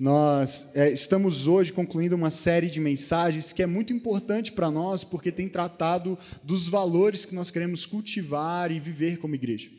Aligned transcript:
Nós 0.00 0.66
é, 0.74 0.90
estamos 0.90 1.46
hoje 1.46 1.72
concluindo 1.72 2.16
uma 2.16 2.30
série 2.30 2.68
de 2.68 2.80
mensagens 2.80 3.52
que 3.52 3.62
é 3.62 3.66
muito 3.66 3.92
importante 3.92 4.50
para 4.50 4.68
nós, 4.68 5.04
porque 5.04 5.30
tem 5.30 5.48
tratado 5.48 6.18
dos 6.42 6.66
valores 6.66 7.24
que 7.24 7.34
nós 7.34 7.48
queremos 7.48 7.86
cultivar 7.86 8.72
e 8.72 8.80
viver 8.80 9.18
como 9.18 9.36
igreja. 9.36 9.70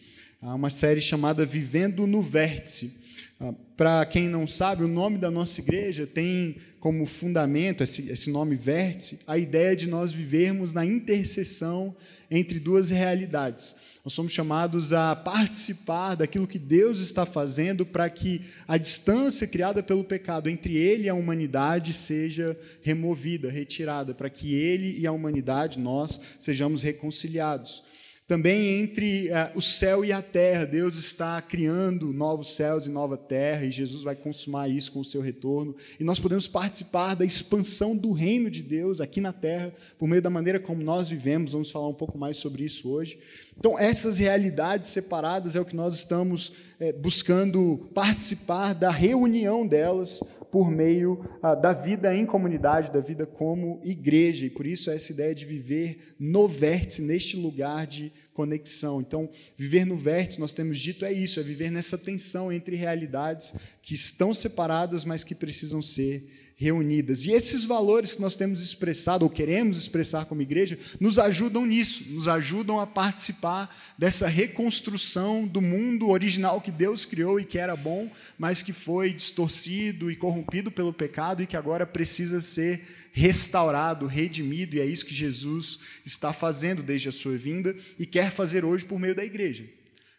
Há 0.42 0.56
uma 0.56 0.70
série 0.70 1.02
chamada 1.02 1.46
Vivendo 1.46 2.08
no 2.08 2.22
Vértice. 2.22 3.04
Ah, 3.42 3.54
para 3.76 4.06
quem 4.06 4.30
não 4.30 4.48
sabe, 4.48 4.86
o 4.86 4.88
nome 4.88 5.18
da 5.18 5.30
nossa 5.30 5.60
igreja 5.60 6.08
tem 6.08 6.56
como 6.80 7.06
fundamento, 7.06 7.84
esse, 7.84 8.10
esse 8.10 8.30
nome 8.30 8.56
vértice, 8.56 9.20
a 9.28 9.38
ideia 9.38 9.76
de 9.76 9.88
nós 9.88 10.14
vivermos 10.14 10.72
na 10.72 10.86
interseção 10.86 11.94
entre 12.32 12.58
duas 12.58 12.90
realidades 12.90 13.76
nós 14.06 14.14
somos 14.14 14.32
chamados 14.32 14.94
a 14.94 15.16
participar 15.16 16.14
daquilo 16.14 16.46
que 16.46 16.60
Deus 16.60 17.00
está 17.00 17.26
fazendo 17.26 17.84
para 17.84 18.08
que 18.08 18.40
a 18.68 18.78
distância 18.78 19.48
criada 19.48 19.82
pelo 19.82 20.04
pecado 20.04 20.48
entre 20.48 20.78
ele 20.78 21.06
e 21.06 21.10
a 21.10 21.16
humanidade 21.16 21.92
seja 21.92 22.56
removida, 22.84 23.50
retirada, 23.50 24.14
para 24.14 24.30
que 24.30 24.54
ele 24.54 25.00
e 25.00 25.08
a 25.08 25.12
humanidade, 25.12 25.80
nós, 25.80 26.22
sejamos 26.40 26.84
reconciliados. 26.84 27.82
Também 28.28 28.82
entre 28.82 29.30
uh, 29.30 29.56
o 29.56 29.62
céu 29.62 30.04
e 30.04 30.12
a 30.12 30.20
terra, 30.20 30.66
Deus 30.66 30.96
está 30.96 31.40
criando 31.44 32.12
novos 32.12 32.56
céus 32.56 32.88
e 32.88 32.90
nova 32.90 33.16
terra, 33.16 33.66
e 33.66 33.72
Jesus 33.72 34.02
vai 34.02 34.16
consumar 34.16 34.68
isso 34.68 34.92
com 34.92 35.02
o 35.02 35.06
seu 35.06 35.22
retorno. 35.22 35.76
E 36.00 36.04
nós 36.04 36.20
podemos 36.20 36.48
participar 36.48 37.14
da 37.14 37.24
expansão 37.24 37.96
do 37.96 38.12
reino 38.12 38.50
de 38.50 38.64
Deus 38.64 39.00
aqui 39.00 39.22
na 39.22 39.32
terra, 39.32 39.72
por 40.00 40.08
meio 40.08 40.24
da 40.24 40.32
maneira 40.32 40.60
como 40.60 40.82
nós 40.82 41.08
vivemos. 41.08 41.52
Vamos 41.52 41.70
falar 41.70 41.88
um 41.88 41.94
pouco 41.94 42.18
mais 42.18 42.38
sobre 42.38 42.64
isso 42.64 42.90
hoje. 42.90 43.20
Então, 43.56 43.78
essas 43.78 44.18
realidades 44.18 44.90
separadas 44.90 45.56
é 45.56 45.62
o 45.62 45.66
que 45.66 45.76
nós 45.76 45.94
estamos 45.94 46.54
é, 46.80 46.92
buscando 46.94 47.90
participar 47.94 48.74
da 48.74 48.90
reunião 48.90 49.68
delas 49.68 50.20
por 50.56 50.72
meio 50.72 51.20
ah, 51.44 51.54
da 51.54 51.74
vida 51.74 52.16
em 52.16 52.26
comunidade, 52.26 52.90
da 52.90 53.02
vida 53.02 53.26
como 53.26 53.82
igreja. 53.84 54.46
E 54.46 54.50
por 54.50 54.66
isso 54.66 54.90
essa 54.90 55.12
ideia 55.12 55.36
de 55.36 55.44
viver 55.44 56.16
no 56.18 56.48
vértice, 56.48 57.02
neste 57.02 57.36
lugar 57.36 57.86
de 57.86 58.10
conexão. 58.34 59.02
Então, 59.02 59.30
viver 59.58 59.84
no 59.84 59.98
vértice, 59.98 60.40
nós 60.40 60.54
temos 60.54 60.80
dito, 60.80 61.04
é 61.04 61.12
isso, 61.12 61.42
é 61.42 61.44
viver 61.44 61.70
nessa 61.70 61.98
tensão 61.98 62.54
entre 62.54 62.78
realidades 62.78 63.54
que 63.82 63.96
estão 63.96 64.34
separadas, 64.34 65.04
mas 65.04 65.26
que 65.26 65.36
precisam 65.36 65.82
ser 65.82 66.26
reunidas. 66.58 67.26
E 67.26 67.32
esses 67.32 67.66
valores 67.66 68.14
que 68.14 68.22
nós 68.22 68.38
temos 68.38 68.62
expressado, 68.62 69.24
ou 69.24 69.30
queremos 69.30 69.78
expressar 69.78 70.26
como 70.26 70.42
igreja, 70.42 70.80
nos 71.00 71.20
ajudam 71.20 71.66
nisso, 71.66 72.06
nos 72.10 72.28
ajudam 72.28 72.80
a 72.80 72.88
participar 72.88 73.76
dessa 73.98 74.28
reconstrução 74.28 75.46
do 75.46 75.62
mundo 75.62 76.10
original 76.10 76.62
que 76.62 76.72
Deus 76.72 77.04
criou 77.04 77.40
e 77.40 77.46
que 77.46 77.58
era 77.58 77.76
bom, 77.76 78.10
mas 78.40 78.64
que 78.64 78.72
foi 78.72 79.12
distorcido 79.12 80.10
e 80.10 80.16
corrompido 80.16 80.72
pelo 80.72 80.94
pecado 80.94 81.44
e 81.44 81.48
que 81.48 81.58
agora 81.58 81.86
precisa 81.86 82.40
ser 82.40 82.82
restaurado, 83.12 84.08
redimido, 84.08 84.76
e 84.76 84.82
é 84.82 84.86
isso 84.86 85.06
que 85.06 85.14
Jesus 85.14 85.80
está 86.06 86.34
fazendo 86.34 86.82
desde 86.82 87.10
a 87.10 87.12
sua 87.12 87.38
vinda 87.38 87.76
e 88.00 88.06
quer 88.06 88.32
fazer 88.32 88.64
hoje 88.64 88.86
por 88.86 89.00
meio 89.00 89.16
da 89.16 89.24
igreja 89.24 89.66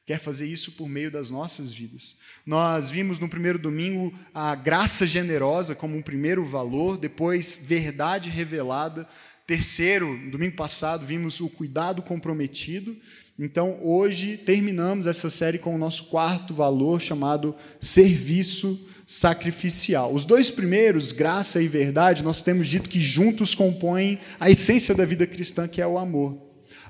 quer 0.06 0.20
fazer 0.20 0.46
isso 0.46 0.72
por 0.72 0.88
meio 0.88 1.10
das 1.10 1.30
nossas 1.30 1.72
vidas. 1.72 2.14
Nós 2.46 2.88
vimos 2.88 3.18
no 3.18 3.28
primeiro 3.28 3.58
domingo 3.58 4.14
a 4.32 4.54
graça 4.54 5.04
generosa 5.04 5.74
como 5.74 5.96
um 5.96 6.02
primeiro 6.02 6.44
valor, 6.44 6.96
depois 6.96 7.58
verdade 7.60 8.30
revelada. 8.30 9.06
Terceiro, 9.48 10.06
no 10.06 10.30
domingo 10.30 10.54
passado, 10.54 11.04
vimos 11.04 11.40
o 11.40 11.48
cuidado 11.48 12.02
comprometido. 12.02 12.96
Então, 13.36 13.80
hoje, 13.82 14.36
terminamos 14.36 15.08
essa 15.08 15.28
série 15.28 15.58
com 15.58 15.74
o 15.74 15.78
nosso 15.78 16.04
quarto 16.04 16.54
valor, 16.54 17.00
chamado 17.00 17.54
serviço 17.80 18.80
sacrificial. 19.06 20.14
Os 20.14 20.24
dois 20.24 20.50
primeiros, 20.50 21.12
graça 21.12 21.60
e 21.60 21.68
verdade, 21.68 22.22
nós 22.22 22.42
temos 22.42 22.68
dito 22.68 22.88
que 22.88 23.00
juntos 23.00 23.54
compõem 23.54 24.20
a 24.38 24.48
essência 24.48 24.94
da 24.94 25.04
vida 25.04 25.26
cristã, 25.26 25.68
que 25.68 25.82
é 25.82 25.86
o 25.86 25.98
amor. 25.98 26.45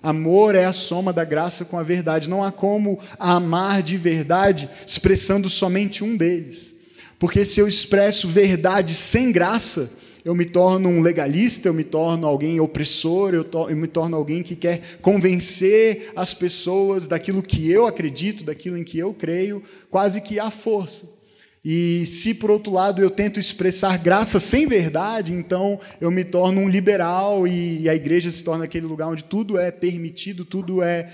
Amor 0.07 0.55
é 0.55 0.65
a 0.65 0.73
soma 0.73 1.13
da 1.13 1.25
graça 1.25 1.65
com 1.65 1.77
a 1.77 1.83
verdade. 1.83 2.29
Não 2.29 2.45
há 2.45 2.53
como 2.53 2.97
amar 3.19 3.83
de 3.83 3.97
verdade 3.97 4.71
expressando 4.87 5.49
somente 5.49 6.05
um 6.05 6.17
deles. 6.17 6.77
Porque 7.19 7.45
se 7.45 7.59
eu 7.59 7.67
expresso 7.67 8.29
verdade 8.29 8.95
sem 8.95 9.33
graça, 9.33 9.91
eu 10.25 10.33
me 10.33 10.45
torno 10.45 10.89
um 10.89 11.01
legalista, 11.01 11.67
eu 11.67 11.75
me 11.75 11.83
torno 11.83 12.25
alguém 12.25 12.61
opressor, 12.61 13.35
eu, 13.35 13.43
to, 13.43 13.69
eu, 13.69 13.77
me 13.77 13.89
torno 13.89 14.17
alguém 14.17 14.45
que 14.45 14.55
quer 14.55 14.81
convencer 15.03 16.13
as 16.15 16.33
pessoas 16.33 17.09
daquilo 17.09 17.43
que 17.43 17.69
eu 17.69 17.85
acredito, 17.85 18.45
daquilo 18.45 18.79
em 18.79 18.85
que 18.85 19.01
eu 19.01 19.13
creio, 19.13 19.61
quase 19.91 20.21
que 20.21 20.39
à 20.39 20.53
força. 20.53 21.16
E 21.69 22.07
se, 22.07 22.33
por 22.33 22.49
outro 22.49 22.73
lado, 22.73 23.03
eu 23.03 23.11
tento 23.11 23.41
expressar 23.41 23.99
graça 23.99 24.39
sem 24.39 24.69
verdade, 24.69 25.33
então 25.33 25.81
eu 26.01 26.13
me 26.13 26.23
torno 26.23 26.61
um 26.61 26.69
liberal 26.69 27.45
e 27.45 27.89
a 27.89 27.95
igreja 27.97 28.31
se 28.31 28.45
torna 28.45 28.67
aquele 28.67 28.87
lugar 28.87 29.09
onde 29.09 29.25
tudo 29.25 29.59
é 29.59 29.73
permitido, 29.73 30.45
tudo 30.45 30.81
é 30.81 31.13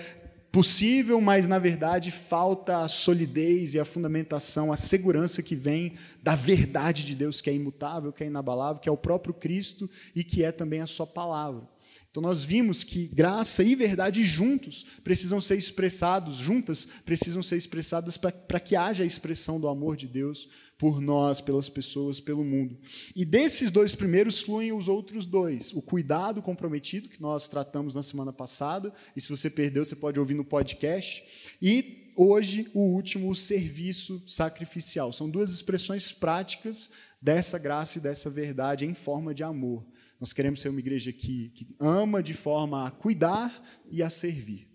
possível, 0.53 1.19
mas 1.23 1.49
na 1.49 1.59
verdade 1.59 2.11
falta 2.11 2.85
a 2.85 2.89
solidez 2.89 3.73
e 3.73 3.81
a 3.81 3.85
fundamentação, 3.87 4.71
a 4.71 4.77
segurança 4.77 5.43
que 5.43 5.57
vem 5.57 5.95
da 6.23 6.35
verdade 6.35 7.07
de 7.07 7.15
Deus, 7.15 7.41
que 7.41 7.49
é 7.49 7.55
imutável, 7.55 8.13
que 8.13 8.23
é 8.23 8.27
inabalável, 8.27 8.79
que 8.79 8.91
é 8.91 8.93
o 8.93 8.97
próprio 8.97 9.33
Cristo 9.33 9.89
e 10.15 10.23
que 10.23 10.45
é 10.45 10.53
também 10.53 10.83
a 10.83 10.87
Sua 10.87 11.07
palavra. 11.07 11.67
Então 12.13 12.23
nós 12.23 12.45
vimos 12.45 12.85
que 12.85 13.07
graça 13.07 13.65
e 13.65 13.75
verdade 13.75 14.23
juntos 14.23 14.85
precisam 15.03 15.41
ser 15.41 15.57
expressados, 15.57 16.37
juntas 16.37 16.87
precisam 17.07 17.43
ser 17.43 17.57
expressadas 17.57 18.19
para 18.19 18.61
que 18.61 18.77
haja 18.77 19.03
a 19.03 19.07
expressão 19.07 19.59
do 19.59 19.67
amor 19.67 19.97
de 19.97 20.07
Deus 20.07 20.47
por 20.77 21.01
nós, 21.01 21.41
pelas 21.41 21.71
pessoas, 21.71 22.21
pelo 22.21 22.45
mundo. 22.45 22.79
E 23.17 23.25
desses 23.25 23.71
dois 23.71 23.95
primeiros 23.95 24.41
fluem 24.41 24.75
os 24.75 24.89
outros 24.89 25.25
dois: 25.25 25.73
o 25.73 25.81
cuidado 25.81 26.43
comprometido, 26.43 27.09
que 27.09 27.23
nós 27.23 27.49
tratamos 27.49 27.95
na 27.95 28.03
semana 28.03 28.31
passada, 28.31 28.93
e 29.17 29.21
se 29.21 29.31
você 29.31 29.49
perdeu, 29.49 29.83
você 29.83 29.97
pode 29.97 30.21
ouvir 30.21 30.35
no 30.35 30.45
podcast, 30.45 31.25
e 31.63 32.13
hoje 32.15 32.71
o 32.75 32.81
último, 32.81 33.31
o 33.31 33.35
serviço 33.35 34.23
sacrificial. 34.27 35.15
São 35.15 35.31
duas 35.31 35.51
expressões 35.51 36.13
práticas 36.13 36.91
dessa 37.23 37.59
graça 37.59 37.97
e 37.97 38.03
dessa 38.03 38.29
verdade 38.29 38.85
em 38.85 38.93
forma 38.93 39.35
de 39.35 39.43
amor. 39.43 39.83
Nós 40.23 40.33
queremos 40.33 40.61
ser 40.61 40.69
uma 40.69 40.79
igreja 40.79 41.13
que, 41.13 41.51
que 41.53 41.67
ama 41.81 42.23
de 42.23 42.33
forma 42.33 42.87
a 42.87 42.93
cuidar 42.93 43.61
e 43.91 44.05
a 44.05 44.09
servir. 44.09 44.69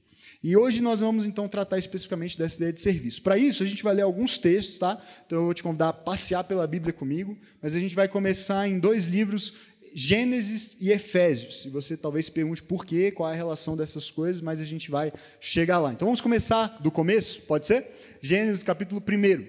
E 0.43 0.57
hoje 0.57 0.81
nós 0.81 0.99
vamos 0.99 1.25
então 1.25 1.47
tratar 1.47 1.79
especificamente 1.79 2.37
dessa 2.37 2.57
ideia 2.57 2.73
de 2.73 2.81
serviço. 2.81 3.21
Para 3.21 3.37
isso, 3.37 3.63
a 3.63 3.65
gente 3.65 3.81
vai 3.81 3.93
ler 3.93 4.01
alguns 4.01 4.37
textos, 4.37 4.77
tá? 4.77 5.01
Então 5.25 5.37
eu 5.37 5.45
vou 5.45 5.53
te 5.53 5.63
convidar 5.63 5.87
a 5.87 5.93
passear 5.93 6.43
pela 6.43 6.67
Bíblia 6.67 6.91
comigo, 6.91 7.37
mas 7.61 7.73
a 7.75 7.79
gente 7.79 7.95
vai 7.95 8.09
começar 8.09 8.67
em 8.67 8.77
dois 8.77 9.05
livros, 9.05 9.53
Gênesis 9.93 10.75
e 10.81 10.91
Efésios. 10.91 11.63
E 11.63 11.69
você 11.69 11.95
talvez 11.95 12.27
pergunte 12.27 12.61
por 12.61 12.85
quê, 12.85 13.09
qual 13.09 13.29
é 13.29 13.33
a 13.33 13.37
relação 13.37 13.77
dessas 13.77 14.11
coisas, 14.11 14.41
mas 14.41 14.59
a 14.59 14.65
gente 14.65 14.91
vai 14.91 15.13
chegar 15.39 15.79
lá. 15.79 15.93
Então 15.93 16.07
vamos 16.07 16.19
começar 16.19 16.77
do 16.81 16.91
começo, 16.91 17.43
pode 17.43 17.67
ser? 17.67 17.87
Gênesis 18.21 18.63
capítulo 18.63 19.01
1. 19.01 19.47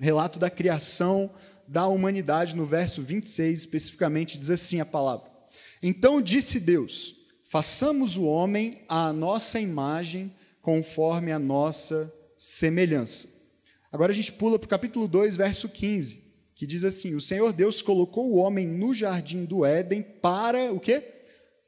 Relato 0.00 0.40
da 0.40 0.50
criação 0.50 1.30
da 1.66 1.86
humanidade, 1.86 2.54
no 2.54 2.66
verso 2.66 3.02
26 3.02 3.60
especificamente, 3.60 4.38
diz 4.38 4.50
assim 4.50 4.80
a 4.80 4.86
palavra: 4.86 5.30
Então 5.82 6.20
disse 6.20 6.60
Deus: 6.60 7.24
façamos 7.54 8.16
o 8.16 8.24
homem 8.24 8.82
à 8.88 9.12
nossa 9.12 9.60
imagem, 9.60 10.34
conforme 10.60 11.30
a 11.30 11.38
nossa 11.38 12.12
semelhança. 12.36 13.28
Agora 13.92 14.10
a 14.10 14.14
gente 14.14 14.32
pula 14.32 14.58
para 14.58 14.66
o 14.66 14.68
capítulo 14.68 15.06
2, 15.06 15.36
verso 15.36 15.68
15, 15.68 16.20
que 16.56 16.66
diz 16.66 16.82
assim: 16.82 17.14
O 17.14 17.20
Senhor 17.20 17.52
Deus 17.52 17.80
colocou 17.80 18.32
o 18.32 18.38
homem 18.38 18.66
no 18.66 18.92
jardim 18.92 19.44
do 19.44 19.64
Éden 19.64 20.02
para 20.02 20.72
o 20.72 20.80
quê? 20.80 21.00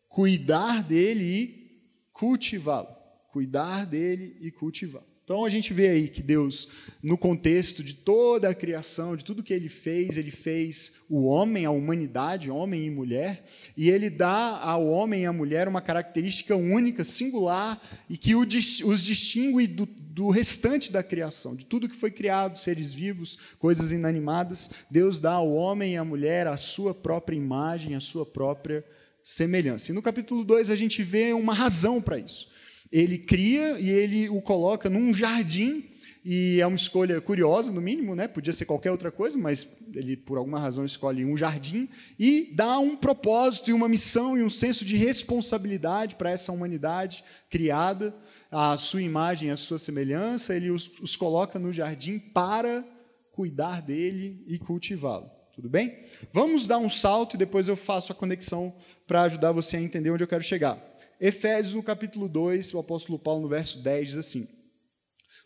Cuidar 0.08 0.82
dele 0.82 1.22
e 1.22 1.80
cultivá-lo. 2.12 2.88
Cuidar 3.30 3.86
dele 3.86 4.36
e 4.40 4.50
cultivá-lo. 4.50 5.06
Então 5.26 5.44
a 5.44 5.50
gente 5.50 5.74
vê 5.74 5.88
aí 5.88 6.06
que 6.06 6.22
Deus, 6.22 6.68
no 7.02 7.18
contexto 7.18 7.82
de 7.82 7.94
toda 7.94 8.48
a 8.48 8.54
criação, 8.54 9.16
de 9.16 9.24
tudo 9.24 9.42
que 9.42 9.52
ele 9.52 9.68
fez, 9.68 10.16
ele 10.16 10.30
fez 10.30 10.92
o 11.10 11.24
homem, 11.24 11.64
a 11.64 11.70
humanidade, 11.72 12.48
homem 12.48 12.86
e 12.86 12.90
mulher, 12.90 13.44
e 13.76 13.90
ele 13.90 14.08
dá 14.08 14.56
ao 14.60 14.86
homem 14.86 15.24
e 15.24 15.26
à 15.26 15.32
mulher 15.32 15.66
uma 15.66 15.80
característica 15.80 16.54
única, 16.54 17.02
singular, 17.02 17.82
e 18.08 18.16
que 18.16 18.36
os 18.36 19.02
distingue 19.02 19.66
do, 19.66 19.84
do 19.84 20.30
restante 20.30 20.92
da 20.92 21.02
criação, 21.02 21.56
de 21.56 21.64
tudo 21.64 21.88
que 21.88 21.96
foi 21.96 22.12
criado, 22.12 22.56
seres 22.56 22.92
vivos, 22.92 23.36
coisas 23.58 23.90
inanimadas. 23.90 24.70
Deus 24.88 25.18
dá 25.18 25.32
ao 25.32 25.52
homem 25.52 25.94
e 25.94 25.96
à 25.96 26.04
mulher 26.04 26.46
a 26.46 26.56
sua 26.56 26.94
própria 26.94 27.34
imagem, 27.34 27.96
a 27.96 28.00
sua 28.00 28.24
própria 28.24 28.84
semelhança. 29.24 29.90
E 29.90 29.94
no 29.94 30.02
capítulo 30.02 30.44
2 30.44 30.70
a 30.70 30.76
gente 30.76 31.02
vê 31.02 31.32
uma 31.32 31.52
razão 31.52 32.00
para 32.00 32.16
isso. 32.16 32.54
Ele 32.90 33.18
cria 33.18 33.78
e 33.78 33.90
ele 33.90 34.28
o 34.28 34.40
coloca 34.40 34.88
num 34.88 35.12
jardim, 35.14 35.84
e 36.28 36.60
é 36.60 36.66
uma 36.66 36.74
escolha 36.74 37.20
curiosa, 37.20 37.70
no 37.70 37.80
mínimo, 37.80 38.16
né? 38.16 38.26
podia 38.26 38.52
ser 38.52 38.64
qualquer 38.64 38.90
outra 38.90 39.12
coisa, 39.12 39.38
mas 39.38 39.68
ele, 39.94 40.16
por 40.16 40.36
alguma 40.36 40.58
razão, 40.58 40.84
escolhe 40.84 41.24
um 41.24 41.36
jardim 41.36 41.88
e 42.18 42.50
dá 42.52 42.80
um 42.80 42.96
propósito 42.96 43.70
e 43.70 43.72
uma 43.72 43.88
missão 43.88 44.36
e 44.36 44.42
um 44.42 44.50
senso 44.50 44.84
de 44.84 44.96
responsabilidade 44.96 46.16
para 46.16 46.32
essa 46.32 46.50
humanidade 46.50 47.22
criada, 47.48 48.12
a 48.50 48.76
sua 48.76 49.02
imagem, 49.02 49.50
a 49.50 49.56
sua 49.56 49.78
semelhança. 49.78 50.52
Ele 50.52 50.68
os, 50.68 50.90
os 51.00 51.14
coloca 51.14 51.60
no 51.60 51.72
jardim 51.72 52.18
para 52.18 52.84
cuidar 53.30 53.80
dele 53.80 54.42
e 54.48 54.58
cultivá-lo. 54.58 55.30
Tudo 55.54 55.70
bem? 55.70 55.96
Vamos 56.32 56.66
dar 56.66 56.78
um 56.78 56.90
salto 56.90 57.34
e 57.34 57.38
depois 57.38 57.68
eu 57.68 57.76
faço 57.76 58.10
a 58.10 58.16
conexão 58.16 58.74
para 59.06 59.22
ajudar 59.22 59.52
você 59.52 59.76
a 59.76 59.80
entender 59.80 60.10
onde 60.10 60.24
eu 60.24 60.28
quero 60.28 60.42
chegar. 60.42 60.76
Efésios, 61.20 61.74
no 61.74 61.82
capítulo 61.82 62.28
2, 62.28 62.74
o 62.74 62.78
apóstolo 62.78 63.18
Paulo, 63.18 63.42
no 63.42 63.48
verso 63.48 63.78
10, 63.78 64.08
diz 64.08 64.16
assim: 64.16 64.48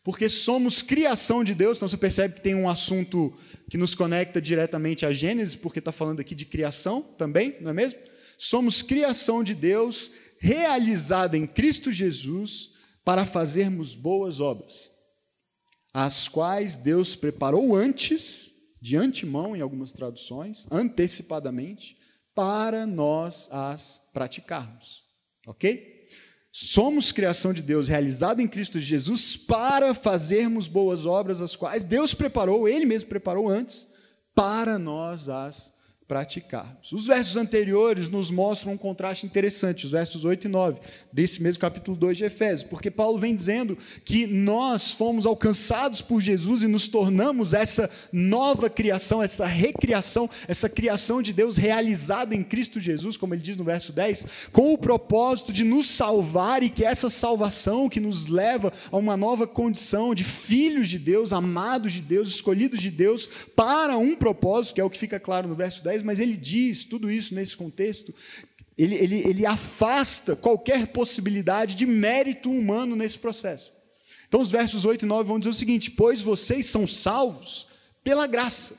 Porque 0.02 0.28
somos 0.28 0.82
criação 0.82 1.44
de 1.44 1.54
Deus, 1.54 1.76
então 1.76 1.88
você 1.88 1.96
percebe 1.96 2.34
que 2.34 2.42
tem 2.42 2.54
um 2.54 2.68
assunto 2.68 3.36
que 3.70 3.78
nos 3.78 3.94
conecta 3.94 4.40
diretamente 4.40 5.06
a 5.06 5.12
Gênesis, 5.12 5.54
porque 5.54 5.78
está 5.78 5.92
falando 5.92 6.20
aqui 6.20 6.34
de 6.34 6.44
criação 6.44 7.02
também, 7.16 7.56
não 7.60 7.70
é 7.70 7.74
mesmo? 7.74 7.98
Somos 8.38 8.82
criação 8.82 9.44
de 9.44 9.54
Deus, 9.54 10.12
realizada 10.40 11.36
em 11.36 11.46
Cristo 11.46 11.92
Jesus, 11.92 12.70
para 13.04 13.24
fazermos 13.24 13.94
boas 13.94 14.40
obras, 14.40 14.90
as 15.92 16.28
quais 16.28 16.76
Deus 16.76 17.14
preparou 17.14 17.74
antes, 17.74 18.52
de 18.80 18.96
antemão, 18.96 19.54
em 19.54 19.60
algumas 19.60 19.92
traduções, 19.92 20.66
antecipadamente, 20.70 21.98
para 22.34 22.86
nós 22.86 23.48
as 23.52 24.10
praticarmos. 24.12 24.99
Ok? 25.50 26.06
Somos 26.52 27.10
criação 27.10 27.52
de 27.52 27.60
Deus, 27.60 27.88
realizada 27.88 28.40
em 28.40 28.46
Cristo 28.46 28.80
Jesus, 28.80 29.36
para 29.36 29.94
fazermos 29.94 30.68
boas 30.68 31.06
obras, 31.06 31.40
as 31.40 31.56
quais 31.56 31.84
Deus 31.84 32.14
preparou, 32.14 32.68
Ele 32.68 32.86
mesmo 32.86 33.08
preparou 33.08 33.48
antes, 33.48 33.86
para 34.32 34.78
nós 34.78 35.28
as 35.28 35.72
praticarmos. 36.10 36.90
Os 36.90 37.06
versos 37.06 37.36
anteriores 37.36 38.08
nos 38.08 38.32
mostram 38.32 38.72
um 38.72 38.76
contraste 38.76 39.24
interessante, 39.24 39.84
os 39.84 39.92
versos 39.92 40.24
8 40.24 40.48
e 40.48 40.50
9, 40.50 40.80
desse 41.12 41.40
mesmo 41.40 41.60
capítulo 41.60 41.96
2 41.96 42.18
de 42.18 42.24
Efésios, 42.24 42.64
porque 42.64 42.90
Paulo 42.90 43.16
vem 43.16 43.36
dizendo 43.36 43.78
que 44.04 44.26
nós 44.26 44.90
fomos 44.90 45.24
alcançados 45.24 46.02
por 46.02 46.20
Jesus 46.20 46.64
e 46.64 46.66
nos 46.66 46.88
tornamos 46.88 47.54
essa 47.54 47.88
nova 48.12 48.68
criação, 48.68 49.22
essa 49.22 49.46
recriação, 49.46 50.28
essa 50.48 50.68
criação 50.68 51.22
de 51.22 51.32
Deus 51.32 51.56
realizada 51.56 52.34
em 52.34 52.42
Cristo 52.42 52.80
Jesus, 52.80 53.16
como 53.16 53.32
ele 53.32 53.42
diz 53.42 53.56
no 53.56 53.62
verso 53.62 53.92
10, 53.92 54.26
com 54.50 54.74
o 54.74 54.78
propósito 54.78 55.52
de 55.52 55.62
nos 55.62 55.88
salvar 55.88 56.64
e 56.64 56.70
que 56.70 56.84
essa 56.84 57.08
salvação 57.08 57.88
que 57.88 58.00
nos 58.00 58.26
leva 58.26 58.72
a 58.90 58.96
uma 58.96 59.16
nova 59.16 59.46
condição 59.46 60.12
de 60.12 60.24
filhos 60.24 60.88
de 60.88 60.98
Deus, 60.98 61.32
amados 61.32 61.92
de 61.92 62.00
Deus, 62.00 62.30
escolhidos 62.30 62.80
de 62.80 62.90
Deus, 62.90 63.28
para 63.54 63.96
um 63.96 64.16
propósito, 64.16 64.74
que 64.74 64.80
é 64.80 64.84
o 64.84 64.90
que 64.90 64.98
fica 64.98 65.20
claro 65.20 65.46
no 65.46 65.54
verso 65.54 65.84
10, 65.84 65.99
mas 66.02 66.18
ele 66.18 66.36
diz 66.36 66.84
tudo 66.84 67.10
isso 67.10 67.34
nesse 67.34 67.56
contexto. 67.56 68.14
Ele, 68.76 68.94
ele, 68.94 69.28
ele 69.28 69.46
afasta 69.46 70.34
qualquer 70.34 70.86
possibilidade 70.88 71.74
de 71.74 71.86
mérito 71.86 72.50
humano 72.50 72.96
nesse 72.96 73.18
processo. 73.18 73.72
Então, 74.26 74.40
os 74.40 74.50
versos 74.50 74.84
8 74.84 75.04
e 75.04 75.08
9 75.08 75.28
vão 75.28 75.38
dizer 75.38 75.50
o 75.50 75.54
seguinte: 75.54 75.90
Pois 75.90 76.20
vocês 76.20 76.66
são 76.66 76.86
salvos 76.86 77.66
pela 78.02 78.26
graça, 78.26 78.78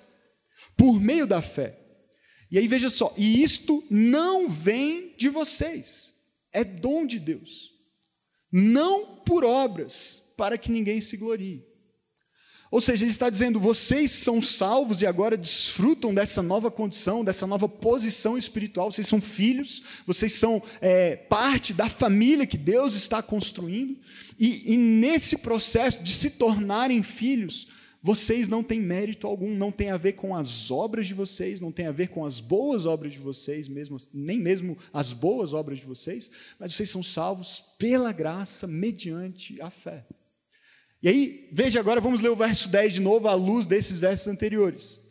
por 0.76 1.00
meio 1.00 1.28
da 1.28 1.42
fé. 1.42 1.78
E 2.50 2.58
aí 2.58 2.68
veja 2.68 2.90
só, 2.90 3.14
e 3.18 3.42
isto 3.42 3.84
não 3.90 4.50
vem 4.50 5.16
de 5.18 5.30
vocês, 5.30 6.16
é 6.52 6.66
dom 6.66 7.06
de 7.06 7.18
Deus, 7.18 7.72
não 8.52 9.18
por 9.18 9.46
obras, 9.46 10.34
para 10.36 10.58
que 10.58 10.72
ninguém 10.72 11.00
se 11.00 11.16
glorie. 11.16 11.71
Ou 12.72 12.80
seja, 12.80 13.04
ele 13.04 13.12
está 13.12 13.30
dizendo: 13.30 13.60
vocês 13.60 14.10
são 14.12 14.42
salvos 14.42 15.02
e 15.02 15.06
agora 15.06 15.36
desfrutam 15.36 16.14
dessa 16.14 16.42
nova 16.42 16.72
condição, 16.72 17.24
dessa 17.24 17.46
nova 17.46 17.68
posição 17.68 18.38
espiritual. 18.38 18.90
Vocês 18.90 19.08
são 19.08 19.20
filhos, 19.20 19.84
vocês 20.08 20.34
são 20.34 20.64
é, 20.80 21.18
parte 21.18 21.74
da 21.74 21.90
família 21.90 22.48
que 22.48 22.58
Deus 22.58 22.96
está 22.96 23.22
construindo. 23.22 24.00
E, 24.40 24.74
e 24.74 24.78
nesse 24.78 25.40
processo 25.40 26.02
de 26.02 26.14
se 26.14 26.32
tornarem 26.32 27.04
filhos, 27.04 27.68
vocês 28.02 28.48
não 28.48 28.64
têm 28.64 28.80
mérito 28.80 29.28
algum, 29.28 29.54
não 29.54 29.70
tem 29.70 29.92
a 29.92 29.98
ver 29.98 30.14
com 30.14 30.34
as 30.34 30.72
obras 30.72 31.08
de 31.08 31.14
vocês, 31.14 31.60
não 31.60 31.74
tem 31.74 31.88
a 31.88 31.92
ver 31.92 32.08
com 32.08 32.26
as 32.26 32.40
boas 32.40 32.86
obras 32.86 33.12
de 33.12 33.20
vocês, 33.20 33.68
mesmo, 33.68 33.98
nem 34.14 34.40
mesmo 34.40 34.78
as 34.94 35.12
boas 35.12 35.54
obras 35.54 35.80
de 35.80 35.86
vocês, 35.86 36.32
mas 36.58 36.74
vocês 36.74 36.90
são 36.90 37.04
salvos 37.04 37.62
pela 37.78 38.14
graça, 38.14 38.66
mediante 38.66 39.62
a 39.62 39.70
fé. 39.70 40.06
E 41.04 41.10
aí, 41.10 41.50
veja 41.52 41.80
agora, 41.80 42.00
vamos 42.00 42.22
ler 42.22 42.30
o 42.30 42.36
verso 42.36 42.70
10 42.70 42.96
de 42.96 43.02
novo, 43.02 43.28
à 43.28 43.34
luz 43.34 43.66
desses 43.66 43.98
versos 43.98 44.28
anteriores. 44.28 45.02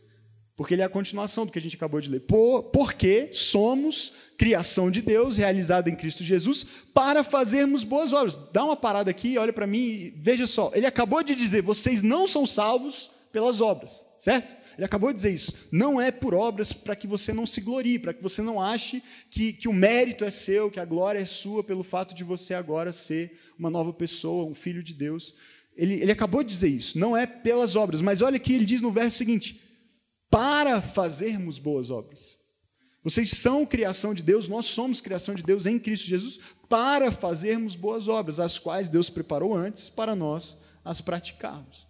Porque 0.60 0.74
ele 0.74 0.82
é 0.82 0.84
a 0.84 0.90
continuação 0.90 1.46
do 1.46 1.52
que 1.52 1.58
a 1.58 1.62
gente 1.62 1.74
acabou 1.74 2.00
de 2.00 2.08
ler. 2.10 2.20
Por, 2.20 2.64
porque 2.64 3.30
somos 3.32 4.12
criação 4.36 4.90
de 4.90 5.00
Deus, 5.00 5.38
realizada 5.38 5.88
em 5.88 5.96
Cristo 5.96 6.22
Jesus, 6.22 6.66
para 6.92 7.24
fazermos 7.24 7.82
boas 7.82 8.12
obras. 8.12 8.36
Dá 8.52 8.64
uma 8.64 8.76
parada 8.76 9.10
aqui, 9.10 9.38
olha 9.38 9.52
para 9.52 9.66
mim 9.66 10.12
veja 10.16 10.46
só. 10.46 10.70
Ele 10.74 10.86
acabou 10.86 11.22
de 11.22 11.34
dizer: 11.34 11.62
vocês 11.62 12.02
não 12.02 12.28
são 12.28 12.46
salvos 12.46 13.10
pelas 13.32 13.60
obras, 13.62 14.06
certo? 14.18 14.60
Ele 14.76 14.84
acabou 14.84 15.10
de 15.10 15.16
dizer 15.16 15.32
isso. 15.32 15.68
Não 15.72 16.00
é 16.00 16.10
por 16.10 16.34
obras 16.34 16.72
para 16.72 16.94
que 16.94 17.06
você 17.06 17.32
não 17.32 17.46
se 17.46 17.60
glorie, 17.60 17.98
para 17.98 18.14
que 18.14 18.22
você 18.22 18.40
não 18.40 18.60
ache 18.60 19.02
que, 19.30 19.52
que 19.52 19.68
o 19.68 19.72
mérito 19.72 20.24
é 20.24 20.30
seu, 20.30 20.70
que 20.70 20.80
a 20.80 20.84
glória 20.84 21.18
é 21.18 21.24
sua 21.26 21.64
pelo 21.64 21.82
fato 21.82 22.14
de 22.14 22.22
você 22.22 22.54
agora 22.54 22.92
ser 22.92 23.38
uma 23.58 23.70
nova 23.70 23.92
pessoa, 23.92 24.44
um 24.44 24.54
filho 24.54 24.82
de 24.82 24.94
Deus. 24.94 25.34
Ele, 25.80 25.94
ele 25.94 26.12
acabou 26.12 26.42
de 26.42 26.50
dizer 26.50 26.68
isso, 26.68 26.98
não 26.98 27.16
é 27.16 27.26
pelas 27.26 27.74
obras, 27.74 28.02
mas 28.02 28.20
olha 28.20 28.38
que 28.38 28.52
ele 28.52 28.66
diz 28.66 28.82
no 28.82 28.92
verso 28.92 29.16
seguinte: 29.16 29.60
para 30.30 30.82
fazermos 30.82 31.58
boas 31.58 31.90
obras. 31.90 32.38
Vocês 33.02 33.30
são 33.30 33.64
criação 33.64 34.12
de 34.12 34.22
Deus, 34.22 34.46
nós 34.46 34.66
somos 34.66 35.00
criação 35.00 35.34
de 35.34 35.42
Deus 35.42 35.64
em 35.64 35.78
Cristo 35.78 36.06
Jesus, 36.06 36.38
para 36.68 37.10
fazermos 37.10 37.74
boas 37.74 38.08
obras, 38.08 38.38
as 38.38 38.58
quais 38.58 38.90
Deus 38.90 39.08
preparou 39.08 39.56
antes 39.56 39.88
para 39.88 40.14
nós 40.14 40.58
as 40.84 41.00
praticarmos. 41.00 41.88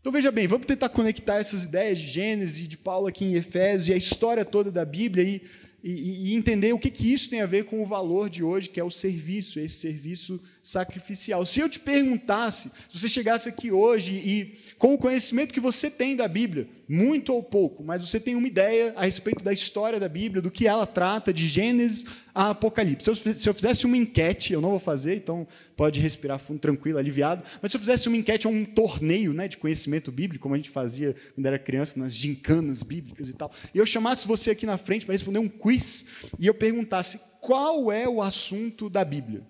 Então 0.00 0.10
veja 0.10 0.32
bem, 0.32 0.48
vamos 0.48 0.66
tentar 0.66 0.88
conectar 0.88 1.36
essas 1.36 1.64
ideias 1.64 1.98
de 1.98 2.06
Gênesis, 2.06 2.66
de 2.66 2.78
Paulo 2.78 3.06
aqui 3.06 3.22
em 3.26 3.34
Efésios 3.34 3.88
e 3.88 3.92
a 3.92 3.98
história 3.98 4.46
toda 4.46 4.72
da 4.72 4.84
Bíblia 4.84 5.22
e 5.22 5.42
e, 5.82 6.32
e, 6.32 6.34
entender 6.34 6.72
o 6.72 6.78
que, 6.78 6.90
que 6.90 7.12
isso 7.12 7.30
tem 7.30 7.40
a 7.40 7.46
ver 7.46 7.64
com 7.64 7.82
o 7.82 7.86
valor 7.86 8.28
de 8.28 8.42
hoje, 8.42 8.68
que 8.68 8.78
é 8.78 8.84
o 8.84 8.90
serviço, 8.90 9.58
esse 9.58 9.76
serviço 9.76 10.42
sacrificial. 10.62 11.44
Se 11.46 11.60
eu 11.60 11.68
te 11.68 11.80
perguntasse, 11.80 12.70
se 12.88 12.98
você 12.98 13.08
chegasse 13.08 13.48
aqui 13.48 13.72
hoje 13.72 14.12
e, 14.12 14.58
com 14.76 14.92
o 14.94 14.98
conhecimento 14.98 15.54
que 15.54 15.60
você 15.60 15.90
tem 15.90 16.14
da 16.14 16.28
Bíblia, 16.28 16.68
muito 16.88 17.32
ou 17.32 17.42
pouco, 17.42 17.82
mas 17.82 18.00
você 18.00 18.20
tem 18.20 18.34
uma 18.34 18.46
ideia 18.46 18.92
a 18.96 19.04
respeito 19.04 19.42
da 19.42 19.52
história 19.52 19.98
da 19.98 20.08
Bíblia, 20.08 20.42
do 20.42 20.50
que 20.50 20.66
ela 20.66 20.86
trata, 20.86 21.32
de 21.32 21.48
Gênesis 21.48 22.04
a 22.40 22.50
Apocalipse. 22.50 23.04
Se 23.04 23.10
eu, 23.10 23.34
se 23.34 23.48
eu 23.48 23.52
fizesse 23.52 23.84
uma 23.84 23.98
enquete, 23.98 24.54
eu 24.54 24.62
não 24.62 24.70
vou 24.70 24.80
fazer, 24.80 25.14
então 25.14 25.46
pode 25.76 26.00
respirar 26.00 26.38
fundo, 26.38 26.58
tranquilo, 26.58 26.98
aliviado, 26.98 27.44
mas 27.60 27.70
se 27.70 27.76
eu 27.76 27.80
fizesse 27.80 28.08
uma 28.08 28.16
enquete 28.16 28.48
ou 28.48 28.54
um 28.54 28.64
torneio 28.64 29.34
né, 29.34 29.46
de 29.46 29.58
conhecimento 29.58 30.10
bíblico, 30.10 30.44
como 30.44 30.54
a 30.54 30.56
gente 30.56 30.70
fazia 30.70 31.14
quando 31.34 31.44
era 31.44 31.58
criança, 31.58 32.00
nas 32.00 32.14
gincanas 32.14 32.82
bíblicas 32.82 33.28
e 33.28 33.34
tal, 33.34 33.52
e 33.74 33.78
eu 33.78 33.84
chamasse 33.84 34.26
você 34.26 34.52
aqui 34.52 34.64
na 34.64 34.78
frente 34.78 35.04
para 35.04 35.12
responder 35.12 35.38
um 35.38 35.50
quiz, 35.50 36.06
e 36.38 36.46
eu 36.46 36.54
perguntasse 36.54 37.20
qual 37.42 37.92
é 37.92 38.08
o 38.08 38.22
assunto 38.22 38.88
da 38.88 39.04
Bíblia? 39.04 39.46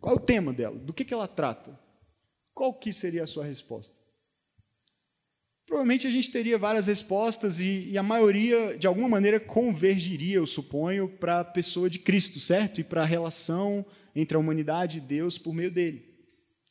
Qual 0.00 0.14
é 0.14 0.16
o 0.16 0.20
tema 0.20 0.52
dela? 0.52 0.78
Do 0.78 0.92
que, 0.92 1.04
que 1.04 1.14
ela 1.14 1.26
trata? 1.26 1.76
Qual 2.54 2.72
que 2.72 2.92
seria 2.92 3.24
a 3.24 3.26
sua 3.26 3.44
resposta? 3.44 4.01
Provavelmente 5.72 6.06
a 6.06 6.10
gente 6.10 6.30
teria 6.30 6.58
várias 6.58 6.86
respostas 6.86 7.58
e, 7.58 7.88
e, 7.92 7.96
a 7.96 8.02
maioria, 8.02 8.76
de 8.76 8.86
alguma 8.86 9.08
maneira, 9.08 9.40
convergiria, 9.40 10.36
eu 10.36 10.46
suponho, 10.46 11.08
para 11.08 11.40
a 11.40 11.44
pessoa 11.46 11.88
de 11.88 11.98
Cristo, 11.98 12.38
certo? 12.38 12.78
E 12.78 12.84
para 12.84 13.00
a 13.00 13.06
relação 13.06 13.82
entre 14.14 14.36
a 14.36 14.38
humanidade 14.38 14.98
e 14.98 15.00
Deus 15.00 15.38
por 15.38 15.54
meio 15.54 15.70
dele. 15.70 16.04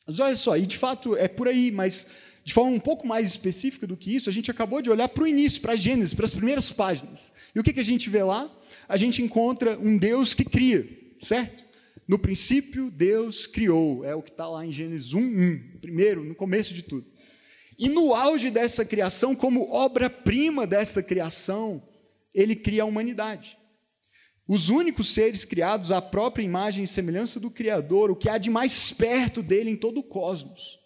Mas 0.06 0.20
olha 0.20 0.36
só, 0.36 0.56
e 0.56 0.64
de 0.64 0.78
fato 0.78 1.16
é 1.16 1.26
por 1.26 1.48
aí, 1.48 1.72
mas 1.72 2.06
de 2.44 2.52
forma 2.52 2.70
um 2.70 2.78
pouco 2.78 3.04
mais 3.04 3.28
específica 3.28 3.88
do 3.88 3.96
que 3.96 4.14
isso, 4.14 4.30
a 4.30 4.32
gente 4.32 4.52
acabou 4.52 4.80
de 4.80 4.88
olhar 4.88 5.08
para 5.08 5.24
o 5.24 5.26
início, 5.26 5.60
para 5.60 5.72
a 5.72 5.76
Gênesis, 5.76 6.14
para 6.14 6.24
as 6.24 6.32
primeiras 6.32 6.70
páginas. 6.70 7.32
E 7.52 7.58
o 7.58 7.64
que, 7.64 7.72
que 7.72 7.80
a 7.80 7.84
gente 7.84 8.08
vê 8.08 8.22
lá? 8.22 8.48
A 8.88 8.96
gente 8.96 9.20
encontra 9.20 9.76
um 9.80 9.98
Deus 9.98 10.32
que 10.32 10.44
cria, 10.44 10.88
certo? 11.20 11.64
No 12.06 12.20
princípio, 12.20 12.88
Deus 12.88 13.48
criou, 13.48 14.04
é 14.04 14.14
o 14.14 14.22
que 14.22 14.30
está 14.30 14.46
lá 14.46 14.64
em 14.64 14.70
Gênesis 14.70 15.12
1, 15.12 15.18
1, 15.18 15.60
primeiro, 15.80 16.22
no 16.22 16.36
começo 16.36 16.72
de 16.72 16.82
tudo. 16.82 17.10
E 17.78 17.88
no 17.88 18.14
auge 18.14 18.50
dessa 18.50 18.84
criação, 18.84 19.34
como 19.34 19.70
obra-prima 19.70 20.66
dessa 20.66 21.02
criação, 21.02 21.82
ele 22.34 22.54
cria 22.54 22.82
a 22.82 22.86
humanidade. 22.86 23.56
Os 24.46 24.68
únicos 24.68 25.10
seres 25.10 25.44
criados 25.44 25.90
à 25.90 26.02
própria 26.02 26.44
imagem 26.44 26.84
e 26.84 26.88
semelhança 26.88 27.38
do 27.38 27.50
Criador, 27.50 28.10
o 28.10 28.16
que 28.16 28.28
há 28.28 28.38
de 28.38 28.50
mais 28.50 28.90
perto 28.92 29.42
dele 29.42 29.70
em 29.70 29.76
todo 29.76 29.98
o 29.98 30.02
cosmos. 30.02 30.78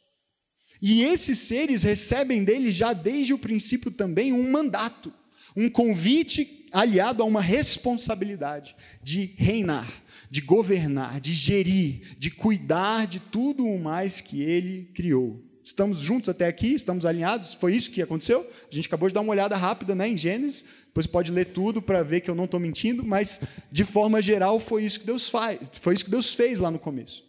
E 0.81 1.03
esses 1.03 1.39
seres 1.39 1.83
recebem 1.83 2.45
dele 2.45 2.71
já 2.71 2.93
desde 2.93 3.33
o 3.33 3.39
princípio 3.39 3.91
também 3.91 4.33
um 4.33 4.51
mandato, 4.51 5.13
um 5.57 5.71
convite 5.71 6.67
aliado 6.71 7.23
a 7.23 7.27
uma 7.27 7.41
responsabilidade 7.41 8.77
de 9.03 9.33
reinar, 9.37 9.91
de 10.31 10.43
governar, 10.43 11.19
de 11.19 11.33
gerir, 11.33 12.17
de 12.19 12.31
cuidar 12.31 13.07
de 13.07 13.21
tudo 13.21 13.65
o 13.65 13.79
mais 13.83 14.21
que 14.21 14.43
ele 14.43 14.91
criou. 14.95 15.43
Estamos 15.67 15.99
juntos 15.99 16.29
até 16.29 16.47
aqui? 16.47 16.75
Estamos 16.75 17.05
alinhados? 17.05 17.53
Foi 17.55 17.75
isso 17.75 17.91
que 17.91 18.01
aconteceu? 18.01 18.49
A 18.71 18.73
gente 18.73 18.87
acabou 18.87 19.09
de 19.09 19.15
dar 19.15 19.21
uma 19.21 19.33
olhada 19.33 19.57
rápida 19.57 19.97
né, 19.97 20.09
em 20.09 20.17
Gênesis, 20.17 20.65
depois 20.87 21.09
pode 21.09 21.33
ler 21.33 21.47
tudo 21.47 21.83
para 21.83 22.05
ver 22.05 22.21
que 22.21 22.31
eu 22.31 22.37
não 22.37 22.45
estou 22.45 22.61
mentindo, 22.61 23.03
mas 23.05 23.41
de 23.73 23.85
forma 23.85 24.23
geral 24.23 24.61
foi 24.61 24.85
isso 24.85 25.01
que 25.01 25.07
Deus 25.07 25.29
faz, 25.29 25.59
foi 25.81 25.97
isso 25.97 26.05
que 26.05 26.11
Deus 26.11 26.33
fez 26.35 26.61
lá 26.61 26.71
no 26.71 26.79
começo. 26.79 27.25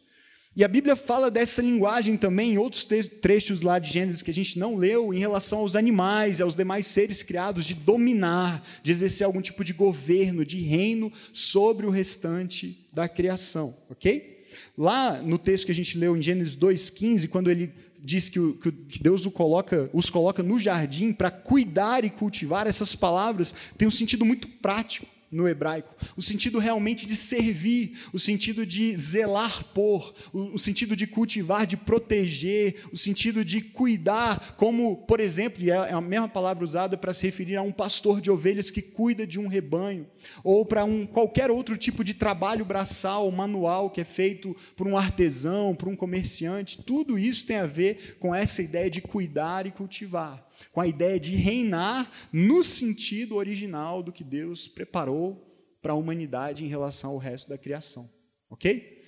E 0.56 0.64
a 0.64 0.68
Bíblia 0.68 0.96
fala 0.96 1.32
dessa 1.32 1.64
linguagem 1.64 2.16
também 2.16 2.54
em 2.54 2.58
outros 2.60 2.86
trechos 3.22 3.62
lá 3.62 3.80
de 3.80 3.92
Gênesis 3.92 4.22
que 4.22 4.30
a 4.30 4.34
gente 4.34 4.60
não 4.60 4.76
leu 4.76 5.12
em 5.12 5.18
relação 5.18 5.60
aos 5.60 5.76
animais 5.76 6.38
e 6.38 6.44
aos 6.44 6.54
demais 6.54 6.86
seres 6.86 7.24
criados 7.24 7.66
de 7.66 7.74
dominar, 7.74 8.64
de 8.84 8.92
exercer 8.92 9.26
algum 9.26 9.42
tipo 9.42 9.64
de 9.64 9.74
governo, 9.74 10.46
de 10.46 10.62
reino 10.62 11.12
sobre 11.34 11.88
o 11.88 11.90
restante 11.90 12.88
da 12.94 13.10
criação, 13.10 13.76
ok? 13.90 14.38
Lá 14.78 15.20
no 15.24 15.40
texto 15.40 15.66
que 15.66 15.72
a 15.72 15.76
gente 15.76 15.98
leu 15.98 16.16
em 16.16 16.22
Gênesis 16.22 16.56
2,15, 16.56 17.30
quando 17.30 17.50
ele 17.50 17.74
diz 18.00 18.30
que, 18.30 18.54
que 18.54 19.02
Deus 19.02 19.26
o 19.26 19.32
coloca, 19.32 19.90
os 19.94 20.10
coloca 20.10 20.44
no 20.44 20.60
jardim 20.60 21.14
para 21.14 21.32
cuidar 21.32 22.04
e 22.04 22.10
cultivar, 22.10 22.68
essas 22.68 22.96
palavras 22.96 23.54
têm 23.78 23.88
um 23.88 23.92
sentido 23.92 24.26
muito 24.26 24.48
prático 24.48 25.17
no 25.32 25.48
hebraico, 25.48 25.94
o 26.16 26.22
sentido 26.22 26.58
realmente 26.58 27.06
de 27.06 27.16
servir, 27.16 27.98
o 28.14 28.20
sentido 28.20 28.66
de 28.66 28.96
zelar 28.96 29.64
por, 29.74 30.14
o, 30.32 30.58
sentido 30.58 30.96
de 30.96 31.06
cultivar, 31.06 31.68
de 31.68 31.76
proteger, 31.76 32.76
o 32.94 32.98
sentido 32.98 33.44
de 33.44 33.60
cuidar, 33.62 34.56
como, 34.56 34.98
por 35.06 35.20
exemplo, 35.20 35.62
e 35.62 35.70
é, 35.70 35.76
é 35.76 35.94
a 35.94 36.00
mesma 36.00 36.30
palavra 36.30 36.64
usada 36.64 36.98
para 36.98 37.14
se 37.14 37.26
referir 37.26 37.58
a 37.58 37.62
um 37.62 37.72
pastor 37.72 38.22
de 38.22 38.32
ovelhas 38.32 38.72
que 38.72 38.82
cuida 38.82 39.28
de 39.28 39.38
um 39.40 39.48
rebanho, 39.48 40.08
ou 40.44 40.66
para 40.66 40.86
um 40.86 41.06
qualquer 41.06 41.52
outro 41.52 41.76
tipo 41.76 42.04
de 42.04 42.14
trabalho 42.14 42.64
braçal, 42.64 43.30
manual 43.32 43.90
que 43.90 44.02
é 44.02 44.06
feito 44.06 44.56
por 44.76 44.88
um 44.88 44.98
artesão, 44.98 45.76
por 45.76 45.90
um 45.90 45.96
comerciante, 45.96 46.82
tudo 46.84 47.20
isso 47.20 47.46
tem 47.46 47.58
a 47.58 47.66
ver 47.66 48.18
com 48.20 48.34
essa 48.34 48.62
ideia 48.62 48.90
de 48.90 49.02
cuidar 49.02 49.66
e 49.66 49.72
cultivar 49.72 50.47
com 50.72 50.82
a 50.82 50.88
ideia 50.88 51.20
de 51.20 51.36
reinar 51.36 52.10
no 52.32 52.64
sentido 52.64 53.36
original 53.36 54.02
do 54.02 54.12
que 54.12 54.24
Deus 54.24 54.68
preparou 54.68 55.44
para 55.82 55.94
a 55.94 55.96
humanidade 55.96 56.64
em 56.64 56.68
relação 56.68 57.12
ao 57.12 57.18
resto 57.18 57.50
da 57.50 57.58
criação. 57.58 58.10
Ok? 58.50 59.04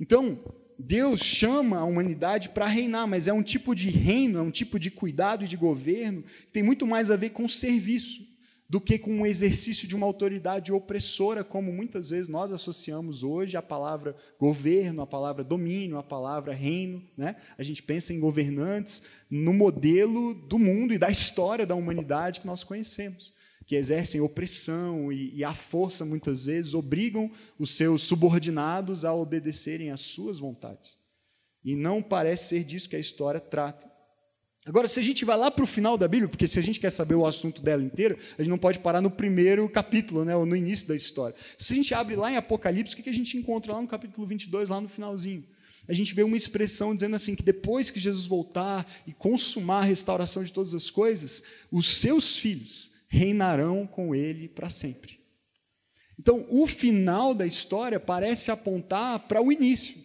Então, 0.00 0.42
Deus 0.78 1.20
chama 1.20 1.78
a 1.78 1.84
humanidade 1.84 2.48
para 2.48 2.66
reinar, 2.66 3.06
mas 3.06 3.28
é 3.28 3.32
um 3.32 3.42
tipo 3.42 3.74
de 3.74 3.88
reino, 3.90 4.38
é 4.38 4.42
um 4.42 4.50
tipo 4.50 4.78
de 4.78 4.90
cuidado 4.90 5.44
e 5.44 5.48
de 5.48 5.56
governo 5.56 6.22
que 6.22 6.52
tem 6.52 6.62
muito 6.62 6.86
mais 6.86 7.10
a 7.10 7.16
ver 7.16 7.30
com 7.30 7.48
serviço 7.48 8.33
do 8.68 8.80
que 8.80 8.98
com 8.98 9.20
o 9.20 9.26
exercício 9.26 9.86
de 9.86 9.94
uma 9.94 10.06
autoridade 10.06 10.72
opressora, 10.72 11.44
como 11.44 11.72
muitas 11.72 12.10
vezes 12.10 12.28
nós 12.28 12.50
associamos 12.50 13.22
hoje 13.22 13.56
a 13.56 13.62
palavra 13.62 14.16
governo, 14.38 15.02
a 15.02 15.06
palavra 15.06 15.44
domínio, 15.44 15.98
a 15.98 16.02
palavra 16.02 16.54
reino. 16.54 17.02
Né? 17.16 17.36
A 17.58 17.62
gente 17.62 17.82
pensa 17.82 18.12
em 18.12 18.20
governantes 18.20 19.04
no 19.30 19.52
modelo 19.52 20.34
do 20.34 20.58
mundo 20.58 20.94
e 20.94 20.98
da 20.98 21.10
história 21.10 21.66
da 21.66 21.74
humanidade 21.74 22.40
que 22.40 22.46
nós 22.46 22.64
conhecemos, 22.64 23.32
que 23.66 23.76
exercem 23.76 24.20
opressão 24.20 25.12
e, 25.12 25.36
e 25.36 25.44
à 25.44 25.52
força, 25.52 26.04
muitas 26.04 26.44
vezes, 26.44 26.74
obrigam 26.74 27.30
os 27.58 27.76
seus 27.76 28.02
subordinados 28.02 29.04
a 29.04 29.12
obedecerem 29.12 29.90
às 29.90 30.00
suas 30.00 30.38
vontades. 30.38 30.96
E 31.62 31.76
não 31.76 32.02
parece 32.02 32.48
ser 32.48 32.64
disso 32.64 32.88
que 32.88 32.96
a 32.96 33.00
história 33.00 33.40
trata. 33.40 33.93
Agora, 34.66 34.88
se 34.88 34.98
a 34.98 35.02
gente 35.02 35.26
vai 35.26 35.36
lá 35.36 35.50
para 35.50 35.62
o 35.62 35.66
final 35.66 35.98
da 35.98 36.08
Bíblia, 36.08 36.28
porque 36.28 36.48
se 36.48 36.58
a 36.58 36.62
gente 36.62 36.80
quer 36.80 36.88
saber 36.88 37.14
o 37.14 37.26
assunto 37.26 37.60
dela 37.60 37.82
inteiro, 37.82 38.16
a 38.38 38.42
gente 38.42 38.50
não 38.50 38.56
pode 38.56 38.78
parar 38.78 39.02
no 39.02 39.10
primeiro 39.10 39.68
capítulo, 39.68 40.24
né, 40.24 40.34
ou 40.34 40.46
no 40.46 40.56
início 40.56 40.88
da 40.88 40.96
história. 40.96 41.36
Se 41.58 41.74
a 41.74 41.76
gente 41.76 41.92
abre 41.92 42.16
lá 42.16 42.32
em 42.32 42.36
Apocalipse, 42.36 42.94
o 42.94 43.02
que 43.02 43.10
a 43.10 43.14
gente 43.14 43.36
encontra 43.36 43.74
lá 43.74 43.82
no 43.82 43.86
capítulo 43.86 44.26
22, 44.26 44.70
lá 44.70 44.80
no 44.80 44.88
finalzinho? 44.88 45.44
A 45.86 45.92
gente 45.92 46.14
vê 46.14 46.22
uma 46.22 46.36
expressão 46.36 46.94
dizendo 46.94 47.14
assim: 47.14 47.34
que 47.34 47.42
depois 47.42 47.90
que 47.90 48.00
Jesus 48.00 48.24
voltar 48.24 48.90
e 49.06 49.12
consumar 49.12 49.80
a 49.80 49.84
restauração 49.84 50.42
de 50.42 50.50
todas 50.50 50.72
as 50.72 50.88
coisas, 50.88 51.42
os 51.70 51.86
seus 51.98 52.38
filhos 52.38 52.92
reinarão 53.06 53.86
com 53.86 54.14
ele 54.14 54.48
para 54.48 54.70
sempre. 54.70 55.20
Então, 56.18 56.46
o 56.48 56.66
final 56.66 57.34
da 57.34 57.46
história 57.46 58.00
parece 58.00 58.50
apontar 58.50 59.18
para 59.28 59.42
o 59.42 59.52
início, 59.52 59.96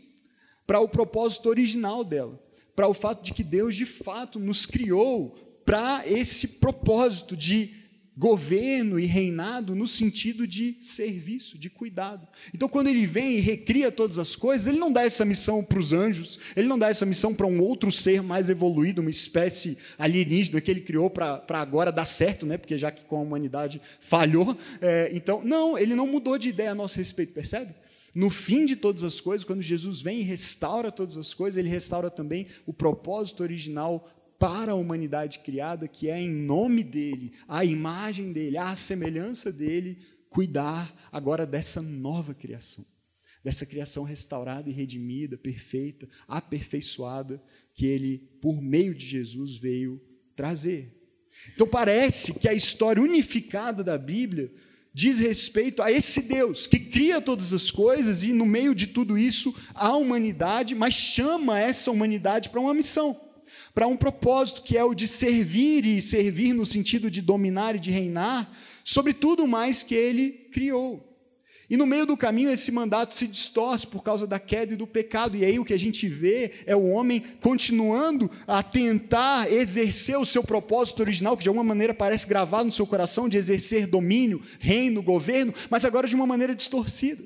para 0.67 0.81
o 0.81 0.89
propósito 0.89 1.47
original 1.47 2.03
dela 2.03 2.48
para 2.79 2.87
o 2.87 2.93
fato 2.93 3.21
de 3.21 3.33
que 3.33 3.43
Deus 3.43 3.75
de 3.75 3.85
fato 3.85 4.39
nos 4.39 4.65
criou 4.65 5.35
para 5.65 6.01
esse 6.07 6.47
propósito 6.47 7.35
de 7.35 7.75
governo 8.17 8.97
e 8.97 9.05
reinado 9.05 9.75
no 9.75 9.85
sentido 9.85 10.47
de 10.47 10.77
serviço, 10.79 11.57
de 11.57 11.69
cuidado. 11.69 12.25
Então, 12.55 12.69
quando 12.69 12.87
ele 12.87 13.05
vem 13.05 13.35
e 13.35 13.41
recria 13.41 13.91
todas 13.91 14.17
as 14.17 14.33
coisas, 14.33 14.65
ele 14.65 14.79
não 14.79 14.93
dá 14.93 15.03
essa 15.03 15.25
missão 15.25 15.61
para 15.61 15.77
os 15.77 15.91
anjos, 15.91 16.39
ele 16.55 16.69
não 16.69 16.79
dá 16.79 16.87
essa 16.87 17.05
missão 17.05 17.35
para 17.35 17.47
um 17.47 17.61
outro 17.61 17.91
ser 17.91 18.23
mais 18.23 18.49
evoluído, 18.49 19.01
uma 19.01 19.09
espécie 19.09 19.77
alienígena 19.97 20.61
que 20.61 20.71
ele 20.71 20.79
criou 20.79 21.09
para 21.09 21.43
agora 21.49 21.91
dar 21.91 22.05
certo, 22.05 22.45
né? 22.45 22.57
porque 22.57 22.77
já 22.77 22.89
que 22.91 23.03
com 23.03 23.17
a 23.17 23.21
humanidade 23.21 23.81
falhou. 23.99 24.57
É, 24.79 25.09
então, 25.11 25.43
não, 25.43 25.77
ele 25.77 25.95
não 25.95 26.07
mudou 26.07 26.37
de 26.37 26.47
ideia 26.47 26.71
a 26.71 26.75
nosso 26.75 26.97
respeito, 26.97 27.33
percebe? 27.33 27.73
No 28.13 28.29
fim 28.29 28.65
de 28.65 28.75
todas 28.75 29.03
as 29.03 29.19
coisas, 29.19 29.45
quando 29.45 29.61
Jesus 29.61 30.01
vem 30.01 30.19
e 30.19 30.23
restaura 30.23 30.91
todas 30.91 31.17
as 31.17 31.33
coisas, 31.33 31.57
ele 31.57 31.69
restaura 31.69 32.09
também 32.09 32.47
o 32.65 32.73
propósito 32.73 33.43
original 33.43 34.07
para 34.39 34.71
a 34.71 34.75
humanidade 34.75 35.39
criada, 35.39 35.87
que 35.87 36.09
é 36.09 36.19
em 36.19 36.29
nome 36.29 36.83
dele, 36.83 37.33
a 37.47 37.65
imagem 37.65 38.31
dele, 38.31 38.57
a 38.57 38.75
semelhança 38.75 39.51
dele, 39.51 39.97
cuidar 40.29 41.09
agora 41.11 41.45
dessa 41.45 41.81
nova 41.81 42.33
criação, 42.33 42.85
dessa 43.43 43.65
criação 43.65 44.03
restaurada 44.03 44.69
e 44.69 44.73
redimida, 44.73 45.37
perfeita, 45.37 46.07
aperfeiçoada, 46.27 47.43
que 47.73 47.85
ele, 47.85 48.19
por 48.41 48.61
meio 48.61 48.95
de 48.95 49.05
Jesus, 49.05 49.57
veio 49.57 50.01
trazer. 50.35 50.95
Então 51.53 51.67
parece 51.67 52.33
que 52.33 52.47
a 52.47 52.53
história 52.53 53.01
unificada 53.01 53.83
da 53.83 53.97
Bíblia 53.97 54.51
diz 54.93 55.19
respeito 55.19 55.81
a 55.81 55.91
esse 55.91 56.23
Deus 56.23 56.67
que 56.67 56.79
cria 56.79 57.21
todas 57.21 57.53
as 57.53 57.69
coisas 57.71 58.23
e, 58.23 58.33
no 58.33 58.45
meio 58.45 58.73
de 58.73 58.87
tudo 58.87 59.17
isso, 59.17 59.53
a 59.73 59.95
humanidade, 59.95 60.75
mas 60.75 60.93
chama 60.93 61.59
essa 61.59 61.91
humanidade 61.91 62.49
para 62.49 62.59
uma 62.59 62.73
missão, 62.73 63.19
para 63.73 63.87
um 63.87 63.97
propósito 63.97 64.63
que 64.63 64.77
é 64.77 64.83
o 64.83 64.93
de 64.93 65.07
servir 65.07 65.85
e 65.85 66.01
servir 66.01 66.53
no 66.53 66.65
sentido 66.65 67.09
de 67.09 67.21
dominar 67.21 67.75
e 67.75 67.79
de 67.79 67.91
reinar 67.91 68.51
sobre 68.83 69.13
tudo 69.13 69.47
mais 69.47 69.83
que 69.83 69.95
ele 69.95 70.31
criou. 70.51 71.08
E 71.69 71.77
no 71.77 71.85
meio 71.85 72.05
do 72.05 72.17
caminho 72.17 72.49
esse 72.49 72.71
mandato 72.71 73.15
se 73.15 73.27
distorce 73.27 73.85
por 73.85 74.03
causa 74.03 74.25
da 74.25 74.39
queda 74.39 74.73
e 74.73 74.77
do 74.77 74.87
pecado. 74.87 75.37
E 75.37 75.45
aí 75.45 75.59
o 75.59 75.65
que 75.65 75.73
a 75.73 75.79
gente 75.79 76.07
vê 76.07 76.51
é 76.65 76.75
o 76.75 76.87
homem 76.87 77.23
continuando 77.41 78.29
a 78.47 78.63
tentar 78.63 79.51
exercer 79.51 80.17
o 80.17 80.25
seu 80.25 80.43
propósito 80.43 81.01
original, 81.01 81.37
que 81.37 81.43
de 81.43 81.49
alguma 81.49 81.63
maneira 81.63 81.93
parece 81.93 82.27
gravado 82.27 82.65
no 82.65 82.71
seu 82.71 82.87
coração, 82.87 83.29
de 83.29 83.37
exercer 83.37 83.85
domínio, 83.85 84.41
reino, 84.59 85.03
governo, 85.03 85.53
mas 85.69 85.85
agora 85.85 86.07
de 86.07 86.15
uma 86.15 86.25
maneira 86.25 86.55
distorcida. 86.55 87.23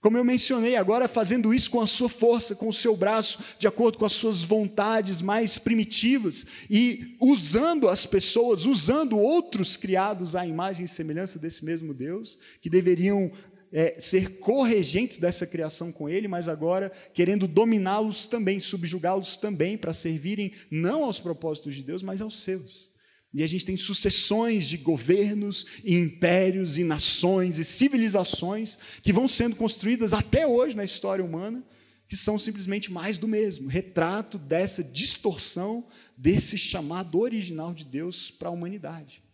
Como 0.00 0.16
eu 0.16 0.24
mencionei, 0.24 0.76
agora 0.76 1.08
fazendo 1.08 1.52
isso 1.52 1.70
com 1.70 1.80
a 1.80 1.86
sua 1.86 2.08
força, 2.08 2.54
com 2.54 2.68
o 2.68 2.72
seu 2.72 2.96
braço, 2.96 3.42
de 3.58 3.66
acordo 3.66 3.98
com 3.98 4.04
as 4.04 4.12
suas 4.12 4.44
vontades 4.44 5.20
mais 5.20 5.58
primitivas, 5.58 6.46
e 6.70 7.16
usando 7.20 7.88
as 7.88 8.06
pessoas, 8.06 8.66
usando 8.66 9.18
outros 9.18 9.76
criados 9.76 10.36
à 10.36 10.46
imagem 10.46 10.84
e 10.84 10.88
semelhança 10.88 11.38
desse 11.40 11.64
mesmo 11.64 11.92
Deus, 11.92 12.38
que 12.60 12.70
deveriam 12.70 13.32
é, 13.72 13.98
ser 13.98 14.38
corregentes 14.38 15.18
dessa 15.18 15.46
criação 15.46 15.92
com 15.92 16.08
ele, 16.08 16.28
mas 16.28 16.48
agora 16.48 16.90
querendo 17.12 17.46
dominá-los 17.46 18.26
também, 18.26 18.60
subjugá-los 18.60 19.36
também, 19.36 19.76
para 19.76 19.92
servirem 19.92 20.52
não 20.70 21.04
aos 21.04 21.18
propósitos 21.18 21.74
de 21.74 21.82
Deus, 21.82 22.02
mas 22.02 22.20
aos 22.20 22.38
seus. 22.40 22.94
E 23.34 23.42
a 23.42 23.46
gente 23.46 23.66
tem 23.66 23.76
sucessões 23.76 24.66
de 24.66 24.78
governos, 24.78 25.66
e 25.84 25.94
impérios, 25.94 26.78
e 26.78 26.84
nações, 26.84 27.58
e 27.58 27.64
civilizações 27.64 28.78
que 29.02 29.12
vão 29.12 29.28
sendo 29.28 29.56
construídas 29.56 30.12
até 30.12 30.46
hoje 30.46 30.76
na 30.76 30.84
história 30.84 31.24
humana, 31.24 31.64
que 32.08 32.16
são 32.16 32.38
simplesmente 32.38 32.90
mais 32.90 33.18
do 33.18 33.26
mesmo 33.26 33.68
retrato 33.68 34.38
dessa 34.38 34.82
distorção 34.82 35.86
desse 36.16 36.56
chamado 36.56 37.18
original 37.18 37.74
de 37.74 37.84
Deus 37.84 38.30
para 38.30 38.48
a 38.48 38.52
humanidade 38.52 39.26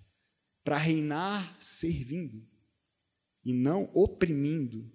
para 0.65 0.79
reinar 0.79 1.57
servindo 1.61 2.47
e 3.45 3.53
não 3.53 3.91
oprimindo 3.95 4.91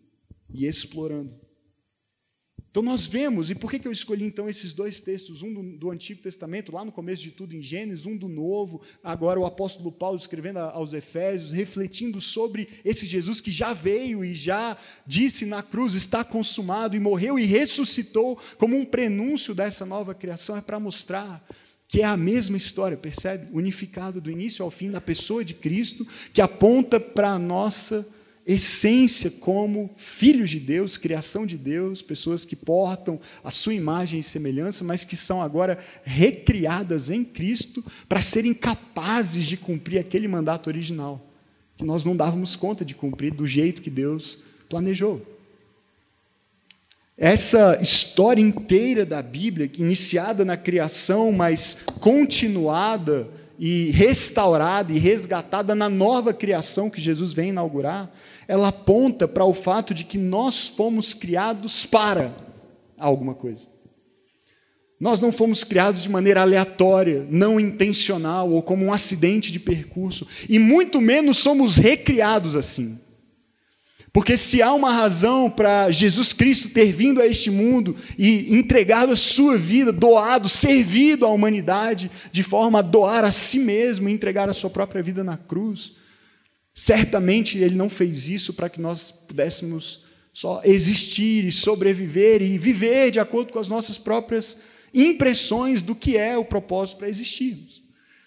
e 0.50 0.66
explorando. 0.66 1.48
Então 2.78 2.86
nós 2.86 3.08
vemos, 3.08 3.50
e 3.50 3.56
por 3.56 3.72
que 3.72 3.88
eu 3.88 3.92
escolhi 3.92 4.24
então 4.24 4.48
esses 4.48 4.72
dois 4.72 5.00
textos, 5.00 5.42
um 5.42 5.52
do, 5.52 5.78
do, 5.78 5.90
Antigo 5.90 6.22
Testamento, 6.22 6.72
lá 6.72 6.86
no 6.86 6.92
começo 6.92 7.24
de 7.24 7.32
tudo 7.32 7.56
em 7.56 7.62
Gênesis, 7.62 8.06
um 8.06 8.16
do 8.16 8.28
Novo, 8.28 8.84
agora 9.04 9.40
o 9.40 9.48
apóstolo 9.48 9.92
Paulo 9.92 10.16
escrevendo 10.16 10.60
aos 10.60 10.94
Efésios, 10.94 11.52
refletindo 11.52 12.22
sobre 12.22 12.70
esse 12.86 13.08
Jesus 13.08 13.42
que 13.42 13.52
já 13.52 13.74
veio 13.74 14.24
e 14.24 14.36
já 14.36 14.78
disse 15.08 15.44
na 15.44 15.64
cruz, 15.64 15.96
está 15.96 16.24
consumado, 16.24 16.96
e 16.96 17.00
morreu 17.00 17.40
e 17.40 17.46
ressuscitou 17.46 18.38
como 18.60 18.78
um 18.78 18.86
prenúncio 18.86 19.56
dessa 19.56 19.84
nova 19.84 20.14
criação, 20.14 20.56
é 20.56 20.62
para 20.62 20.80
mostrar 20.80 21.44
que 21.88 22.02
é 22.02 22.06
a 22.06 22.16
mesma 22.16 22.58
história, 22.58 22.96
percebe? 22.96 23.48
Unificado 23.54 24.22
do 24.22 24.30
início 24.30 24.64
ao 24.64 24.70
fim, 24.70 24.90
na 24.90 25.02
pessoa 25.02 25.44
de 25.44 25.56
Cristo, 25.56 26.06
que 26.32 26.42
aponta 26.42 27.00
para 27.00 27.32
a 27.32 27.40
nossa 27.40 28.08
essência 28.48 29.30
como 29.30 29.90
filhos 29.98 30.50
de 30.50 30.60
Deus, 30.60 30.96
criação 30.96 31.46
de 31.46 31.58
Deus, 31.58 32.02
pessoas 32.02 32.46
que 32.46 32.56
portam 32.56 33.20
a 33.44 33.52
sua 33.52 33.74
imagem 33.74 34.22
e 34.22 34.24
semelhança, 34.24 34.86
mas 34.86 35.04
que 35.04 35.18
são 35.18 35.42
agora 35.42 35.78
recriadas 36.06 37.10
em 37.10 37.26
Cristo 37.26 37.84
para 38.08 38.22
serem 38.22 38.54
capazes 38.54 39.46
de 39.46 39.58
cumprir 39.58 40.00
aquele 40.00 40.30
mandato 40.30 40.68
original, 40.68 41.30
que 41.76 41.86
nós 41.86 42.06
não 42.06 42.16
dávamos 42.16 42.56
conta 42.56 42.86
de 42.86 42.96
cumprir 42.96 43.34
do 43.34 43.46
jeito 43.46 43.82
que 43.82 43.90
Deus 43.90 44.40
planejou. 44.70 45.22
Essa 47.18 47.82
história 47.82 48.42
inteira 48.42 49.06
da 49.06 49.22
Bíblia, 49.22 49.70
iniciada 49.78 50.46
na 50.46 50.56
criação, 50.56 51.34
mas 51.34 51.80
continuada 52.00 53.28
e 53.60 53.90
restaurada 53.90 54.94
e 54.94 55.00
resgatada 55.00 55.74
na 55.74 55.90
nova 55.90 56.34
criação 56.34 56.90
que 56.90 57.02
Jesus 57.02 57.34
vem 57.34 57.50
inaugurar, 57.50 58.10
ela 58.48 58.70
aponta 58.70 59.28
para 59.28 59.46
o 59.46 59.54
fato 59.54 59.94
de 59.94 60.04
que 60.04 60.18
nós 60.18 60.68
fomos 60.68 61.14
criados 61.14 61.86
para 61.86 62.34
alguma 62.98 63.36
coisa. 63.36 63.68
Nós 65.00 65.22
não 65.22 65.32
fomos 65.32 65.64
criados 65.64 66.04
de 66.04 66.10
maneira 66.10 66.42
aleatória, 66.42 67.28
não 67.30 67.60
intencional 67.60 68.50
ou 68.50 68.64
como 68.64 68.86
um 68.86 68.94
acidente 68.94 69.52
de 69.52 69.60
percurso, 69.60 70.26
e 70.50 70.58
muito 70.58 71.00
menos 71.00 71.38
somos 71.38 71.78
recriados 71.78 72.56
assim. 72.56 73.00
Porque 74.12 74.36
se 74.36 74.64
há 74.64 74.74
uma 74.74 74.92
razão 74.92 75.48
para 75.48 75.92
Jesus 75.92 76.34
Cristo 76.34 76.70
ter 76.70 76.92
vindo 76.92 77.22
a 77.22 77.28
este 77.28 77.52
mundo 77.52 77.96
e 78.18 78.56
entregado 78.56 79.14
a 79.14 79.18
sua 79.18 79.56
vida, 79.60 79.92
doado, 79.92 80.50
servido 80.50 81.24
à 81.24 81.30
humanidade, 81.30 82.10
de 82.32 82.42
forma 82.42 82.80
a 82.80 82.82
doar 82.82 83.24
a 83.24 83.32
si 83.32 83.60
mesmo 83.60 84.10
e 84.10 84.12
entregar 84.12 84.50
a 84.50 84.56
sua 84.56 84.72
própria 84.72 85.04
vida 85.04 85.24
na 85.24 85.38
cruz, 85.38 85.94
Certamente 86.80 87.58
ele 87.58 87.74
não 87.74 87.90
fez 87.90 88.28
isso 88.28 88.54
para 88.54 88.70
que 88.70 88.80
nós 88.80 89.10
pudéssemos 89.10 90.04
só 90.32 90.62
existir 90.64 91.44
e 91.44 91.52
sobreviver 91.52 92.40
e 92.44 92.56
viver 92.56 93.10
de 93.10 93.20
acordo 93.20 93.52
com 93.52 93.58
as 93.58 93.68
nossas 93.68 93.98
próprias 93.98 94.60
impressões 94.94 95.82
do 95.82 95.96
que 95.96 96.16
é 96.16 96.38
o 96.38 96.46
propósito 96.46 97.00
para 97.00 97.10
existirmos. 97.10 97.82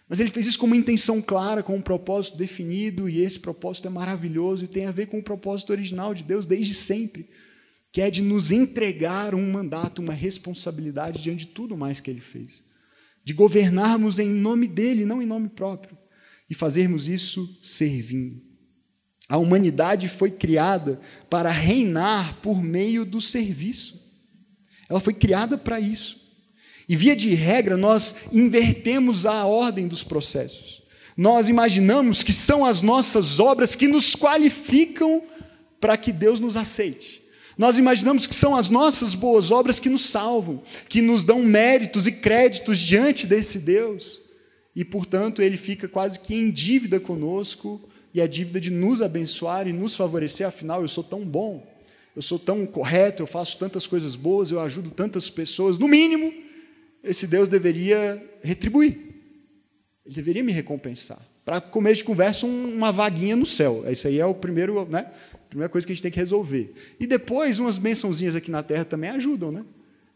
Mas 0.08 0.18
ele 0.18 0.30
fez 0.30 0.46
isso 0.46 0.58
com 0.58 0.66
uma 0.66 0.76
intenção 0.76 1.22
clara, 1.22 1.62
com 1.62 1.76
um 1.76 1.80
propósito 1.80 2.36
definido, 2.36 3.08
e 3.08 3.20
esse 3.20 3.38
propósito 3.38 3.86
é 3.86 3.90
maravilhoso 3.90 4.64
e 4.64 4.68
tem 4.68 4.86
a 4.86 4.90
ver 4.90 5.06
com 5.06 5.20
o 5.20 5.22
propósito 5.22 5.70
original 5.70 6.12
de 6.12 6.24
Deus 6.24 6.44
desde 6.44 6.74
sempre, 6.74 7.28
que 7.92 8.00
é 8.00 8.10
de 8.10 8.20
nos 8.20 8.50
entregar 8.50 9.32
um 9.32 9.48
mandato, 9.48 10.02
uma 10.02 10.12
responsabilidade 10.12 11.22
diante 11.22 11.46
de 11.46 11.52
tudo 11.52 11.76
mais 11.76 12.00
que 12.00 12.10
ele 12.10 12.20
fez, 12.20 12.64
de 13.24 13.32
governarmos 13.32 14.18
em 14.18 14.28
nome 14.28 14.66
dele, 14.66 15.06
não 15.06 15.22
em 15.22 15.26
nome 15.26 15.48
próprio 15.48 15.99
e 16.50 16.54
fazermos 16.54 17.06
isso 17.06 17.48
servindo. 17.62 18.42
A 19.28 19.38
humanidade 19.38 20.08
foi 20.08 20.32
criada 20.32 21.00
para 21.30 21.52
reinar 21.52 22.38
por 22.42 22.60
meio 22.60 23.04
do 23.04 23.20
serviço. 23.20 24.00
Ela 24.88 24.98
foi 24.98 25.14
criada 25.14 25.56
para 25.56 25.78
isso. 25.78 26.18
E, 26.88 26.96
via 26.96 27.14
de 27.14 27.32
regra, 27.32 27.76
nós 27.76 28.16
invertemos 28.32 29.24
a 29.24 29.46
ordem 29.46 29.86
dos 29.86 30.02
processos. 30.02 30.82
Nós 31.16 31.48
imaginamos 31.48 32.24
que 32.24 32.32
são 32.32 32.64
as 32.64 32.82
nossas 32.82 33.38
obras 33.38 33.76
que 33.76 33.86
nos 33.86 34.16
qualificam 34.16 35.22
para 35.80 35.96
que 35.96 36.10
Deus 36.10 36.40
nos 36.40 36.56
aceite. 36.56 37.22
Nós 37.56 37.78
imaginamos 37.78 38.26
que 38.26 38.34
são 38.34 38.56
as 38.56 38.68
nossas 38.68 39.14
boas 39.14 39.52
obras 39.52 39.78
que 39.78 39.88
nos 39.88 40.06
salvam, 40.06 40.60
que 40.88 41.00
nos 41.00 41.22
dão 41.22 41.40
méritos 41.44 42.08
e 42.08 42.12
créditos 42.12 42.80
diante 42.80 43.28
desse 43.28 43.60
Deus 43.60 44.29
e, 44.74 44.84
portanto, 44.84 45.42
ele 45.42 45.56
fica 45.56 45.88
quase 45.88 46.20
que 46.20 46.34
em 46.34 46.50
dívida 46.50 47.00
conosco, 47.00 47.80
e 48.12 48.20
a 48.20 48.26
dívida 48.26 48.60
de 48.60 48.70
nos 48.70 49.00
abençoar 49.00 49.68
e 49.68 49.72
nos 49.72 49.94
favorecer, 49.94 50.46
afinal, 50.46 50.82
eu 50.82 50.88
sou 50.88 51.04
tão 51.04 51.24
bom, 51.24 51.66
eu 52.14 52.22
sou 52.22 52.38
tão 52.38 52.66
correto, 52.66 53.22
eu 53.22 53.26
faço 53.26 53.58
tantas 53.58 53.86
coisas 53.86 54.16
boas, 54.16 54.50
eu 54.50 54.60
ajudo 54.60 54.90
tantas 54.90 55.30
pessoas, 55.30 55.78
no 55.78 55.86
mínimo, 55.86 56.32
esse 57.04 57.26
Deus 57.26 57.48
deveria 57.48 58.22
retribuir, 58.42 58.98
ele 60.04 60.14
deveria 60.14 60.42
me 60.42 60.52
recompensar. 60.52 61.20
Para 61.44 61.60
começo 61.60 61.96
de 61.96 62.04
conversa, 62.04 62.46
uma 62.46 62.92
vaguinha 62.92 63.34
no 63.34 63.46
céu. 63.46 63.84
Isso 63.90 64.06
aí 64.06 64.20
é 64.20 64.26
o 64.26 64.34
primeiro, 64.34 64.86
né? 64.88 65.10
A 65.32 65.48
primeira 65.48 65.68
coisa 65.68 65.86
que 65.86 65.92
a 65.92 65.94
gente 65.94 66.02
tem 66.02 66.10
que 66.10 66.18
resolver. 66.18 66.72
E 67.00 67.06
depois, 67.06 67.58
umas 67.58 67.78
bençãozinhas 67.78 68.36
aqui 68.36 68.50
na 68.50 68.62
terra 68.62 68.84
também 68.84 69.10
ajudam, 69.10 69.50
né? 69.50 69.64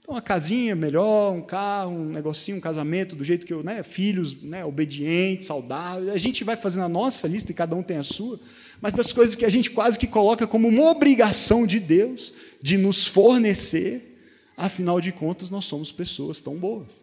Então, 0.04 0.16
uma 0.16 0.20
casinha 0.20 0.76
melhor, 0.76 1.32
um 1.32 1.40
carro, 1.40 1.92
um 1.92 2.10
negocinho, 2.10 2.58
um 2.58 2.60
casamento, 2.60 3.16
do 3.16 3.24
jeito 3.24 3.46
que 3.46 3.54
eu, 3.54 3.62
né, 3.64 3.82
filhos 3.82 4.38
né, 4.42 4.62
obedientes, 4.62 5.46
saudáveis. 5.46 6.10
A 6.10 6.18
gente 6.18 6.44
vai 6.44 6.56
fazendo 6.56 6.84
a 6.84 6.90
nossa 6.90 7.26
lista 7.26 7.50
e 7.50 7.54
cada 7.54 7.74
um 7.74 7.82
tem 7.82 7.96
a 7.96 8.04
sua, 8.04 8.38
mas 8.82 8.92
das 8.92 9.14
coisas 9.14 9.34
que 9.34 9.46
a 9.46 9.50
gente 9.50 9.70
quase 9.70 9.98
que 9.98 10.06
coloca 10.06 10.46
como 10.46 10.68
uma 10.68 10.90
obrigação 10.90 11.66
de 11.66 11.80
Deus 11.80 12.34
de 12.60 12.76
nos 12.76 13.06
fornecer, 13.06 14.20
afinal 14.58 15.00
de 15.00 15.10
contas, 15.10 15.48
nós 15.48 15.64
somos 15.64 15.90
pessoas 15.90 16.42
tão 16.42 16.54
boas. 16.54 17.02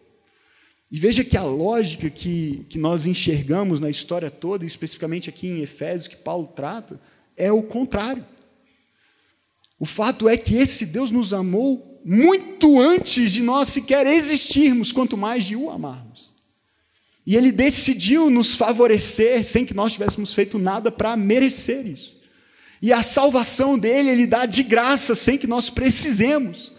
E 0.88 0.96
veja 0.96 1.24
que 1.24 1.36
a 1.36 1.42
lógica 1.42 2.08
que, 2.08 2.64
que 2.68 2.78
nós 2.78 3.04
enxergamos 3.04 3.80
na 3.80 3.90
história 3.90 4.30
toda, 4.30 4.64
especificamente 4.64 5.28
aqui 5.28 5.48
em 5.48 5.60
Efésios, 5.60 6.06
que 6.06 6.18
Paulo 6.18 6.52
trata, 6.54 7.00
é 7.36 7.50
o 7.50 7.64
contrário. 7.64 8.24
O 9.76 9.86
fato 9.86 10.28
é 10.28 10.36
que 10.36 10.54
esse 10.54 10.86
Deus 10.86 11.10
nos 11.10 11.32
amou 11.32 11.91
muito 12.04 12.80
antes 12.80 13.32
de 13.32 13.42
nós 13.42 13.68
sequer 13.68 14.06
existirmos, 14.06 14.92
quanto 14.92 15.16
mais 15.16 15.44
de 15.44 15.56
o 15.56 15.70
amarmos. 15.70 16.32
E 17.24 17.36
ele 17.36 17.52
decidiu 17.52 18.28
nos 18.28 18.54
favorecer 18.54 19.44
sem 19.44 19.64
que 19.64 19.74
nós 19.74 19.92
tivéssemos 19.92 20.34
feito 20.34 20.58
nada 20.58 20.90
para 20.90 21.16
merecer 21.16 21.86
isso. 21.86 22.20
E 22.80 22.92
a 22.92 23.02
salvação 23.02 23.78
dele 23.78 24.10
ele 24.10 24.26
dá 24.26 24.44
de 24.44 24.62
graça 24.64 25.14
sem 25.14 25.38
que 25.38 25.46
nós 25.46 25.70
precisemos 25.70 26.72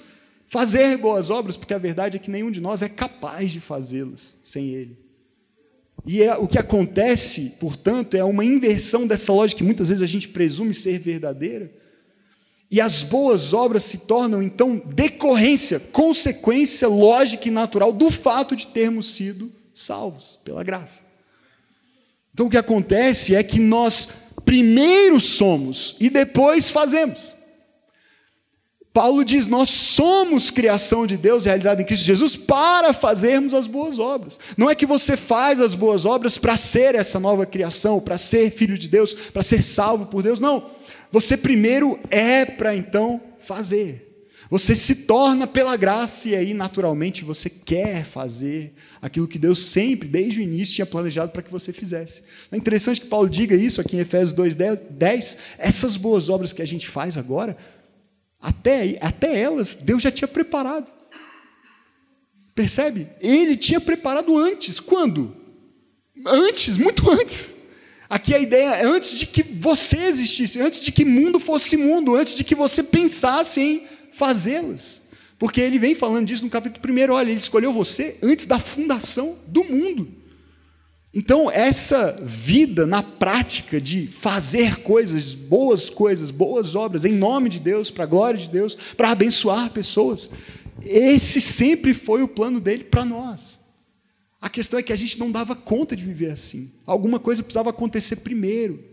fazer 0.48 0.98
boas 0.98 1.30
obras, 1.30 1.56
porque 1.56 1.74
a 1.74 1.80
verdade 1.80 2.18
é 2.18 2.20
que 2.20 2.30
nenhum 2.30 2.52
de 2.52 2.60
nós 2.60 2.82
é 2.82 2.90
capaz 2.90 3.52
de 3.52 3.62
fazê-las 3.62 4.38
sem 4.44 4.70
ele. 4.70 4.98
E 6.06 6.22
é, 6.22 6.36
o 6.36 6.48
que 6.48 6.58
acontece, 6.58 7.56
portanto, 7.60 8.16
é 8.16 8.24
uma 8.24 8.44
inversão 8.44 9.08
dessa 9.08 9.32
lógica 9.32 9.60
que 9.60 9.64
muitas 9.64 9.88
vezes 9.88 10.04
a 10.04 10.08
gente 10.08 10.28
presume 10.28 10.74
ser 10.74 11.00
verdadeira 11.00 11.72
e 12.74 12.82
as 12.82 13.04
boas 13.04 13.54
obras 13.54 13.84
se 13.84 14.00
tornam, 14.00 14.42
então, 14.42 14.82
decorrência, 14.84 15.80
consequência 15.80 16.88
lógica 16.88 17.48
e 17.48 17.52
natural 17.52 17.94
do 17.94 18.10
fato 18.10 18.56
de 18.56 18.66
termos 18.66 19.12
sido 19.14 19.52
salvos 19.76 20.40
pela 20.44 20.64
graça. 20.64 21.04
Então, 22.34 22.48
o 22.48 22.50
que 22.50 22.58
acontece 22.58 23.36
é 23.36 23.44
que 23.44 23.60
nós 23.60 24.10
primeiro 24.44 25.20
somos 25.20 25.96
e 26.00 26.10
depois 26.10 26.72
fazemos. 26.72 27.36
Paulo 28.92 29.24
diz: 29.24 29.46
Nós 29.46 29.70
somos 29.70 30.50
criação 30.50 31.06
de 31.06 31.16
Deus 31.16 31.46
realizada 31.46 31.80
em 31.80 31.86
Cristo 31.86 32.06
Jesus 32.06 32.36
para 32.36 32.92
fazermos 32.92 33.54
as 33.54 33.68
boas 33.68 34.00
obras. 34.00 34.40
Não 34.58 34.68
é 34.68 34.74
que 34.74 34.88
você 34.88 35.16
faz 35.16 35.62
as 35.62 35.76
boas 35.76 36.06
obras 36.06 36.40
para 36.40 36.58
ser 36.58 36.96
essa 36.96 37.20
nova 37.20 37.46
criação, 37.46 38.02
para 38.02 38.18
ser 38.18 38.50
filho 38.50 38.80
de 38.80 38.88
Deus, 38.88 39.14
para 39.14 39.44
ser 39.44 39.62
salvo 39.62 40.08
por 40.08 40.24
Deus. 40.24 40.40
Não. 40.40 40.82
Você 41.14 41.38
primeiro 41.38 42.00
é 42.10 42.44
para 42.44 42.76
então 42.76 43.22
fazer. 43.38 44.26
Você 44.50 44.76
se 44.76 45.06
torna 45.06 45.46
pela 45.46 45.78
graça 45.78 46.28
e 46.28 46.36
aí, 46.36 46.56
naturalmente, 46.56 47.24
você 47.24 47.52
quer 47.52 48.04
fazer 48.04 48.74
aquilo 49.00 49.28
que 49.28 49.38
Deus 49.38 49.60
sempre, 49.60 50.10
desde 50.10 50.40
o 50.40 50.42
início, 50.42 50.74
tinha 50.74 50.88
planejado 50.88 51.32
para 51.32 51.44
que 51.44 51.52
você 51.52 51.72
fizesse. 51.72 52.24
É 52.52 52.58
interessante 52.58 53.02
que 53.02 53.08
Paulo 53.08 53.30
diga 53.30 53.56
isso 53.56 53.80
aqui 53.80 53.96
em 53.96 54.00
Efésios 54.00 54.34
2,10. 54.34 55.38
Essas 55.60 55.98
boas 55.98 56.30
obras 56.30 56.52
que 56.52 56.64
a 56.64 56.68
gente 56.68 56.88
faz 56.88 57.16
agora, 57.16 57.56
até, 58.42 58.98
até 59.00 59.40
elas, 59.40 59.76
Deus 59.76 60.02
já 60.02 60.10
tinha 60.10 60.28
preparado. 60.28 60.92
Percebe? 62.56 63.08
Ele 63.22 63.56
tinha 63.56 63.80
preparado 63.80 64.36
antes. 64.36 64.80
Quando? 64.80 65.36
Antes, 66.26 66.76
muito 66.76 67.08
antes. 67.12 67.63
Aqui 68.14 68.36
a 68.36 68.38
ideia 68.38 68.76
é 68.76 68.86
antes 68.86 69.18
de 69.18 69.26
que 69.26 69.42
você 69.42 69.98
existisse, 69.98 70.62
antes 70.62 70.80
de 70.82 70.92
que 70.92 71.04
mundo 71.04 71.40
fosse 71.40 71.76
mundo, 71.76 72.16
antes 72.16 72.36
de 72.36 72.44
que 72.44 72.54
você 72.54 72.84
pensasse 72.84 73.60
em 73.60 73.88
fazê-las. 74.12 75.02
Porque 75.40 75.60
ele 75.60 75.80
vem 75.80 75.96
falando 75.96 76.28
disso 76.28 76.44
no 76.44 76.50
capítulo 76.52 76.94
1. 76.94 77.12
Olha, 77.12 77.32
ele 77.32 77.40
escolheu 77.40 77.74
você 77.74 78.20
antes 78.22 78.46
da 78.46 78.60
fundação 78.60 79.36
do 79.48 79.64
mundo. 79.64 80.08
Então, 81.12 81.50
essa 81.50 82.12
vida 82.22 82.86
na 82.86 83.02
prática 83.02 83.82
de 83.82 84.06
fazer 84.06 84.82
coisas, 84.82 85.34
boas 85.34 85.90
coisas, 85.90 86.30
boas 86.30 86.76
obras, 86.76 87.06
em 87.06 87.14
nome 87.14 87.50
de 87.50 87.60
Deus, 87.60 87.90
para 87.90 88.04
a 88.04 88.08
glória 88.08 88.40
de 88.40 88.48
Deus, 88.48 88.78
para 88.96 89.10
abençoar 89.10 89.72
pessoas, 89.72 90.30
esse 90.86 91.42
sempre 91.42 91.96
foi 91.96 92.22
o 92.22 92.28
plano 92.28 92.60
dele 92.60 92.84
para 92.84 93.04
nós. 93.04 93.63
A 94.44 94.50
questão 94.50 94.78
é 94.78 94.84
que 94.84 94.92
a 94.92 94.98
gente 94.98 95.18
não 95.18 95.32
dava 95.32 95.56
conta 95.56 95.96
de 95.96 96.04
viver 96.04 96.30
assim. 96.30 96.70
Alguma 96.86 97.18
coisa 97.18 97.42
precisava 97.42 97.70
acontecer 97.70 98.18
primeiro. 98.18 98.84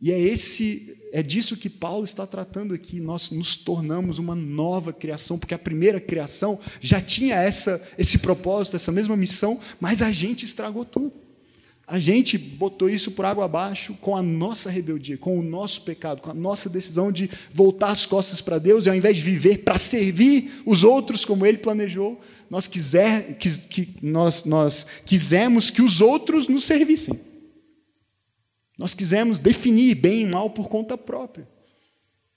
E 0.00 0.12
é 0.12 0.16
esse 0.16 0.96
é 1.12 1.20
disso 1.20 1.56
que 1.56 1.68
Paulo 1.68 2.04
está 2.04 2.24
tratando 2.24 2.72
aqui. 2.72 3.00
Nós 3.00 3.32
nos 3.32 3.56
tornamos 3.56 4.20
uma 4.20 4.36
nova 4.36 4.92
criação, 4.92 5.36
porque 5.36 5.52
a 5.52 5.58
primeira 5.58 6.00
criação 6.00 6.60
já 6.80 7.00
tinha 7.00 7.34
essa 7.34 7.84
esse 7.98 8.18
propósito, 8.18 8.76
essa 8.76 8.92
mesma 8.92 9.16
missão, 9.16 9.58
mas 9.80 10.00
a 10.00 10.12
gente 10.12 10.44
estragou 10.44 10.84
tudo. 10.84 11.12
A 11.90 11.98
gente 11.98 12.36
botou 12.36 12.90
isso 12.90 13.12
por 13.12 13.24
água 13.24 13.46
abaixo 13.46 13.94
com 13.94 14.14
a 14.14 14.22
nossa 14.22 14.68
rebeldia, 14.68 15.16
com 15.16 15.38
o 15.38 15.42
nosso 15.42 15.80
pecado, 15.80 16.20
com 16.20 16.30
a 16.30 16.34
nossa 16.34 16.68
decisão 16.68 17.10
de 17.10 17.30
voltar 17.50 17.88
as 17.88 18.04
costas 18.04 18.42
para 18.42 18.58
Deus 18.58 18.84
e 18.84 18.90
ao 18.90 18.94
invés 18.94 19.16
de 19.16 19.22
viver 19.22 19.64
para 19.64 19.78
servir 19.78 20.62
os 20.66 20.84
outros 20.84 21.24
como 21.24 21.46
Ele 21.46 21.56
planejou, 21.56 22.20
nós, 22.50 22.66
quiser, 22.66 23.38
que, 23.38 23.50
que, 23.68 23.94
nós, 24.02 24.44
nós 24.44 24.86
quisemos 25.06 25.70
que 25.70 25.80
os 25.80 26.02
outros 26.02 26.46
nos 26.46 26.64
servissem. 26.64 27.18
Nós 28.78 28.92
quisemos 28.92 29.38
definir 29.38 29.94
bem 29.94 30.24
e 30.24 30.26
mal 30.26 30.50
por 30.50 30.68
conta 30.68 30.98
própria. 30.98 31.48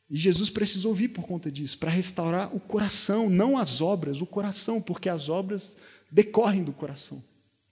E 0.09 0.15
Jesus 0.15 0.49
precisou 0.49 0.95
vir 0.95 1.09
por 1.09 1.25
conta 1.25 1.51
disso, 1.51 1.77
para 1.77 1.91
restaurar 1.91 2.55
o 2.55 2.59
coração, 2.59 3.29
não 3.29 3.57
as 3.57 3.81
obras, 3.81 4.21
o 4.21 4.25
coração, 4.25 4.81
porque 4.81 5.09
as 5.09 5.27
obras 5.27 5.77
decorrem 6.09 6.63
do 6.63 6.71
coração. 6.71 7.21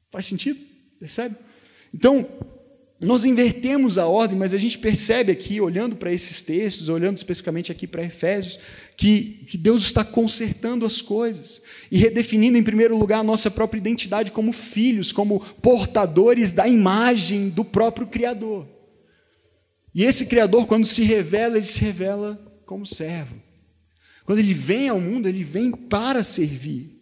Faz 0.09 0.25
sentido? 0.25 0.59
Percebe? 0.99 1.37
Então, 1.93 2.28
nós 2.99 3.23
invertemos 3.23 3.97
a 3.97 4.06
ordem, 4.08 4.38
mas 4.38 4.54
a 4.54 4.58
gente 4.58 4.78
percebe 4.78 5.32
aqui, 5.32 5.62
olhando 5.62 5.95
para 5.95 6.12
esses 6.12 6.41
textos, 6.41 6.89
olhando 6.89 7.15
especificamente 7.15 7.71
aqui 7.71 7.88
para 7.88 8.04
Efésios, 8.04 8.60
que, 8.97 9.45
que 9.47 9.58
Deus 9.58 9.84
está 9.84 10.04
consertando 10.04 10.86
as 10.86 11.02
coisas 11.02 11.62
e 11.89 11.97
redefinindo, 11.97 12.58
em 12.58 12.63
primeiro 12.63 12.97
lugar, 12.97 13.19
a 13.19 13.23
nossa 13.23 13.49
própria 13.49 13.80
identidade 13.80 14.34
como 14.34 14.52
filhos, 14.52 15.13
como 15.13 15.39
portadores 15.39 16.52
da 16.52 16.67
imagem 16.67 17.47
do 17.47 17.63
próprio 17.63 18.06
Criador. 18.06 18.67
E 19.95 20.04
esse 20.04 20.25
Criador, 20.25 20.67
quando 20.67 20.86
se 20.86 21.04
revela, 21.04 21.56
ele 21.56 21.65
se 21.65 21.80
revela 21.80 22.38
como 22.65 22.86
servo. 22.86 23.36
Quando 24.25 24.39
ele 24.39 24.54
vem 24.54 24.89
ao 24.89 24.99
mundo, 24.99 25.28
ele 25.28 25.43
vem 25.43 25.71
para 25.71 26.21
servir. 26.21 26.98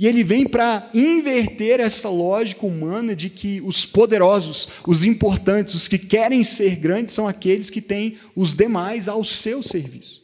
E 0.00 0.06
ele 0.06 0.24
vem 0.24 0.46
para 0.46 0.88
inverter 0.94 1.78
essa 1.78 2.08
lógica 2.08 2.64
humana 2.64 3.14
de 3.14 3.28
que 3.28 3.60
os 3.60 3.84
poderosos, 3.84 4.66
os 4.86 5.04
importantes, 5.04 5.74
os 5.74 5.86
que 5.86 5.98
querem 5.98 6.42
ser 6.42 6.76
grandes 6.76 7.12
são 7.12 7.28
aqueles 7.28 7.68
que 7.68 7.82
têm 7.82 8.16
os 8.34 8.54
demais 8.54 9.08
ao 9.08 9.22
seu 9.22 9.62
serviço. 9.62 10.20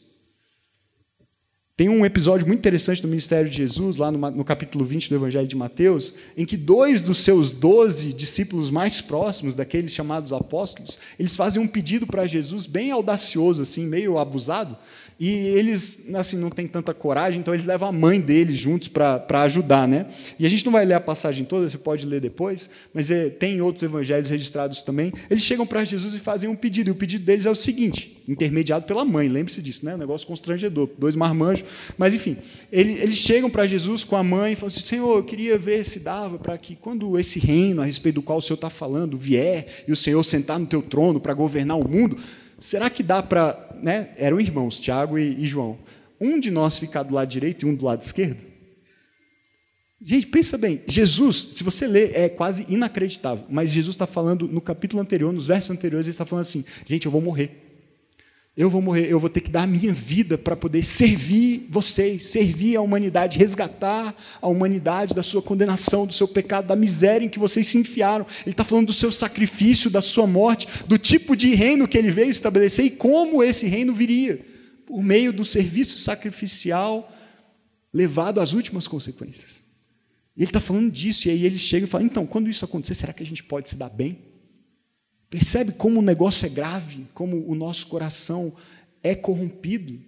Tem 1.75 1.89
um 1.89 2.03
episódio 2.03 2.47
muito 2.47 2.57
interessante 2.57 3.03
do 3.03 3.07
ministério 3.07 3.51
de 3.51 3.57
Jesus, 3.57 3.97
lá 3.97 4.11
no, 4.11 4.17
no, 4.31 4.43
capítulo 4.43 4.83
20 4.83 5.09
do 5.09 5.15
Evangelho 5.15 5.47
de 5.47 5.55
Mateus, 5.55 6.15
em 6.35 6.43
que 6.43 6.57
dois 6.57 6.99
dos 6.99 7.19
seus 7.19 7.51
doze 7.51 8.13
discípulos 8.13 8.71
mais 8.71 8.99
próximos, 8.99 9.53
daqueles 9.53 9.93
chamados 9.93 10.33
apóstolos, 10.33 10.97
eles 11.19 11.35
fazem 11.35 11.61
um 11.61 11.67
pedido 11.67 12.07
para 12.07 12.25
Jesus 12.25 12.65
bem 12.65 12.89
audacioso, 12.89 13.61
assim, 13.61 13.85
meio 13.85 14.17
abusado, 14.17 14.75
e 15.19 15.29
eles, 15.29 16.13
assim, 16.13 16.37
não 16.37 16.51
têm 16.51 16.67
tanta 16.67 16.93
coragem, 16.93 17.39
então 17.39 17.51
eles 17.51 17.65
levam 17.65 17.89
a 17.89 17.91
mãe 17.91 18.21
deles 18.21 18.59
juntos 18.59 18.87
para 18.87 19.41
ajudar, 19.43 19.87
né? 19.87 20.05
E 20.37 20.45
a 20.45 20.49
gente 20.49 20.63
não 20.63 20.71
vai 20.71 20.85
ler 20.85 20.93
a 20.93 20.99
passagem 20.99 21.43
toda, 21.43 21.67
você 21.67 21.77
pode 21.77 22.05
ler 22.05 22.21
depois, 22.21 22.69
mas 22.93 23.09
é, 23.09 23.29
tem 23.29 23.59
outros 23.59 23.81
evangelhos 23.81 24.29
registrados 24.29 24.83
também. 24.83 25.11
Eles 25.27 25.41
chegam 25.41 25.65
para 25.65 25.83
Jesus 25.83 26.13
e 26.13 26.19
fazem 26.19 26.47
um 26.47 26.55
pedido, 26.55 26.89
e 26.89 26.91
o 26.91 26.95
pedido 26.95 27.25
deles 27.25 27.47
é 27.47 27.49
o 27.49 27.55
seguinte, 27.55 28.21
intermediado 28.27 28.85
pela 28.85 29.03
mãe, 29.03 29.27
lembre-se 29.27 29.59
disso, 29.59 29.83
né? 29.83 29.95
Um 29.95 29.99
negócio 29.99 30.27
constrangedor, 30.27 30.87
dois 30.99 31.15
marmanjos, 31.15 31.65
mas 31.97 32.13
enfim, 32.13 32.37
eles, 32.71 33.01
eles 33.01 33.17
chegam 33.17 33.49
para 33.49 33.65
Jesus 33.65 34.03
com 34.03 34.15
a 34.15 34.23
mãe 34.23 34.53
e 34.53 34.55
falam 34.55 34.67
assim, 34.67 34.85
Senhor, 34.85 35.17
eu 35.17 35.23
queria 35.23 35.57
ver 35.57 35.83
se 35.83 35.99
dava 35.99 36.37
para 36.37 36.55
que 36.59 36.75
quando 36.75 37.17
esse 37.17 37.39
reino 37.39 37.81
a 37.81 37.85
respeito 37.85 38.15
do 38.15 38.21
qual 38.21 38.37
o 38.37 38.41
Senhor 38.41 38.55
está 38.55 38.69
falando 38.69 39.17
vier, 39.17 39.65
e 39.87 39.91
o 39.91 39.95
Senhor 39.95 40.23
sentar 40.23 40.59
no 40.59 40.67
teu 40.67 40.83
trono 40.83 41.19
para 41.19 41.33
governar 41.33 41.79
o 41.79 41.87
mundo, 41.87 42.17
será 42.59 42.89
que 42.89 43.01
dá 43.01 43.23
para 43.23 43.66
né, 43.81 44.09
eram 44.17 44.39
irmãos, 44.39 44.79
Tiago 44.79 45.17
e, 45.17 45.43
e 45.43 45.47
João. 45.47 45.77
Um 46.19 46.39
de 46.39 46.49
nós 46.49 46.77
ficar 46.77 47.03
do 47.03 47.13
lado 47.13 47.29
direito 47.29 47.65
e 47.65 47.69
um 47.69 47.75
do 47.75 47.85
lado 47.85 48.01
esquerdo? 48.01 48.41
Gente, 49.99 50.27
pensa 50.27 50.57
bem, 50.57 50.81
Jesus, 50.87 51.35
se 51.55 51.63
você 51.63 51.87
ler, 51.87 52.11
é 52.13 52.29
quase 52.29 52.65
inacreditável, 52.69 53.45
mas 53.49 53.71
Jesus 53.71 53.95
está 53.95 54.05
falando 54.05 54.47
no 54.47 54.61
capítulo 54.61 55.01
anterior, 55.01 55.33
nos 55.33 55.47
versos 55.47 55.71
anteriores, 55.71 56.05
ele 56.05 56.11
está 56.11 56.25
falando 56.25 56.43
assim: 56.43 56.63
gente, 56.85 57.05
eu 57.05 57.11
vou 57.11 57.21
morrer. 57.21 57.66
Eu 58.57 58.71
vou 58.71 58.81
morrer, 58.81 59.07
eu 59.07 59.19
vou 59.19 59.29
ter 59.29 59.41
que 59.41 59.51
dar 59.51 59.63
a 59.63 59.67
minha 59.67 59.93
vida 59.93 60.35
para 60.35 60.55
poder 60.55 60.83
servir 60.83 61.67
vocês, 61.69 62.25
servir 62.25 62.75
a 62.75 62.81
humanidade, 62.81 63.37
resgatar 63.37 64.15
a 64.41 64.47
humanidade 64.47 65.13
da 65.13 65.21
sua 65.21 65.43
condenação, 65.43 66.07
do 66.07 66.13
seu 66.13 66.27
pecado, 66.27 66.65
da 66.65 66.75
miséria 66.75 67.23
em 67.23 67.29
que 67.29 67.37
vocês 67.37 67.67
se 67.67 67.77
enfiaram. 67.77 68.25
Ele 68.41 68.53
está 68.53 68.63
falando 68.63 68.87
do 68.87 68.93
seu 68.93 69.11
sacrifício, 69.11 69.91
da 69.91 70.01
sua 70.01 70.25
morte, 70.25 70.67
do 70.87 70.97
tipo 70.97 71.35
de 71.35 71.53
reino 71.53 71.87
que 71.87 71.99
ele 71.99 72.09
veio 72.09 72.31
estabelecer 72.31 72.85
e 72.85 72.89
como 72.89 73.43
esse 73.43 73.67
reino 73.67 73.93
viria 73.93 74.43
por 74.87 75.03
meio 75.03 75.31
do 75.31 75.45
serviço 75.45 75.99
sacrificial 75.99 77.13
levado 77.93 78.41
às 78.41 78.53
últimas 78.53 78.87
consequências. 78.87 79.61
Ele 80.35 80.45
está 80.45 80.59
falando 80.59 80.91
disso, 80.91 81.27
e 81.27 81.31
aí 81.31 81.45
ele 81.45 81.59
chega 81.59 81.85
e 81.85 81.89
fala: 81.89 82.03
então, 82.03 82.25
quando 82.25 82.49
isso 82.49 82.65
acontecer, 82.65 82.95
será 82.95 83.13
que 83.13 83.21
a 83.21 83.25
gente 83.25 83.43
pode 83.43 83.69
se 83.69 83.75
dar 83.75 83.89
bem? 83.89 84.17
Percebe 85.29 85.73
como 85.73 85.99
o 85.99 86.03
negócio 86.03 86.45
é 86.45 86.49
grave, 86.49 87.05
como 87.13 87.49
o 87.49 87.53
nosso 87.53 87.87
coração 87.87 88.53
é 89.03 89.13
corrompido? 89.13 89.99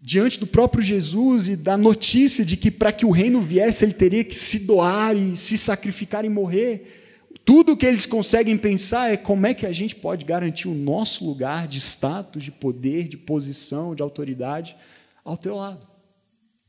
Diante 0.00 0.40
do 0.40 0.46
próprio 0.46 0.82
Jesus 0.82 1.46
e 1.46 1.56
da 1.56 1.76
notícia 1.76 2.44
de 2.44 2.56
que 2.56 2.70
para 2.70 2.90
que 2.90 3.06
o 3.06 3.10
reino 3.10 3.40
viesse 3.40 3.84
ele 3.84 3.92
teria 3.92 4.24
que 4.24 4.34
se 4.34 4.60
doar 4.60 5.16
e 5.16 5.36
se 5.36 5.56
sacrificar 5.56 6.24
e 6.24 6.28
morrer, 6.28 7.02
tudo 7.44 7.76
que 7.76 7.86
eles 7.86 8.04
conseguem 8.04 8.58
pensar 8.58 9.12
é 9.12 9.16
como 9.16 9.46
é 9.46 9.54
que 9.54 9.66
a 9.66 9.72
gente 9.72 9.94
pode 9.94 10.24
garantir 10.24 10.68
o 10.68 10.74
nosso 10.74 11.24
lugar 11.24 11.68
de 11.68 11.78
status, 11.78 12.42
de 12.42 12.50
poder, 12.50 13.08
de 13.08 13.16
posição, 13.16 13.94
de 13.94 14.02
autoridade 14.02 14.76
ao 15.24 15.36
teu 15.36 15.54
lado. 15.54 15.86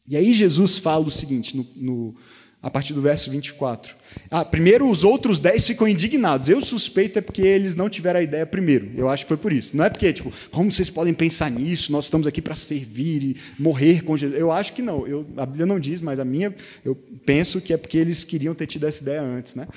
E 0.08 0.16
aí 0.16 0.34
Jesus 0.34 0.78
fala 0.78 1.06
o 1.06 1.12
seguinte 1.12 1.56
no, 1.56 1.66
no 1.76 2.16
a 2.64 2.70
partir 2.70 2.94
do 2.94 3.02
verso 3.02 3.30
24. 3.30 3.94
Ah, 4.32 4.46
primeiro, 4.46 4.90
os 4.90 5.04
outros 5.04 5.38
dez 5.38 5.68
ficam 5.68 5.86
indignados. 5.86 6.48
Eu 6.48 6.62
suspeito 6.62 7.20
é 7.20 7.22
porque 7.22 7.42
eles 7.42 7.76
não 7.76 7.90
tiveram 7.90 8.22
a 8.22 8.24
ideia 8.24 8.46
primeiro. 8.46 8.90
Eu 8.96 9.10
acho 9.10 9.26
que 9.26 9.28
foi 9.28 9.36
por 9.36 9.52
isso. 9.52 9.76
Não 9.76 9.84
é 9.84 9.90
porque, 9.90 10.14
tipo, 10.14 10.32
como 10.50 10.72
vocês 10.72 10.90
podem 10.90 11.14
pensar 11.14 11.52
nisso? 11.52 11.92
Nós 11.92 12.06
estamos 12.06 12.26
aqui 12.26 12.42
para 12.42 12.56
servir 12.56 13.22
e 13.22 13.38
morrer 13.60 14.02
com 14.04 14.16
Jesus. 14.16 14.40
Eu 14.40 14.50
acho 14.50 14.72
que 14.72 14.82
não. 14.82 15.06
Eu, 15.06 15.26
a 15.36 15.46
Bíblia 15.46 15.66
não 15.66 15.78
diz, 15.78 16.02
mas 16.02 16.20
a 16.20 16.26
minha, 16.26 16.56
eu 16.86 16.96
penso 17.26 17.60
que 17.60 17.74
é 17.74 17.78
porque 17.78 17.98
eles 17.98 18.24
queriam 18.24 18.56
ter 18.56 18.66
tido 18.66 18.88
essa 18.88 19.02
ideia 19.02 19.22
antes. 19.22 19.56
Né? 19.56 19.68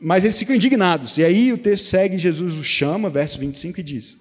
Mas 0.00 0.24
eles 0.24 0.38
ficam 0.38 0.56
indignados. 0.56 1.18
E 1.18 1.24
aí 1.24 1.52
o 1.52 1.58
texto 1.58 1.84
segue, 1.84 2.16
Jesus 2.16 2.54
os 2.54 2.64
chama, 2.64 3.10
verso 3.10 3.38
25, 3.38 3.80
e 3.80 3.82
diz: 3.82 4.16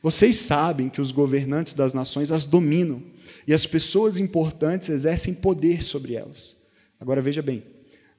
Vocês 0.00 0.36
sabem 0.36 0.88
que 0.88 1.00
os 1.00 1.10
governantes 1.10 1.74
das 1.74 1.92
nações 1.92 2.30
as 2.30 2.44
dominam, 2.44 3.02
e 3.44 3.52
as 3.52 3.66
pessoas 3.66 4.18
importantes 4.18 4.88
exercem 4.88 5.34
poder 5.34 5.82
sobre 5.82 6.14
elas. 6.14 6.65
Agora 6.98 7.22
veja 7.22 7.42
bem, 7.42 7.62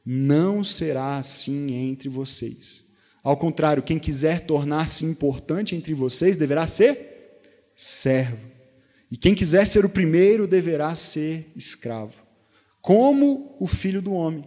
não 0.06 0.64
será 0.64 1.18
assim 1.18 1.74
entre 1.74 2.08
vocês. 2.08 2.86
Ao 3.24 3.36
contrário, 3.36 3.84
quem 3.84 4.00
quiser 4.00 4.46
tornar-se 4.46 5.04
importante 5.04 5.76
entre 5.76 5.94
vocês 5.94 6.38
deverá 6.38 6.68
ser 6.68 7.42
servo. 7.76 8.38
E 9.12 9.18
quem 9.18 9.36
quiser 9.36 9.66
ser 9.68 9.84
o 9.84 9.90
primeiro 9.90 10.48
deverá 10.48 10.96
ser 10.96 11.52
escravo. 11.56 12.14
Como 12.82 13.58
o 13.60 13.68
filho 13.68 14.02
do 14.02 14.14
homem. 14.14 14.46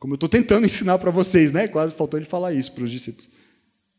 Como 0.00 0.14
eu 0.14 0.16
estou 0.16 0.28
tentando 0.28 0.64
ensinar 0.66 0.98
para 0.98 1.10
vocês, 1.10 1.52
né? 1.52 1.68
Quase 1.68 1.92
faltou 1.94 2.18
ele 2.18 2.26
falar 2.26 2.54
isso 2.54 2.72
para 2.72 2.84
os 2.84 2.90
discípulos. 2.90 3.28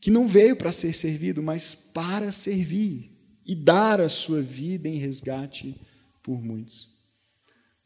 Que 0.02 0.10
não 0.10 0.28
veio 0.28 0.56
para 0.56 0.72
ser 0.72 0.94
servido, 0.94 1.44
mas 1.44 1.76
para 1.76 2.32
servir 2.32 3.12
e 3.46 3.54
dar 3.56 4.02
a 4.02 4.10
sua 4.10 4.42
vida 4.42 4.90
em 4.90 4.98
resgate 4.98 5.80
por 6.24 6.42
muitos. 6.42 6.95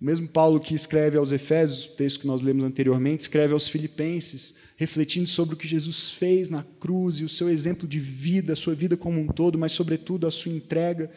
O 0.01 0.05
mesmo 0.05 0.29
Paulo 0.29 0.61
que 0.61 0.73
escreve 0.73 1.17
aos 1.17 1.33
Efésios, 1.33 1.83
o 1.83 1.89
texto 1.89 2.21
que 2.21 2.27
nós 2.27 2.41
lemos 2.41 2.63
anteriormente, 2.63 3.23
escreve 3.23 3.51
aos 3.51 3.67
Filipenses, 3.67 4.55
refletindo 4.77 5.27
sobre 5.27 5.55
o 5.55 5.57
que 5.57 5.67
Jesus 5.67 6.11
fez 6.11 6.49
na 6.49 6.65
cruz 6.79 7.17
e 7.17 7.25
o 7.25 7.29
seu 7.29 7.49
exemplo 7.49 7.85
de 7.85 7.99
vida, 7.99 8.53
a 8.53 8.55
sua 8.55 8.73
vida 8.73 8.95
como 8.95 9.19
um 9.19 9.27
todo, 9.27 9.59
mas, 9.59 9.73
sobretudo, 9.73 10.25
a 10.25 10.31
sua 10.31 10.53
entrega 10.53 11.11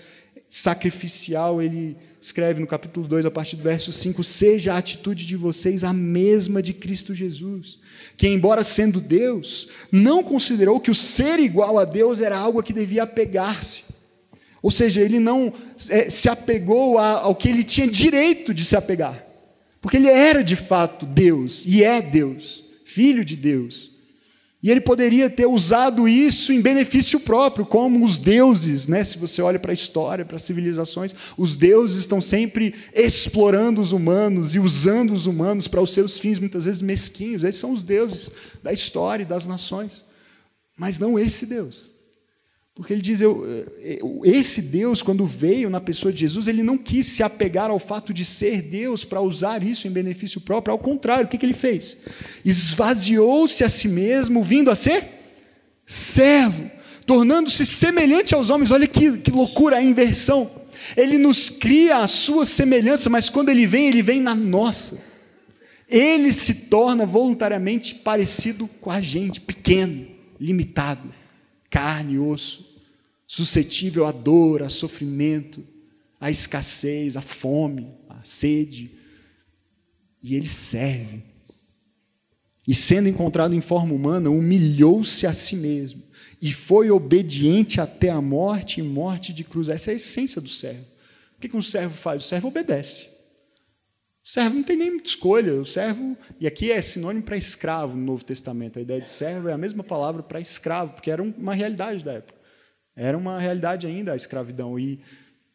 sacrificial. 0.49 1.63
Ele 1.63 1.97
escreve 2.21 2.61
no 2.61 2.67
capítulo 2.67 3.07
2, 3.07 3.25
a 3.25 3.31
partir 3.31 3.55
do 3.55 3.63
verso 3.63 3.93
5: 3.93 4.25
Seja 4.25 4.75
a 4.75 4.79
atitude 4.79 5.25
de 5.25 5.37
vocês 5.37 5.85
a 5.85 5.93
mesma 5.93 6.61
de 6.61 6.73
Cristo 6.73 7.15
Jesus, 7.15 7.79
que, 8.17 8.27
embora 8.27 8.65
sendo 8.65 9.01
Deus, 9.01 9.69
não 9.93 10.25
considerou 10.25 10.81
que 10.81 10.91
o 10.91 10.95
ser 10.95 11.39
igual 11.39 11.79
a 11.79 11.85
Deus 11.85 12.21
era 12.21 12.37
algo 12.37 12.59
a 12.59 12.65
que 12.65 12.73
devia 12.73 13.05
apegar-se 13.05 13.92
ou 14.63 14.71
seja, 14.71 15.01
ele 15.01 15.19
não 15.19 15.53
é, 15.91 16.09
se 16.09 16.29
apegou 16.29 16.97
ao 16.97 17.35
que 17.35 17.49
ele 17.49 17.65
tinha 17.65 17.87
direito 17.87 18.55
de 18.55 18.65
se 18.65 18.77
apegar. 18.77 19.21
Porque 19.81 19.97
ele 19.97 20.09
era 20.09 20.45
de 20.45 20.55
fato 20.55 21.05
Deus, 21.05 21.65
e 21.67 21.83
é 21.83 22.01
Deus, 22.01 22.63
filho 22.85 23.25
de 23.25 23.35
Deus. 23.35 23.91
E 24.63 24.71
ele 24.71 24.81
poderia 24.81 25.29
ter 25.29 25.45
usado 25.45 26.07
isso 26.07 26.53
em 26.53 26.61
benefício 26.61 27.19
próprio, 27.19 27.67
como 27.67 28.05
os 28.05 28.21
deuses, 28.21 28.87
né? 28.87 29.03
Se 29.03 29.19
você 29.19 29.43
olha 29.43 29.59
para 29.59 29.73
a 29.73 29.75
história, 29.75 30.25
para 30.25 30.37
as 30.37 30.45
civilizações, 30.45 31.13
os 31.37 31.57
deuses 31.57 31.99
estão 31.99 32.23
sempre 32.23 32.73
explorando 32.95 33.81
os 33.81 33.91
humanos 33.91 34.55
e 34.55 34.61
usando 34.61 35.13
os 35.13 35.27
humanos 35.27 35.67
para 35.67 35.83
os 35.83 35.91
seus 35.91 36.17
fins, 36.17 36.39
muitas 36.39 36.67
vezes 36.67 36.81
mesquinhos. 36.81 37.43
Esses 37.43 37.61
são 37.61 37.73
os 37.73 37.83
deuses 37.83 38.31
da 38.63 38.73
história 38.73 39.25
e 39.25 39.27
das 39.27 39.47
nações. 39.47 40.05
Mas 40.79 41.01
não 41.01 41.19
esse 41.19 41.45
Deus. 41.47 41.92
Porque 42.75 42.93
ele 42.95 43.03
diz: 43.03 43.21
eu, 43.21 43.45
esse 44.25 44.63
Deus, 44.63 45.03
quando 45.03 45.27
veio 45.27 45.69
na 45.69 45.81
pessoa 45.81 46.13
de 46.13 46.21
Jesus, 46.21 46.49
ele 46.49 46.63
não 46.63 46.79
quis 46.79 47.07
se 47.07 47.23
apegar 47.23 47.71
ao 47.71 47.79
fato 47.79 48.15
de 48.15 48.25
ser 48.25 48.63
Deus 48.63 49.05
para 49.05 49.21
usar 49.21 49.63
isso 49.63 49.87
em 49.87 49.91
benefício 49.91 50.41
próprio. 50.41 50.73
Ao 50.73 50.79
contrário, 50.79 51.27
o 51.27 51.29
que, 51.29 51.37
que 51.37 51.45
ele 51.45 51.53
fez? 51.53 51.99
Esvaziou-se 52.45 53.63
a 53.63 53.69
si 53.69 53.89
mesmo, 53.89 54.43
vindo 54.43 54.71
a 54.71 54.77
ser 54.77 55.05
servo, 55.85 56.71
tornando-se 57.05 57.67
semelhante 57.67 58.35
aos 58.35 58.49
homens. 58.49 58.71
Olha 58.71 58.87
que, 58.87 59.19
que 59.19 59.31
loucura 59.31 59.77
a 59.77 59.83
inversão. 59.83 60.51
Ele 60.97 61.19
nos 61.19 61.51
cria 61.51 61.99
a 61.99 62.09
sua 62.09 62.47
semelhança, 62.47 63.11
mas 63.11 63.29
quando 63.29 63.51
ele 63.51 63.67
vem, 63.67 63.89
ele 63.89 64.03
vem 64.03 64.21
na 64.21 64.35
nossa. 64.35 64.99
Ele 65.89 66.33
se 66.33 66.55
torna 66.71 67.05
voluntariamente 67.05 67.97
parecido 67.97 68.67
com 68.81 68.91
a 68.91 69.03
gente, 69.03 69.43
pequeno, 69.43 70.07
limitado 70.41 71.22
carne 71.73 72.15
e 72.15 72.19
osso, 72.19 72.65
suscetível 73.27 74.05
à 74.05 74.13
dor, 74.13 74.63
a 74.63 74.69
sofrimento, 74.69 75.67
à 76.21 76.31
escassez, 76.31 77.17
à 77.17 77.23
fome, 77.23 77.89
à 78.11 78.23
sede. 78.23 78.91
E 80.23 80.37
ele 80.37 80.49
serve. 80.49 81.23
E 82.69 82.75
sendo 82.75 83.09
encontrado 83.09 83.55
em 83.55 83.61
forma 83.63 83.95
humana, 83.95 84.31
humilhou-se 84.31 85.27
a 85.27 85.33
si 85.33 85.57
mesmo 85.57 86.03
e 86.41 86.53
foi 86.53 86.91
obediente 86.91 87.81
até 87.81 88.11
a 88.11 88.21
morte 88.21 88.81
e 88.81 88.83
morte 88.83 89.33
de 89.33 89.43
cruz. 89.43 89.69
Essa 89.69 89.91
é 89.91 89.95
a 89.95 89.97
essência 89.97 90.41
do 90.41 90.49
servo. 90.49 90.85
O 91.37 91.41
que 91.41 91.57
um 91.57 91.63
servo 91.63 91.95
faz? 91.95 92.23
O 92.23 92.29
servo 92.29 92.49
obedece. 92.49 93.09
O 94.25 94.29
servo 94.29 94.55
não 94.55 94.63
tem 94.63 94.77
nem 94.77 94.91
muita 94.91 95.09
escolha. 95.09 95.55
O 95.55 95.67
servo, 95.67 96.17
e 96.39 96.47
aqui 96.47 96.71
é 96.71 96.81
sinônimo 96.81 97.25
para 97.25 97.37
escravo 97.37 97.97
no 97.97 98.05
Novo 98.05 98.25
Testamento. 98.25 98.79
A 98.79 98.83
ideia 98.83 99.01
de 99.01 99.09
servo 99.09 99.49
é 99.49 99.53
a 99.53 99.59
mesma 99.59 99.83
palavra 99.83 100.23
para 100.23 100.41
escravo, 100.41 100.93
porque 100.93 101.11
era 101.11 101.23
uma 101.23 101.55
realidade 101.55 102.05
da 102.05 102.13
época. 102.13 102.41
Era 102.95 103.19
uma 103.19 103.39
realidade 103.39 103.87
ainda 103.87 104.13
a 104.13 104.17
escravidão. 104.17 104.79
E, 104.79 105.01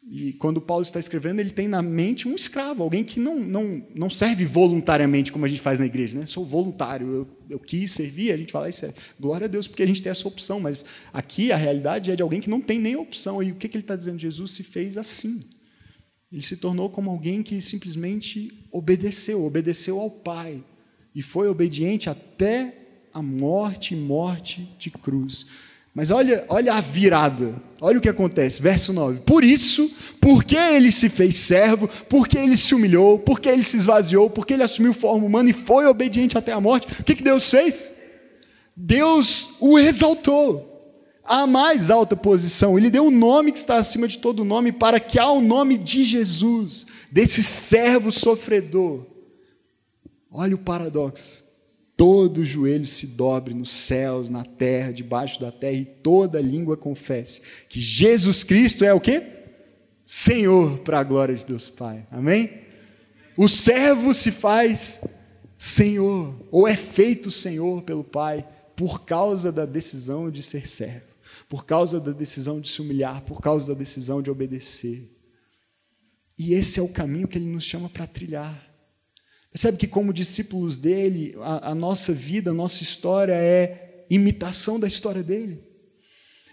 e 0.06 0.34
quando 0.34 0.60
Paulo 0.60 0.82
está 0.82 0.98
escrevendo, 0.98 1.40
ele 1.40 1.50
tem 1.50 1.66
na 1.66 1.80
mente 1.80 2.28
um 2.28 2.34
escravo, 2.34 2.82
alguém 2.82 3.02
que 3.04 3.18
não, 3.18 3.38
não, 3.38 3.86
não 3.94 4.10
serve 4.10 4.44
voluntariamente, 4.44 5.32
como 5.32 5.46
a 5.46 5.48
gente 5.48 5.62
faz 5.62 5.78
na 5.78 5.86
igreja. 5.86 6.18
Né? 6.18 6.26
Sou 6.26 6.44
voluntário, 6.44 7.10
eu, 7.10 7.28
eu 7.48 7.58
quis 7.58 7.92
servir, 7.92 8.32
a 8.32 8.36
gente 8.36 8.52
fala 8.52 8.68
isso. 8.68 8.84
É, 8.84 8.92
glória 9.18 9.46
a 9.46 9.48
Deus, 9.48 9.66
porque 9.66 9.82
a 9.82 9.86
gente 9.86 10.02
tem 10.02 10.10
essa 10.10 10.28
opção. 10.28 10.60
Mas 10.60 10.84
aqui 11.10 11.52
a 11.52 11.56
realidade 11.56 12.10
é 12.10 12.16
de 12.16 12.22
alguém 12.22 12.40
que 12.40 12.50
não 12.50 12.60
tem 12.60 12.78
nem 12.78 12.96
opção. 12.96 13.42
E 13.42 13.50
o 13.50 13.54
que, 13.54 13.66
que 13.66 13.78
ele 13.78 13.84
está 13.84 13.96
dizendo? 13.96 14.18
Jesus 14.18 14.50
se 14.50 14.62
fez 14.62 14.98
assim. 14.98 15.42
Ele 16.30 16.42
se 16.42 16.58
tornou 16.58 16.90
como 16.90 17.08
alguém 17.08 17.42
que 17.42 17.62
simplesmente 17.62 18.57
obedeceu, 18.70 19.44
obedeceu 19.44 19.98
ao 19.98 20.10
Pai 20.10 20.62
e 21.14 21.22
foi 21.22 21.48
obediente 21.48 22.08
até 22.08 22.74
a 23.12 23.22
morte 23.22 23.96
morte 23.96 24.68
de 24.78 24.90
cruz. 24.90 25.46
Mas 25.94 26.10
olha, 26.10 26.44
olha 26.48 26.74
a 26.74 26.80
virada. 26.80 27.60
Olha 27.80 27.98
o 27.98 28.00
que 28.00 28.08
acontece, 28.08 28.62
verso 28.62 28.92
9. 28.92 29.20
Por 29.20 29.42
isso, 29.42 29.90
porque 30.20 30.56
ele 30.56 30.92
se 30.92 31.08
fez 31.08 31.34
servo, 31.34 31.88
porque 32.08 32.38
ele 32.38 32.56
se 32.56 32.74
humilhou, 32.74 33.18
porque 33.18 33.48
ele 33.48 33.64
se 33.64 33.76
esvaziou, 33.76 34.30
porque 34.30 34.52
ele 34.52 34.62
assumiu 34.62 34.92
forma 34.92 35.26
humana 35.26 35.50
e 35.50 35.52
foi 35.52 35.86
obediente 35.86 36.38
até 36.38 36.52
a 36.52 36.60
morte, 36.60 36.86
o 37.00 37.04
que, 37.04 37.16
que 37.16 37.22
Deus 37.22 37.50
fez? 37.50 37.92
Deus 38.76 39.56
o 39.58 39.78
exaltou 39.78 40.67
a 41.28 41.46
mais 41.46 41.90
alta 41.90 42.16
posição. 42.16 42.78
Ele 42.78 42.90
deu 42.90 43.04
um 43.04 43.10
nome 43.10 43.52
que 43.52 43.58
está 43.58 43.76
acima 43.76 44.08
de 44.08 44.18
todo 44.18 44.44
nome, 44.44 44.72
para 44.72 44.98
que 44.98 45.18
ao 45.18 45.40
nome 45.40 45.76
de 45.76 46.04
Jesus, 46.04 46.86
desse 47.12 47.42
servo 47.42 48.10
sofredor, 48.10 49.06
olha 50.30 50.54
o 50.54 50.58
paradoxo. 50.58 51.46
Todo 51.96 52.44
joelho 52.44 52.86
se 52.86 53.08
dobre 53.08 53.52
nos 53.52 53.72
céus, 53.72 54.28
na 54.30 54.44
terra, 54.44 54.92
debaixo 54.92 55.40
da 55.40 55.50
terra, 55.50 55.72
e 55.72 55.84
toda 55.84 56.40
língua 56.40 56.76
confesse 56.76 57.42
que 57.68 57.80
Jesus 57.80 58.44
Cristo 58.44 58.84
é 58.84 58.94
o 58.94 59.00
quê? 59.00 59.22
Senhor, 60.06 60.78
para 60.78 61.00
a 61.00 61.04
glória 61.04 61.34
de 61.34 61.44
Deus 61.44 61.68
Pai. 61.68 62.06
Amém? 62.10 62.62
O 63.36 63.48
servo 63.48 64.14
se 64.14 64.30
faz 64.30 65.00
Senhor, 65.58 66.46
ou 66.52 66.68
é 66.68 66.76
feito 66.76 67.30
Senhor 67.32 67.82
pelo 67.82 68.04
Pai, 68.04 68.46
por 68.76 69.04
causa 69.04 69.50
da 69.50 69.66
decisão 69.66 70.30
de 70.30 70.40
ser 70.40 70.68
servo 70.68 71.07
por 71.48 71.64
causa 71.64 71.98
da 71.98 72.12
decisão 72.12 72.60
de 72.60 72.68
se 72.68 72.82
humilhar, 72.82 73.22
por 73.22 73.40
causa 73.40 73.68
da 73.68 73.74
decisão 73.74 74.20
de 74.20 74.30
obedecer. 74.30 75.08
E 76.38 76.52
esse 76.52 76.78
é 76.78 76.82
o 76.82 76.88
caminho 76.88 77.26
que 77.26 77.38
ele 77.38 77.46
nos 77.46 77.64
chama 77.64 77.88
para 77.88 78.06
trilhar. 78.06 78.68
Percebe 79.50 79.78
que, 79.78 79.86
como 79.86 80.12
discípulos 80.12 80.76
dele, 80.76 81.34
a, 81.40 81.70
a, 81.70 81.74
nossa 81.74 82.12
vida, 82.12 82.50
a 82.50 82.54
nossa 82.54 82.82
história 82.82 83.32
é 83.32 84.04
imitação 84.10 84.78
da 84.78 84.86
história 84.86 85.22
dele. 85.22 85.66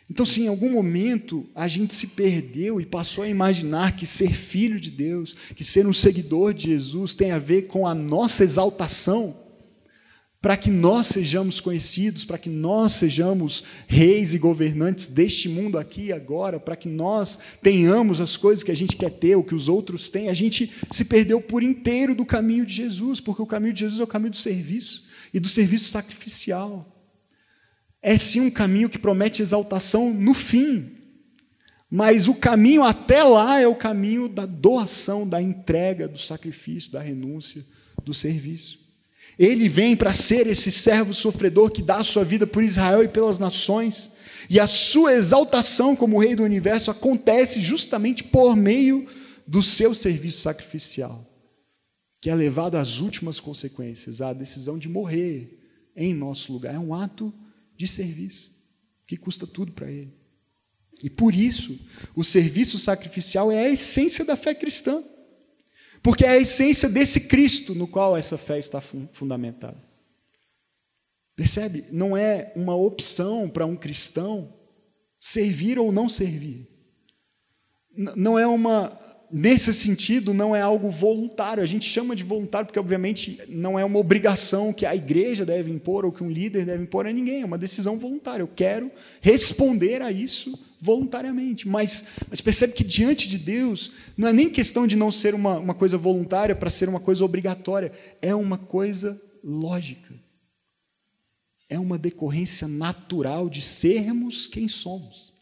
Então, 0.09 0.25
se 0.25 0.41
em 0.41 0.47
algum 0.47 0.69
momento 0.69 1.49
a 1.53 1.67
gente 1.67 1.93
se 1.93 2.07
perdeu 2.07 2.79
e 2.79 2.85
passou 2.85 3.23
a 3.23 3.27
imaginar 3.27 3.97
que 3.97 4.05
ser 4.05 4.33
filho 4.33 4.79
de 4.79 4.91
Deus, 4.91 5.35
que 5.55 5.63
ser 5.63 5.85
um 5.85 5.93
seguidor 5.93 6.53
de 6.53 6.67
Jesus 6.67 7.13
tem 7.13 7.31
a 7.31 7.39
ver 7.39 7.63
com 7.63 7.87
a 7.87 7.93
nossa 7.93 8.43
exaltação, 8.43 9.44
para 10.45 10.55
que 10.55 10.69
nós 10.69 11.07
sejamos 11.07 11.59
conhecidos, 11.59 12.23
para 12.23 12.37
que 12.37 12.51
nós 12.51 12.93
sejamos 12.93 13.63
reis 13.87 14.31
e 14.31 14.37
governantes 14.37 15.07
deste 15.07 15.49
mundo 15.49 15.75
aqui 15.75 16.03
e 16.03 16.13
agora, 16.13 16.59
para 16.59 16.75
que 16.75 16.87
nós 16.87 17.39
tenhamos 17.63 18.21
as 18.21 18.37
coisas 18.37 18.63
que 18.63 18.69
a 18.69 18.75
gente 18.75 18.95
quer 18.95 19.09
ter, 19.09 19.35
o 19.35 19.43
que 19.43 19.55
os 19.55 19.67
outros 19.67 20.07
têm, 20.07 20.29
a 20.29 20.35
gente 20.35 20.71
se 20.91 21.05
perdeu 21.05 21.41
por 21.41 21.63
inteiro 21.63 22.13
do 22.13 22.23
caminho 22.23 22.63
de 22.63 22.75
Jesus, 22.75 23.19
porque 23.19 23.41
o 23.41 23.47
caminho 23.47 23.73
de 23.73 23.79
Jesus 23.79 23.99
é 23.99 24.03
o 24.03 24.07
caminho 24.07 24.29
do 24.29 24.37
serviço 24.37 25.05
e 25.33 25.39
do 25.39 25.47
serviço 25.47 25.89
sacrificial. 25.89 26.95
É 27.99 28.15
sim 28.15 28.41
um 28.41 28.51
caminho 28.51 28.87
que 28.87 28.99
promete 28.99 29.41
exaltação 29.41 30.13
no 30.13 30.35
fim, 30.35 30.91
mas 31.89 32.27
o 32.27 32.35
caminho 32.35 32.83
até 32.83 33.23
lá 33.23 33.59
é 33.59 33.67
o 33.67 33.73
caminho 33.73 34.29
da 34.29 34.45
doação, 34.45 35.27
da 35.27 35.41
entrega, 35.41 36.07
do 36.07 36.19
sacrifício, 36.19 36.91
da 36.91 37.01
renúncia, 37.01 37.65
do 38.03 38.13
serviço. 38.13 38.84
Ele 39.37 39.67
vem 39.67 39.95
para 39.95 40.13
ser 40.13 40.47
esse 40.47 40.71
servo 40.71 41.13
sofredor 41.13 41.71
que 41.71 41.81
dá 41.81 41.97
a 41.97 42.03
sua 42.03 42.23
vida 42.23 42.47
por 42.47 42.63
Israel 42.63 43.03
e 43.03 43.07
pelas 43.07 43.37
nações. 43.37 44.11
E 44.49 44.59
a 44.59 44.67
sua 44.67 45.13
exaltação 45.13 45.95
como 45.95 46.19
rei 46.19 46.35
do 46.35 46.43
universo 46.43 46.91
acontece 46.91 47.59
justamente 47.59 48.23
por 48.23 48.55
meio 48.55 49.07
do 49.47 49.61
seu 49.61 49.93
serviço 49.93 50.41
sacrificial, 50.41 51.25
que 52.21 52.29
é 52.29 52.35
levado 52.35 52.75
às 52.75 52.99
últimas 52.99 53.39
consequências, 53.39 54.21
à 54.21 54.33
decisão 54.33 54.77
de 54.77 54.87
morrer 54.87 55.59
em 55.95 56.13
nosso 56.13 56.51
lugar. 56.53 56.75
É 56.75 56.79
um 56.79 56.93
ato 56.93 57.33
de 57.77 57.87
serviço 57.87 58.51
que 59.05 59.17
custa 59.17 59.45
tudo 59.45 59.71
para 59.71 59.91
ele. 59.91 60.13
E 61.03 61.09
por 61.09 61.35
isso, 61.35 61.77
o 62.15 62.23
serviço 62.23 62.77
sacrificial 62.77 63.51
é 63.51 63.65
a 63.65 63.69
essência 63.69 64.23
da 64.23 64.35
fé 64.35 64.53
cristã. 64.55 65.03
Porque 66.05 66.23
é 66.23 66.29
a 66.29 66.37
essência 66.37 66.87
desse 66.87 67.21
Cristo 67.21 67.73
no 67.73 67.87
qual 67.87 68.15
essa 68.15 68.37
fé 68.37 68.59
está 68.59 68.79
fundamentada. 68.79 69.75
Percebe? 71.35 71.85
Não 71.91 72.15
é 72.15 72.53
uma 72.55 72.75
opção 72.75 73.49
para 73.49 73.65
um 73.65 73.75
cristão 73.75 74.47
servir 75.19 75.79
ou 75.79 75.91
não 75.91 76.07
servir. 76.07 76.67
Não 77.97 78.37
é 78.37 78.45
uma. 78.45 78.95
Nesse 79.31 79.73
sentido, 79.73 80.31
não 80.31 80.55
é 80.55 80.61
algo 80.61 80.91
voluntário. 80.91 81.63
A 81.63 81.65
gente 81.65 81.89
chama 81.89 82.15
de 82.15 82.23
voluntário 82.23 82.67
porque, 82.67 82.79
obviamente, 82.79 83.41
não 83.49 83.79
é 83.79 83.83
uma 83.83 83.97
obrigação 83.97 84.71
que 84.71 84.85
a 84.85 84.95
igreja 84.95 85.43
deve 85.43 85.71
impor 85.71 86.05
ou 86.05 86.11
que 86.11 86.23
um 86.23 86.29
líder 86.29 86.67
deve 86.67 86.83
impor 86.83 87.07
a 87.07 87.11
ninguém. 87.11 87.41
É 87.41 87.45
uma 87.45 87.57
decisão 87.57 87.97
voluntária. 87.97 88.43
Eu 88.43 88.47
quero 88.47 88.91
responder 89.21 90.03
a 90.03 90.11
isso 90.11 90.53
voluntariamente. 90.79 91.67
Mas, 91.67 92.07
mas 92.29 92.41
percebe 92.41 92.73
que 92.73 92.83
diante 92.83 93.27
de 93.27 93.37
Deus, 93.37 93.91
não 94.17 94.27
é 94.27 94.33
nem 94.33 94.49
questão 94.49 94.85
de 94.85 94.95
não 94.95 95.11
ser 95.11 95.33
uma, 95.33 95.57
uma 95.57 95.73
coisa 95.73 95.97
voluntária 95.97 96.55
para 96.55 96.69
ser 96.69 96.89
uma 96.89 96.99
coisa 96.99 97.23
obrigatória, 97.23 97.91
é 98.21 98.33
uma 98.33 98.57
coisa 98.57 99.19
lógica. 99.43 100.13
É 101.69 101.79
uma 101.79 101.97
decorrência 101.97 102.67
natural 102.67 103.49
de 103.49 103.61
sermos 103.61 104.47
quem 104.47 104.67
somos. 104.67 105.33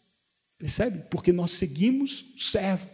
Percebe? 0.57 1.03
Porque 1.09 1.33
nós 1.33 1.51
seguimos 1.51 2.33
o 2.37 2.41
servo. 2.41 2.87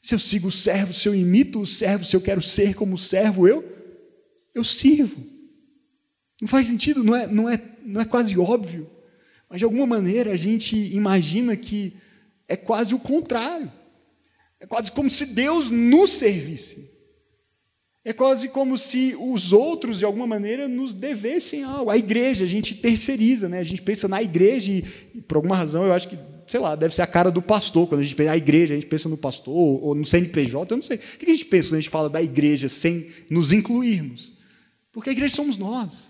Se 0.00 0.14
eu 0.14 0.18
sigo 0.18 0.48
o 0.48 0.52
servo, 0.52 0.94
se 0.94 1.06
eu 1.06 1.14
imito 1.14 1.60
o 1.60 1.66
servo, 1.66 2.04
se 2.04 2.16
eu 2.16 2.20
quero 2.22 2.40
ser 2.40 2.74
como 2.74 2.94
o 2.94 2.98
servo, 2.98 3.46
eu, 3.46 3.62
eu 4.54 4.64
sirvo. 4.64 5.22
Não 6.40 6.48
faz 6.48 6.66
sentido, 6.66 7.04
não 7.04 7.14
é, 7.14 7.26
não 7.26 7.48
é, 7.48 7.60
não 7.84 8.00
é 8.00 8.04
quase 8.06 8.38
óbvio. 8.38 8.90
Mas 9.50 9.58
de 9.58 9.64
alguma 9.64 9.86
maneira 9.86 10.30
a 10.30 10.36
gente 10.36 10.76
imagina 10.76 11.56
que 11.56 11.92
é 12.46 12.56
quase 12.56 12.94
o 12.94 13.00
contrário. 13.00 13.70
É 14.60 14.66
quase 14.66 14.92
como 14.92 15.10
se 15.10 15.26
Deus 15.26 15.68
nos 15.70 16.10
servisse. 16.10 16.88
É 18.04 18.12
quase 18.12 18.48
como 18.48 18.78
se 18.78 19.14
os 19.18 19.52
outros, 19.52 19.98
de 19.98 20.04
alguma 20.04 20.26
maneira, 20.26 20.68
nos 20.68 20.94
devessem 20.94 21.64
algo. 21.64 21.90
A 21.90 21.96
igreja, 21.96 22.44
a 22.44 22.48
gente 22.48 22.74
terceiriza, 22.76 23.48
né? 23.48 23.58
a 23.58 23.64
gente 23.64 23.82
pensa 23.82 24.06
na 24.06 24.22
igreja 24.22 24.70
e, 24.72 24.82
por 25.22 25.36
alguma 25.36 25.56
razão, 25.56 25.84
eu 25.84 25.92
acho 25.92 26.08
que, 26.08 26.18
sei 26.46 26.60
lá, 26.60 26.74
deve 26.74 26.94
ser 26.94 27.02
a 27.02 27.06
cara 27.06 27.30
do 27.30 27.42
pastor. 27.42 27.88
Quando 27.88 28.00
a 28.00 28.04
gente 28.04 28.14
pensa 28.14 28.30
na 28.30 28.36
igreja, 28.36 28.72
a 28.72 28.76
gente 28.76 28.86
pensa 28.86 29.08
no 29.08 29.18
pastor 29.18 29.54
ou 29.54 29.94
no 29.94 30.06
CNPJ, 30.06 30.72
eu 30.72 30.76
não 30.76 30.84
sei. 30.84 30.96
O 30.96 31.00
que 31.00 31.26
a 31.26 31.34
gente 31.34 31.44
pensa 31.44 31.68
quando 31.68 31.78
a 31.78 31.80
gente 31.80 31.90
fala 31.90 32.08
da 32.08 32.22
igreja 32.22 32.68
sem 32.68 33.10
nos 33.30 33.52
incluirmos? 33.52 34.32
Porque 34.92 35.10
a 35.10 35.12
igreja 35.12 35.34
somos 35.34 35.58
nós. 35.58 36.09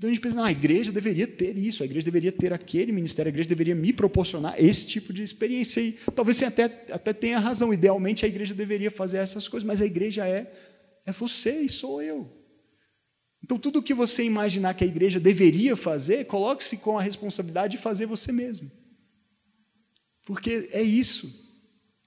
Então 0.00 0.08
a 0.08 0.14
gente 0.14 0.22
pensa, 0.22 0.36
não, 0.36 0.44
a 0.44 0.50
igreja 0.50 0.90
deveria 0.90 1.26
ter 1.26 1.58
isso, 1.58 1.82
a 1.82 1.84
igreja 1.84 2.06
deveria 2.06 2.32
ter 2.32 2.54
aquele 2.54 2.90
ministério, 2.90 3.28
a 3.28 3.32
igreja 3.32 3.50
deveria 3.50 3.74
me 3.74 3.92
proporcionar 3.92 4.54
esse 4.58 4.86
tipo 4.86 5.12
de 5.12 5.22
experiência. 5.22 5.78
E 5.82 5.92
talvez 6.14 6.38
você 6.38 6.46
até, 6.46 6.64
até 6.90 7.12
tenha 7.12 7.38
razão, 7.38 7.70
idealmente 7.70 8.24
a 8.24 8.28
igreja 8.28 8.54
deveria 8.54 8.90
fazer 8.90 9.18
essas 9.18 9.46
coisas, 9.46 9.66
mas 9.66 9.78
a 9.78 9.84
igreja 9.84 10.26
é 10.26 10.50
é 11.04 11.12
você 11.12 11.60
e 11.60 11.68
sou 11.68 12.00
eu. 12.00 12.34
Então, 13.44 13.58
tudo 13.58 13.80
o 13.80 13.82
que 13.82 13.92
você 13.92 14.24
imaginar 14.24 14.72
que 14.72 14.84
a 14.84 14.86
igreja 14.86 15.20
deveria 15.20 15.76
fazer, 15.76 16.24
coloque-se 16.24 16.78
com 16.78 16.98
a 16.98 17.02
responsabilidade 17.02 17.76
de 17.76 17.82
fazer 17.82 18.06
você 18.06 18.32
mesmo. 18.32 18.72
Porque 20.24 20.70
é 20.72 20.82
isso. 20.82 21.48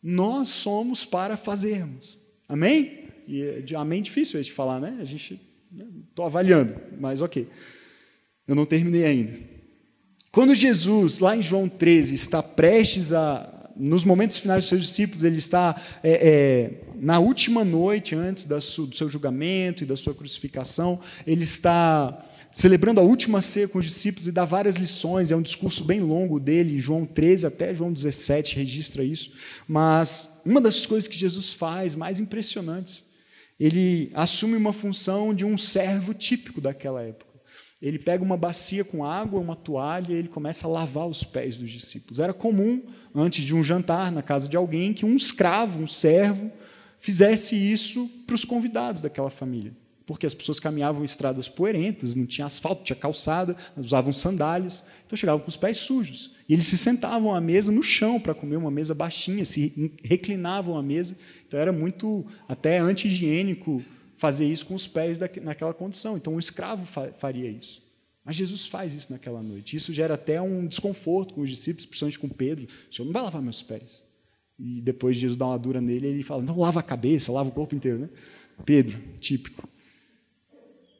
Nós 0.01 0.49
somos 0.49 1.06
para 1.06 1.38
fazermos. 1.38 2.19
Amém? 2.49 3.08
E 3.27 3.63
amém 3.75 4.01
difícil 4.01 4.41
de 4.41 4.51
falar, 4.51 4.79
né? 4.79 4.97
A 4.99 5.06
gente. 5.06 5.39
Estou 6.10 6.25
né, 6.25 6.29
avaliando, 6.29 6.75
mas 6.99 7.21
ok. 7.21 7.47
Eu 8.47 8.56
não 8.56 8.65
terminei 8.65 9.06
ainda. 9.06 9.39
Quando 10.32 10.53
Jesus, 10.56 11.19
lá 11.19 11.38
em 11.38 11.43
João 11.43 11.69
13, 11.69 12.15
está 12.15 12.43
prestes 12.43 13.13
a, 13.13 13.71
nos 13.75 14.03
momentos 14.03 14.38
finais 14.39 14.62
dos 14.62 14.69
seus 14.69 14.82
discípulos, 14.82 15.23
ele 15.23 15.38
está 15.38 15.79
é, 16.03 16.12
é, 16.12 16.71
na 16.99 17.19
última 17.19 17.63
noite 17.63 18.15
antes 18.15 18.45
do 18.45 18.60
seu 18.62 19.10
julgamento 19.10 19.84
e 19.84 19.86
da 19.86 19.95
sua 19.95 20.13
crucificação, 20.13 20.99
ele 21.25 21.43
está 21.43 22.17
celebrando 22.51 22.99
a 22.99 23.03
última 23.03 23.41
ceia 23.41 23.67
com 23.67 23.79
os 23.79 23.86
discípulos 23.86 24.27
e 24.27 24.32
dá 24.32 24.43
várias 24.43 24.75
lições, 24.75 25.32
é 25.32 25.36
um 25.36 25.41
discurso 25.41 25.86
bem 25.86 26.01
longo 26.01 26.39
dele, 26.39 26.79
João 26.79 27.06
13 27.06 27.45
até 27.45 27.73
João 27.73 27.93
17 27.93 28.56
registra 28.58 29.03
isso, 29.03 29.32
mas 29.67 30.41
uma 30.45 30.60
das 30.60 30.86
coisas 30.86 31.08
que 31.08 31.17
Jesus 31.17 31.53
faz 31.53 31.95
mais 31.95 32.19
impressionantes, 32.19 33.03
ele 33.60 34.12
assume 34.13 34.56
uma 34.56 34.73
função 34.73 35.34
de 35.34 35.45
um 35.45 35.58
servo 35.58 36.13
típico 36.13 36.60
daquela 36.60 37.01
época 37.01 37.33
ele 37.84 38.00
pega 38.00 38.24
uma 38.24 38.38
bacia 38.38 38.86
com 38.86 39.04
água, 39.04 39.41
uma 39.41 39.58
toalha, 39.58 40.13
e 40.13 40.15
ele 40.15 40.30
começa 40.30 40.65
a 40.65 40.69
lavar 40.69 41.06
os 41.06 41.22
pés 41.22 41.58
dos 41.58 41.69
discípulos. 41.69 42.17
Era 42.17 42.32
comum, 42.32 42.82
antes 43.13 43.43
de 43.43 43.54
um 43.54 43.62
jantar 43.62 44.10
na 44.10 44.22
casa 44.22 44.48
de 44.48 44.56
alguém, 44.56 44.93
que 44.93 45.06
um 45.06 45.17
escravo, 45.17 45.84
um 45.84 45.88
servo, 45.88 46.50
fizesse 46.98 47.58
isso 47.58 48.10
para 48.26 48.36
os 48.36 48.46
convidados 48.46 49.02
daquela 49.02 49.30
família. 49.30 49.74
Porque 50.06 50.26
as 50.26 50.34
pessoas 50.34 50.62
caminhavam 50.62 51.04
estradas 51.04 51.50
poeirentas, 51.50 52.15
não 52.15 52.26
tinha 52.26 52.48
asfalto, 52.48 52.86
tinha 52.86 52.96
calçada, 52.96 53.54
usavam 53.76 54.13
sandálias, 54.13 54.86
então 55.06 55.17
chegavam 55.17 55.41
com 55.41 55.50
os 55.50 55.58
pés 55.58 55.80
sujos. 55.80 56.32
E 56.48 56.54
eles 56.54 56.67
se 56.67 56.78
sentavam 56.78 57.36
à 57.36 57.41
mesa 57.41 57.69
no 57.69 57.84
chão 57.84 58.17
para 58.17 58.34
comer, 58.34 58.56
uma 58.56 58.72
mesa 58.72 58.96
baixinha, 58.96 59.43
se 59.43 59.91
reclinavam 60.06 60.78
à 60.78 60.82
mesa. 60.82 61.17
Então 61.46 61.60
era 61.60 61.74
muito 61.74 62.26
até 62.48 62.80
anti-higiênico 62.80 63.84
fazer 64.23 64.45
isso 64.45 64.65
com 64.65 64.73
os 64.73 64.88
pés 64.88 65.19
naquela 65.19 65.73
condição. 65.73 66.15
Então, 66.15 66.36
um 66.36 66.39
escravo 66.39 66.86
faria 67.17 67.49
isso. 67.49 67.83
Mas 68.23 68.38
Jesus 68.38 68.65
faz 68.67 68.93
isso 68.93 69.12
naquela 69.12 69.43
noite. 69.43 69.75
Isso 69.75 69.91
gera 69.91 70.13
até 70.13 70.41
um 70.41 70.65
desconforto 70.65 71.33
com 71.33 71.41
os 71.41 71.49
discípulos, 71.49 71.86
principalmente 71.86 72.19
com 72.19 72.29
Pedro. 72.29 72.65
O 72.65 72.95
Senhor 72.95 73.05
não 73.05 73.12
vai 73.12 73.21
lavar 73.21 73.41
meus 73.41 73.62
pés. 73.62 74.01
E 74.57 74.81
depois 74.81 75.17
Jesus 75.17 75.36
dá 75.36 75.45
uma 75.45 75.59
dura 75.59 75.81
nele, 75.81 76.07
ele 76.07 76.23
fala: 76.23 76.41
não, 76.41 76.57
lava 76.57 76.79
a 76.79 76.83
cabeça, 76.83 77.33
lava 77.33 77.49
o 77.49 77.51
corpo 77.51 77.75
inteiro. 77.75 77.99
Né? 77.99 78.09
Pedro, 78.65 78.97
típico. 79.19 79.67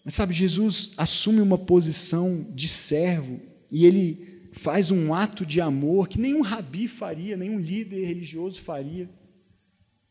Mas 0.03 0.15
sabe, 0.15 0.33
Jesus 0.33 0.91
assume 0.97 1.39
uma 1.39 1.57
posição 1.57 2.51
de 2.53 2.67
servo 2.67 3.39
e 3.71 3.86
ele 3.86 4.49
faz 4.51 4.91
um 4.91 5.13
ato 5.13 5.45
de 5.45 5.62
amor 5.62 6.09
que 6.09 6.19
nenhum 6.19 6.41
rabi 6.41 6.89
faria, 6.89 7.38
nenhum 7.38 7.57
líder 7.57 8.03
religioso 8.03 8.59
faria. 8.59 9.09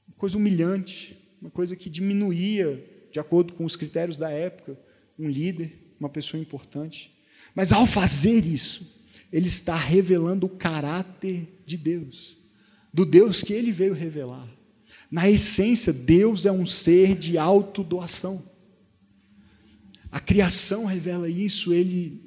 Uma 0.08 0.16
coisa 0.16 0.38
humilhante, 0.38 1.14
uma 1.42 1.50
coisa 1.50 1.76
que 1.76 1.90
diminuía 1.90 2.88
de 3.12 3.20
acordo 3.20 3.52
com 3.52 3.64
os 3.64 3.76
critérios 3.76 4.16
da 4.16 4.30
época, 4.30 4.78
um 5.18 5.28
líder, 5.28 5.94
uma 6.00 6.08
pessoa 6.08 6.40
importante. 6.40 7.14
Mas 7.54 7.70
ao 7.70 7.86
fazer 7.86 8.46
isso, 8.46 9.04
ele 9.32 9.48
está 9.48 9.76
revelando 9.76 10.46
o 10.46 10.50
caráter 10.50 11.46
de 11.66 11.76
Deus, 11.76 12.36
do 12.92 13.04
Deus 13.04 13.42
que 13.42 13.52
ele 13.52 13.70
veio 13.70 13.94
revelar. 13.94 14.48
Na 15.10 15.28
essência, 15.30 15.92
Deus 15.92 16.46
é 16.46 16.52
um 16.52 16.64
ser 16.64 17.14
de 17.14 17.36
autodoação. 17.36 18.42
A 20.10 20.18
criação 20.18 20.86
revela 20.86 21.28
isso, 21.28 21.72
ele 21.72 22.22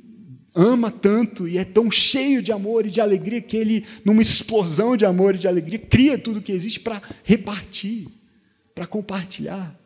ama 0.56 0.90
tanto 0.90 1.48
e 1.48 1.58
é 1.58 1.66
tão 1.66 1.92
cheio 1.92 2.42
de 2.42 2.52
amor 2.52 2.86
e 2.86 2.92
de 2.92 3.02
alegria 3.02 3.42
que 3.42 3.58
ele, 3.58 3.86
numa 4.06 4.22
explosão 4.22 4.96
de 4.96 5.06
amor 5.06 5.36
e 5.36 5.40
de 5.40 5.48
alegria, 5.48 5.80
cria 5.80 6.18
tudo 6.18 6.42
que 6.42 6.52
existe 6.52 6.80
para 6.80 7.02
repartir, 7.24 8.08
para 8.74 8.88
compartilhar. 8.88 9.78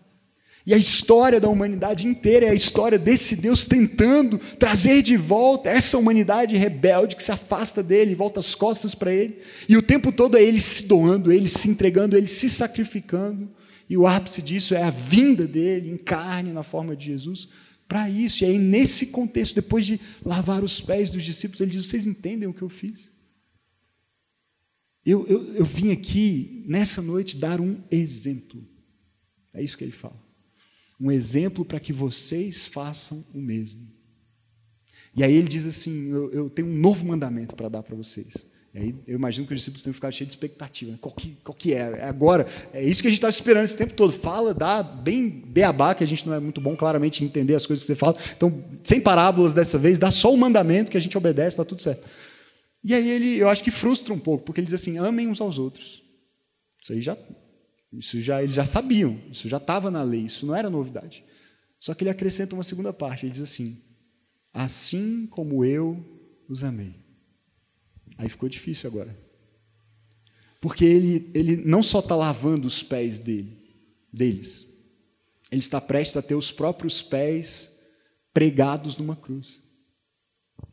E 0.69 0.73
a 0.75 0.77
história 0.77 1.39
da 1.39 1.49
humanidade 1.49 2.05
inteira 2.05 2.45
é 2.45 2.49
a 2.51 2.53
história 2.53 2.99
desse 2.99 3.35
Deus 3.35 3.65
tentando 3.65 4.37
trazer 4.37 5.01
de 5.01 5.17
volta 5.17 5.67
essa 5.67 5.97
humanidade 5.97 6.55
rebelde 6.55 7.15
que 7.15 7.23
se 7.23 7.31
afasta 7.31 7.81
dele, 7.81 8.13
volta 8.13 8.39
as 8.39 8.53
costas 8.53 8.93
para 8.93 9.11
ele. 9.11 9.39
E 9.67 9.75
o 9.75 9.81
tempo 9.81 10.11
todo 10.11 10.37
é 10.37 10.43
ele 10.43 10.61
se 10.61 10.85
doando, 10.85 11.31
ele 11.31 11.49
se 11.49 11.67
entregando, 11.67 12.15
ele 12.15 12.27
se 12.27 12.47
sacrificando. 12.47 13.49
E 13.89 13.97
o 13.97 14.05
ápice 14.05 14.43
disso 14.43 14.75
é 14.75 14.83
a 14.83 14.91
vinda 14.91 15.47
dele 15.47 15.89
em 15.89 15.97
carne, 15.97 16.53
na 16.53 16.61
forma 16.61 16.95
de 16.95 17.07
Jesus, 17.07 17.47
para 17.87 18.07
isso. 18.07 18.43
E 18.43 18.45
aí, 18.45 18.59
nesse 18.59 19.07
contexto, 19.07 19.55
depois 19.55 19.87
de 19.87 19.99
lavar 20.23 20.63
os 20.63 20.79
pés 20.79 21.09
dos 21.09 21.23
discípulos, 21.23 21.61
ele 21.61 21.71
diz: 21.71 21.87
Vocês 21.87 22.05
entendem 22.05 22.47
o 22.47 22.53
que 22.53 22.61
eu 22.61 22.69
fiz? 22.69 23.09
Eu, 25.03 25.25
eu, 25.25 25.51
eu 25.55 25.65
vim 25.65 25.91
aqui, 25.91 26.63
nessa 26.67 27.01
noite, 27.01 27.37
dar 27.37 27.59
um 27.59 27.81
exemplo. 27.89 28.63
É 29.51 29.63
isso 29.63 29.75
que 29.75 29.83
ele 29.83 29.91
fala 29.91 30.28
um 30.99 31.11
exemplo 31.11 31.63
para 31.63 31.79
que 31.79 31.93
vocês 31.93 32.65
façam 32.65 33.23
o 33.33 33.39
mesmo. 33.39 33.87
E 35.15 35.23
aí 35.23 35.33
ele 35.33 35.47
diz 35.47 35.65
assim: 35.65 36.09
Eu, 36.09 36.31
eu 36.31 36.49
tenho 36.49 36.67
um 36.67 36.77
novo 36.77 37.05
mandamento 37.05 37.55
para 37.55 37.69
dar 37.69 37.83
para 37.83 37.95
vocês. 37.95 38.47
E 38.73 38.77
aí 38.77 38.95
eu 39.07 39.15
imagino 39.15 39.47
que 39.47 39.53
os 39.53 39.59
discípulos 39.59 39.83
tenham 39.83 39.93
ficado 39.93 40.13
cheios 40.13 40.27
de 40.27 40.33
expectativa. 40.33 40.91
Né? 40.91 40.97
Qual, 41.01 41.13
que, 41.13 41.37
qual 41.43 41.55
que 41.55 41.73
é? 41.73 41.79
É 41.79 42.03
agora? 42.03 42.45
É 42.71 42.83
isso 42.83 43.01
que 43.01 43.07
a 43.07 43.11
gente 43.11 43.17
está 43.17 43.29
esperando 43.29 43.65
esse 43.65 43.75
tempo 43.75 43.93
todo. 43.93 44.13
Fala, 44.13 44.53
dá 44.53 44.83
bem 44.83 45.27
beabá, 45.27 45.95
que 45.95 46.03
a 46.03 46.07
gente 46.07 46.27
não 46.27 46.33
é 46.33 46.39
muito 46.39 46.61
bom 46.61 46.75
claramente 46.75 47.23
entender 47.23 47.55
as 47.55 47.65
coisas 47.65 47.83
que 47.83 47.87
você 47.87 47.95
fala. 47.95 48.15
Então, 48.35 48.63
sem 48.83 49.01
parábolas 49.01 49.53
dessa 49.53 49.77
vez, 49.77 49.97
dá 49.97 50.11
só 50.11 50.31
o 50.31 50.37
mandamento 50.37 50.91
que 50.91 50.97
a 50.97 51.01
gente 51.01 51.17
obedece, 51.17 51.49
está 51.49 51.65
tudo 51.65 51.81
certo. 51.81 52.07
E 52.83 52.93
aí 52.93 53.09
ele, 53.09 53.37
eu 53.37 53.49
acho 53.49 53.63
que 53.63 53.71
frustra 53.71 54.13
um 54.13 54.19
pouco, 54.19 54.45
porque 54.45 54.61
ele 54.61 54.65
diz 54.65 54.75
assim: 54.75 54.99
amem 54.99 55.27
uns 55.27 55.41
aos 55.41 55.57
outros. 55.57 56.03
Isso 56.81 56.93
aí 56.93 57.01
já 57.01 57.17
isso 57.91 58.21
já 58.21 58.43
eles 58.43 58.55
já 58.55 58.65
sabiam, 58.65 59.19
isso 59.31 59.49
já 59.49 59.57
estava 59.57 59.89
na 59.89 60.03
lei, 60.03 60.21
isso 60.21 60.45
não 60.45 60.55
era 60.55 60.69
novidade. 60.69 61.23
Só 61.79 61.93
que 61.93 62.03
ele 62.03 62.11
acrescenta 62.11 62.55
uma 62.55 62.63
segunda 62.63 62.93
parte, 62.93 63.25
ele 63.25 63.33
diz 63.33 63.41
assim: 63.41 63.81
assim 64.53 65.27
como 65.27 65.65
eu 65.65 65.97
os 66.47 66.63
amei. 66.63 66.95
Aí 68.17 68.27
ficou 68.29 68.49
difícil 68.49 68.89
agora. 68.89 69.17
Porque 70.61 70.83
ele, 70.83 71.31
ele 71.33 71.57
não 71.57 71.81
só 71.81 71.99
está 71.99 72.15
lavando 72.15 72.67
os 72.67 72.83
pés 72.83 73.19
dele, 73.19 73.57
deles, 74.11 74.67
ele 75.49 75.61
está 75.61 75.79
prestes 75.79 76.17
a 76.17 76.21
ter 76.21 76.35
os 76.35 76.51
próprios 76.51 77.01
pés 77.01 77.79
pregados 78.33 78.97
numa 78.97 79.15
cruz, 79.15 79.61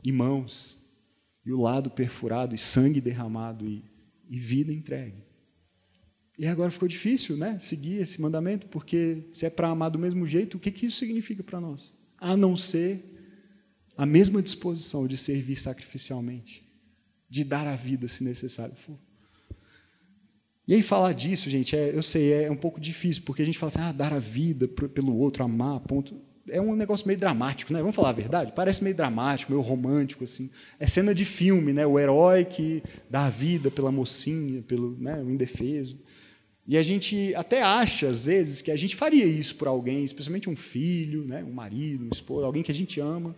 e 0.03 0.11
mãos, 0.11 0.77
e 1.45 1.53
o 1.53 1.61
lado 1.61 1.91
perfurado, 1.91 2.55
e 2.55 2.59
sangue 2.59 3.01
derramado, 3.01 3.65
e, 3.65 3.85
e 4.29 4.39
vida 4.39 4.73
entregue. 4.73 5.26
E 6.39 6.47
agora 6.47 6.71
ficou 6.71 6.87
difícil 6.87 7.37
né, 7.37 7.59
seguir 7.61 7.97
esse 7.97 8.21
mandamento, 8.21 8.67
porque 8.67 9.25
se 9.33 9.47
é 9.47 9.51
para 9.51 9.69
amar 9.69 9.91
do 9.91 9.99
mesmo 9.99 10.27
jeito, 10.27 10.57
o 10.57 10.61
que, 10.61 10.71
que 10.71 10.87
isso 10.87 10.99
significa 10.99 11.43
para 11.43 11.61
nós? 11.61 11.95
A 12.19 12.37
não 12.37 12.57
ser 12.57 13.03
a 13.97 14.05
mesma 14.05 14.43
disposição 14.43 15.07
de 15.07 15.17
servir 15.17 15.57
sacrificialmente, 15.57 16.69
de 17.29 17.43
dar 17.43 17.67
a 17.67 17.75
vida 17.75 18.07
se 18.07 18.23
necessário 18.23 18.75
for. 18.75 18.99
E 20.69 20.75
aí 20.75 20.83
falar 20.83 21.13
disso, 21.13 21.49
gente, 21.49 21.77
é, 21.77 21.97
eu 21.97 22.03
sei, 22.03 22.45
é 22.45 22.51
um 22.51 22.57
pouco 22.57 22.81
difícil, 22.81 23.23
porque 23.25 23.41
a 23.41 23.45
gente 23.45 23.59
fala 23.59 23.71
assim, 23.71 23.81
ah, 23.81 23.93
dar 23.93 24.13
a 24.13 24.19
vida 24.19 24.67
pelo 24.67 25.17
outro, 25.17 25.45
amar, 25.45 25.81
ponto. 25.81 26.21
É 26.49 26.61
um 26.61 26.77
negócio 26.77 27.07
meio 27.07 27.19
dramático, 27.19 27.73
né? 27.73 27.81
Vamos 27.81 27.95
falar 27.95 28.11
a 28.11 28.13
verdade? 28.13 28.53
Parece 28.55 28.83
meio 28.83 28.95
dramático, 28.95 29.53
meio 29.53 29.63
romântico, 29.63 30.25
assim. 30.25 30.51
É 30.79 30.87
cena 30.87 31.15
de 31.15 31.25
filme, 31.25 31.73
né? 31.73 31.87
O 31.87 31.99
herói 31.99 32.45
que 32.45 32.83
dá 33.09 33.27
a 33.27 33.31
vida 33.31 33.71
pela 33.71 33.91
mocinha, 33.91 34.63
pelo 34.63 34.97
né, 34.99 35.21
o 35.23 35.31
indefeso. 35.31 35.99
E 36.69 36.77
a 36.77 36.83
gente 36.83 37.33
até 37.37 37.63
acha, 37.63 38.09
às 38.09 38.25
vezes, 38.25 38.61
que 38.61 38.73
a 38.73 38.77
gente 38.77 38.97
faria 38.97 39.25
isso 39.25 39.55
por 39.55 39.69
alguém, 39.69 40.05
especialmente 40.05 40.51
um 40.51 40.57
filho, 40.57 41.25
né, 41.25 41.45
um 41.45 41.53
marido, 41.53 42.05
um 42.05 42.11
esposo, 42.13 42.45
alguém 42.45 42.63
que 42.63 42.73
a 42.73 42.75
gente 42.75 42.99
ama. 42.99 43.37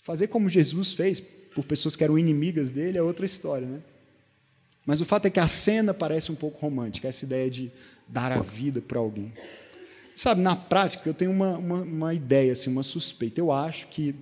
Fazer 0.00 0.28
como 0.28 0.48
Jesus 0.48 0.92
fez 0.92 1.20
por 1.20 1.64
pessoas 1.64 1.96
que 1.96 2.04
eram 2.04 2.16
inimigas 2.16 2.70
dele 2.70 2.98
é 2.98 3.02
outra 3.02 3.26
história. 3.26 3.66
Né? 3.66 3.80
Mas 4.86 5.00
o 5.00 5.04
fato 5.04 5.26
é 5.26 5.30
que 5.30 5.40
a 5.40 5.48
cena 5.48 5.92
parece 5.92 6.30
um 6.30 6.36
pouco 6.36 6.60
romântica, 6.60 7.08
essa 7.08 7.24
ideia 7.24 7.50
de 7.50 7.72
dar 8.06 8.30
a 8.30 8.40
vida 8.40 8.80
para 8.80 9.00
alguém. 9.00 9.32
sabe, 10.14 10.40
na 10.40 10.54
prática, 10.54 11.08
eu 11.08 11.14
tenho 11.14 11.32
uma, 11.32 11.58
uma, 11.58 11.82
uma 11.82 12.14
ideia, 12.14 12.52
assim, 12.52 12.70
uma 12.70 12.84
suspeita. 12.84 13.40
Eu 13.40 13.50
acho 13.50 13.88
que 13.88 14.14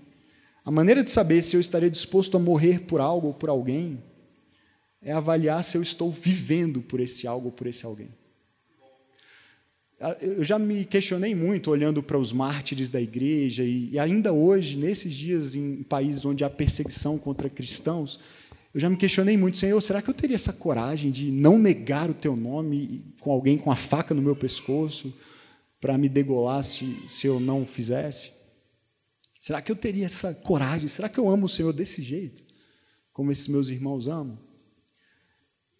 a 0.64 0.70
maneira 0.70 1.04
de 1.04 1.10
saber 1.10 1.42
se 1.42 1.54
eu 1.54 1.60
estaria 1.60 1.90
disposto 1.90 2.36
a 2.38 2.40
morrer 2.40 2.80
por 2.80 3.02
algo 3.02 3.28
ou 3.28 3.34
por 3.34 3.50
alguém 3.50 4.02
é 5.02 5.12
avaliar 5.12 5.62
se 5.62 5.76
eu 5.76 5.82
estou 5.82 6.10
vivendo 6.10 6.80
por 6.80 7.00
esse 7.00 7.26
algo 7.26 7.46
ou 7.46 7.52
por 7.52 7.66
esse 7.66 7.84
alguém. 7.84 8.08
Eu 10.20 10.44
já 10.44 10.58
me 10.58 10.84
questionei 10.84 11.34
muito 11.34 11.70
olhando 11.70 12.02
para 12.02 12.18
os 12.18 12.30
mártires 12.30 12.90
da 12.90 13.00
igreja 13.00 13.64
e, 13.64 13.98
ainda 13.98 14.30
hoje, 14.32 14.76
nesses 14.76 15.14
dias, 15.14 15.54
em 15.54 15.82
países 15.82 16.24
onde 16.24 16.44
há 16.44 16.50
perseguição 16.50 17.18
contra 17.18 17.48
cristãos, 17.48 18.20
eu 18.74 18.80
já 18.80 18.90
me 18.90 18.96
questionei 18.98 19.38
muito, 19.38 19.56
Senhor, 19.56 19.80
será 19.80 20.02
que 20.02 20.10
eu 20.10 20.14
teria 20.14 20.36
essa 20.36 20.52
coragem 20.52 21.10
de 21.10 21.30
não 21.30 21.58
negar 21.58 22.10
o 22.10 22.14
teu 22.14 22.36
nome 22.36 23.02
com 23.20 23.32
alguém 23.32 23.56
com 23.56 23.70
a 23.70 23.76
faca 23.76 24.12
no 24.12 24.20
meu 24.20 24.36
pescoço 24.36 25.14
para 25.80 25.96
me 25.96 26.10
degolar 26.10 26.62
se, 26.62 26.94
se 27.08 27.26
eu 27.26 27.40
não 27.40 27.66
fizesse? 27.66 28.32
Será 29.40 29.62
que 29.62 29.72
eu 29.72 29.76
teria 29.76 30.04
essa 30.04 30.34
coragem? 30.34 30.88
Será 30.88 31.08
que 31.08 31.18
eu 31.18 31.30
amo 31.30 31.46
o 31.46 31.48
Senhor 31.48 31.72
desse 31.72 32.02
jeito? 32.02 32.42
Como 33.14 33.32
esses 33.32 33.48
meus 33.48 33.70
irmãos 33.70 34.08
amam? 34.08 34.38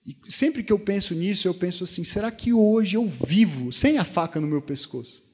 E 0.06 0.16
sempre 0.28 0.62
que 0.62 0.72
eu 0.72 0.78
penso 0.78 1.14
nisso, 1.14 1.48
eu 1.48 1.54
penso 1.54 1.82
assim: 1.82 2.04
será 2.04 2.30
que 2.30 2.52
hoje 2.52 2.96
eu 2.96 3.08
vivo 3.08 3.72
sem 3.72 3.98
a 3.98 4.04
faca 4.04 4.40
no 4.40 4.46
meu 4.46 4.62
pescoço? 4.62 5.24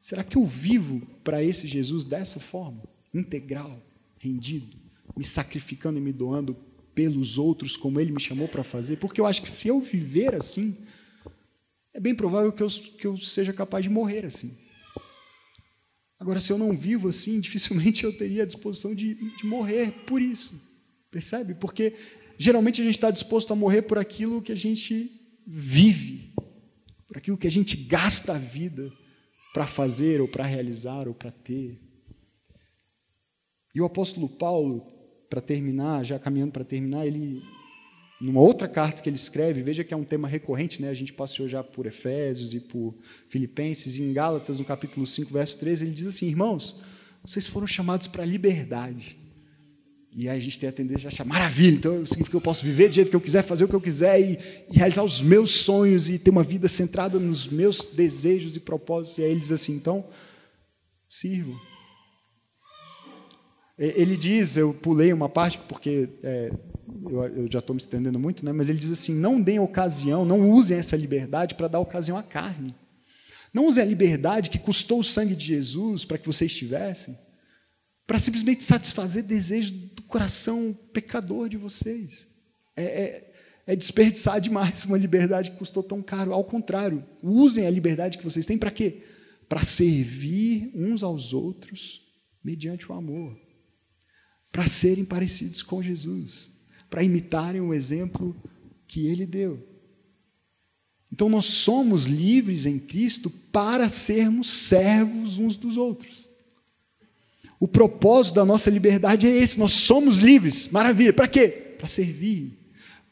Será 0.00 0.24
que 0.24 0.36
eu 0.36 0.44
vivo 0.44 1.00
para 1.22 1.42
esse 1.42 1.68
Jesus 1.68 2.04
dessa 2.04 2.40
forma? 2.40 2.82
Integral, 3.14 3.80
rendido, 4.18 4.76
me 5.16 5.24
sacrificando 5.24 5.98
e 5.98 6.02
me 6.02 6.12
doando 6.12 6.54
pelos 6.94 7.38
outros, 7.38 7.76
como 7.76 8.00
ele 8.00 8.12
me 8.12 8.20
chamou 8.20 8.48
para 8.48 8.64
fazer? 8.64 8.96
Porque 8.96 9.20
eu 9.20 9.26
acho 9.26 9.40
que 9.40 9.48
se 9.48 9.68
eu 9.68 9.80
viver 9.80 10.34
assim, 10.34 10.76
é 11.92 12.00
bem 12.00 12.14
provável 12.14 12.52
que 12.52 12.62
eu, 12.62 12.68
que 12.68 13.06
eu 13.06 13.16
seja 13.16 13.52
capaz 13.52 13.84
de 13.84 13.88
morrer 13.88 14.26
assim. 14.26 14.58
Agora, 16.18 16.40
se 16.40 16.52
eu 16.52 16.58
não 16.58 16.76
vivo 16.76 17.08
assim, 17.08 17.38
dificilmente 17.40 18.04
eu 18.04 18.16
teria 18.16 18.42
a 18.42 18.46
disposição 18.46 18.94
de, 18.94 19.14
de 19.14 19.46
morrer 19.46 19.92
por 20.06 20.20
isso. 20.20 20.60
Percebe? 21.10 21.54
Porque 21.54 21.94
geralmente 22.38 22.80
a 22.80 22.84
gente 22.84 22.94
está 22.94 23.10
disposto 23.10 23.52
a 23.52 23.56
morrer 23.56 23.82
por 23.82 23.98
aquilo 23.98 24.42
que 24.42 24.52
a 24.52 24.56
gente 24.56 25.20
vive, 25.46 26.32
por 27.06 27.18
aquilo 27.18 27.38
que 27.38 27.46
a 27.46 27.50
gente 27.50 27.76
gasta 27.76 28.34
a 28.34 28.38
vida 28.38 28.92
para 29.52 29.66
fazer, 29.66 30.20
ou 30.20 30.26
para 30.26 30.44
realizar, 30.44 31.06
ou 31.06 31.14
para 31.14 31.30
ter. 31.30 31.80
E 33.74 33.80
o 33.80 33.84
apóstolo 33.84 34.28
Paulo, 34.28 34.84
para 35.30 35.40
terminar, 35.40 36.04
já 36.04 36.18
caminhando 36.18 36.52
para 36.52 36.64
terminar, 36.64 37.06
ele, 37.06 37.42
numa 38.20 38.40
outra 38.40 38.68
carta 38.68 39.02
que 39.02 39.08
ele 39.08 39.16
escreve, 39.16 39.62
veja 39.62 39.84
que 39.84 39.94
é 39.94 39.96
um 39.96 40.04
tema 40.04 40.26
recorrente, 40.26 40.82
né? 40.82 40.88
a 40.88 40.94
gente 40.94 41.12
passeou 41.12 41.48
já 41.48 41.62
por 41.62 41.86
Efésios 41.86 42.52
e 42.52 42.60
por 42.60 42.96
Filipenses, 43.28 43.96
e 43.96 44.02
em 44.02 44.12
Gálatas, 44.12 44.58
no 44.58 44.64
capítulo 44.64 45.06
5, 45.06 45.32
verso 45.32 45.58
13, 45.58 45.84
ele 45.84 45.94
diz 45.94 46.06
assim: 46.06 46.26
Irmãos, 46.26 46.76
vocês 47.22 47.46
foram 47.46 47.66
chamados 47.66 48.06
para 48.06 48.22
a 48.22 48.26
liberdade. 48.26 49.23
E 50.16 50.28
aí 50.28 50.38
a 50.38 50.40
gente 50.40 50.60
tem 50.60 50.68
a 50.68 50.72
tendência 50.72 51.08
a 51.08 51.12
achar 51.12 51.24
maravilha, 51.24 51.74
então 51.74 52.06
significa 52.06 52.30
que 52.30 52.36
eu 52.36 52.40
posso 52.40 52.64
viver 52.64 52.88
do 52.88 52.94
jeito 52.94 53.10
que 53.10 53.16
eu 53.16 53.20
quiser, 53.20 53.42
fazer 53.42 53.64
o 53.64 53.68
que 53.68 53.74
eu 53.74 53.80
quiser 53.80 54.20
e, 54.20 54.38
e, 54.70 54.76
realizar 54.76 55.02
os 55.02 55.20
meus 55.20 55.50
sonhos 55.50 56.08
e 56.08 56.20
ter 56.20 56.30
uma 56.30 56.44
vida 56.44 56.68
centrada 56.68 57.18
nos 57.18 57.48
meus 57.48 57.84
desejos 57.84 58.54
e 58.54 58.60
propósitos. 58.60 59.18
E 59.18 59.24
aí 59.24 59.32
ele 59.32 59.40
diz 59.40 59.50
assim: 59.50 59.74
então, 59.74 60.04
sirvo. 61.08 61.60
Ele 63.76 64.16
diz, 64.16 64.56
eu 64.56 64.72
pulei 64.72 65.12
uma 65.12 65.28
parte 65.28 65.58
porque 65.68 66.08
é, 66.22 66.52
eu, 67.10 67.22
eu, 67.24 67.48
já 67.50 67.58
estou 67.58 67.74
me 67.74 67.82
estendendo 67.82 68.20
muito, 68.20 68.44
né? 68.44 68.52
mas 68.52 68.68
ele 68.70 68.78
diz 68.78 68.92
assim: 68.92 69.12
não 69.12 69.42
deem 69.42 69.58
ocasião, 69.58 70.24
não 70.24 70.48
usem 70.48 70.78
essa 70.78 70.96
liberdade 70.96 71.56
para 71.56 71.66
dar 71.66 71.80
ocasião 71.80 72.16
à 72.16 72.22
carne. 72.22 72.72
Não 73.52 73.66
usem 73.66 73.82
a 73.82 73.86
liberdade 73.86 74.48
que 74.48 74.60
custou 74.60 75.00
o 75.00 75.04
sangue 75.04 75.34
de 75.34 75.44
Jesus 75.44 76.04
para 76.04 76.18
que 76.18 76.26
vocês 76.26 76.54
tivessem 76.54 77.16
para 78.06 78.18
simplesmente 78.18 78.62
satisfazer 78.62 79.22
desejos 79.22 79.72
coração 80.14 80.72
pecador 80.92 81.48
de 81.48 81.56
vocês. 81.56 82.28
É, 82.76 82.84
é, 82.84 83.34
é, 83.66 83.74
desperdiçar 83.74 84.40
demais 84.40 84.84
uma 84.84 84.96
liberdade 84.96 85.50
que 85.50 85.56
custou 85.56 85.82
tão 85.82 86.00
caro. 86.00 86.32
Ao 86.32 86.44
contrário, 86.44 87.04
usem 87.20 87.66
a 87.66 87.70
liberdade 87.70 88.16
que 88.16 88.22
vocês 88.22 88.46
têm 88.46 88.56
para 88.56 88.70
quê? 88.70 89.02
Para 89.48 89.64
servir 89.64 90.70
uns 90.72 91.02
aos 91.02 91.32
outros 91.32 92.00
mediante 92.44 92.92
o 92.92 92.94
amor. 92.94 93.36
Para 94.52 94.68
serem 94.68 95.04
parecidos 95.04 95.64
com 95.64 95.82
Jesus. 95.82 96.60
Para 96.88 97.02
imitarem 97.02 97.60
o 97.60 97.74
exemplo 97.74 98.36
que 98.86 99.08
ele 99.08 99.26
deu. 99.26 99.66
Então 101.10 101.28
nós 101.28 101.46
somos 101.46 102.04
livres 102.04 102.66
em 102.66 102.78
Cristo 102.78 103.28
para 103.28 103.88
sermos 103.88 104.48
servos 104.48 105.38
uns 105.38 105.56
dos 105.56 105.76
outros. 105.76 106.30
O 107.60 107.68
propósito 107.68 108.34
da 108.34 108.44
nossa 108.44 108.70
liberdade 108.70 109.26
é 109.26 109.30
esse: 109.30 109.58
nós 109.58 109.72
somos 109.72 110.18
livres. 110.18 110.68
Maravilha. 110.68 111.12
Para 111.12 111.28
quê? 111.28 111.48
Para 111.48 111.86
servir. 111.86 112.58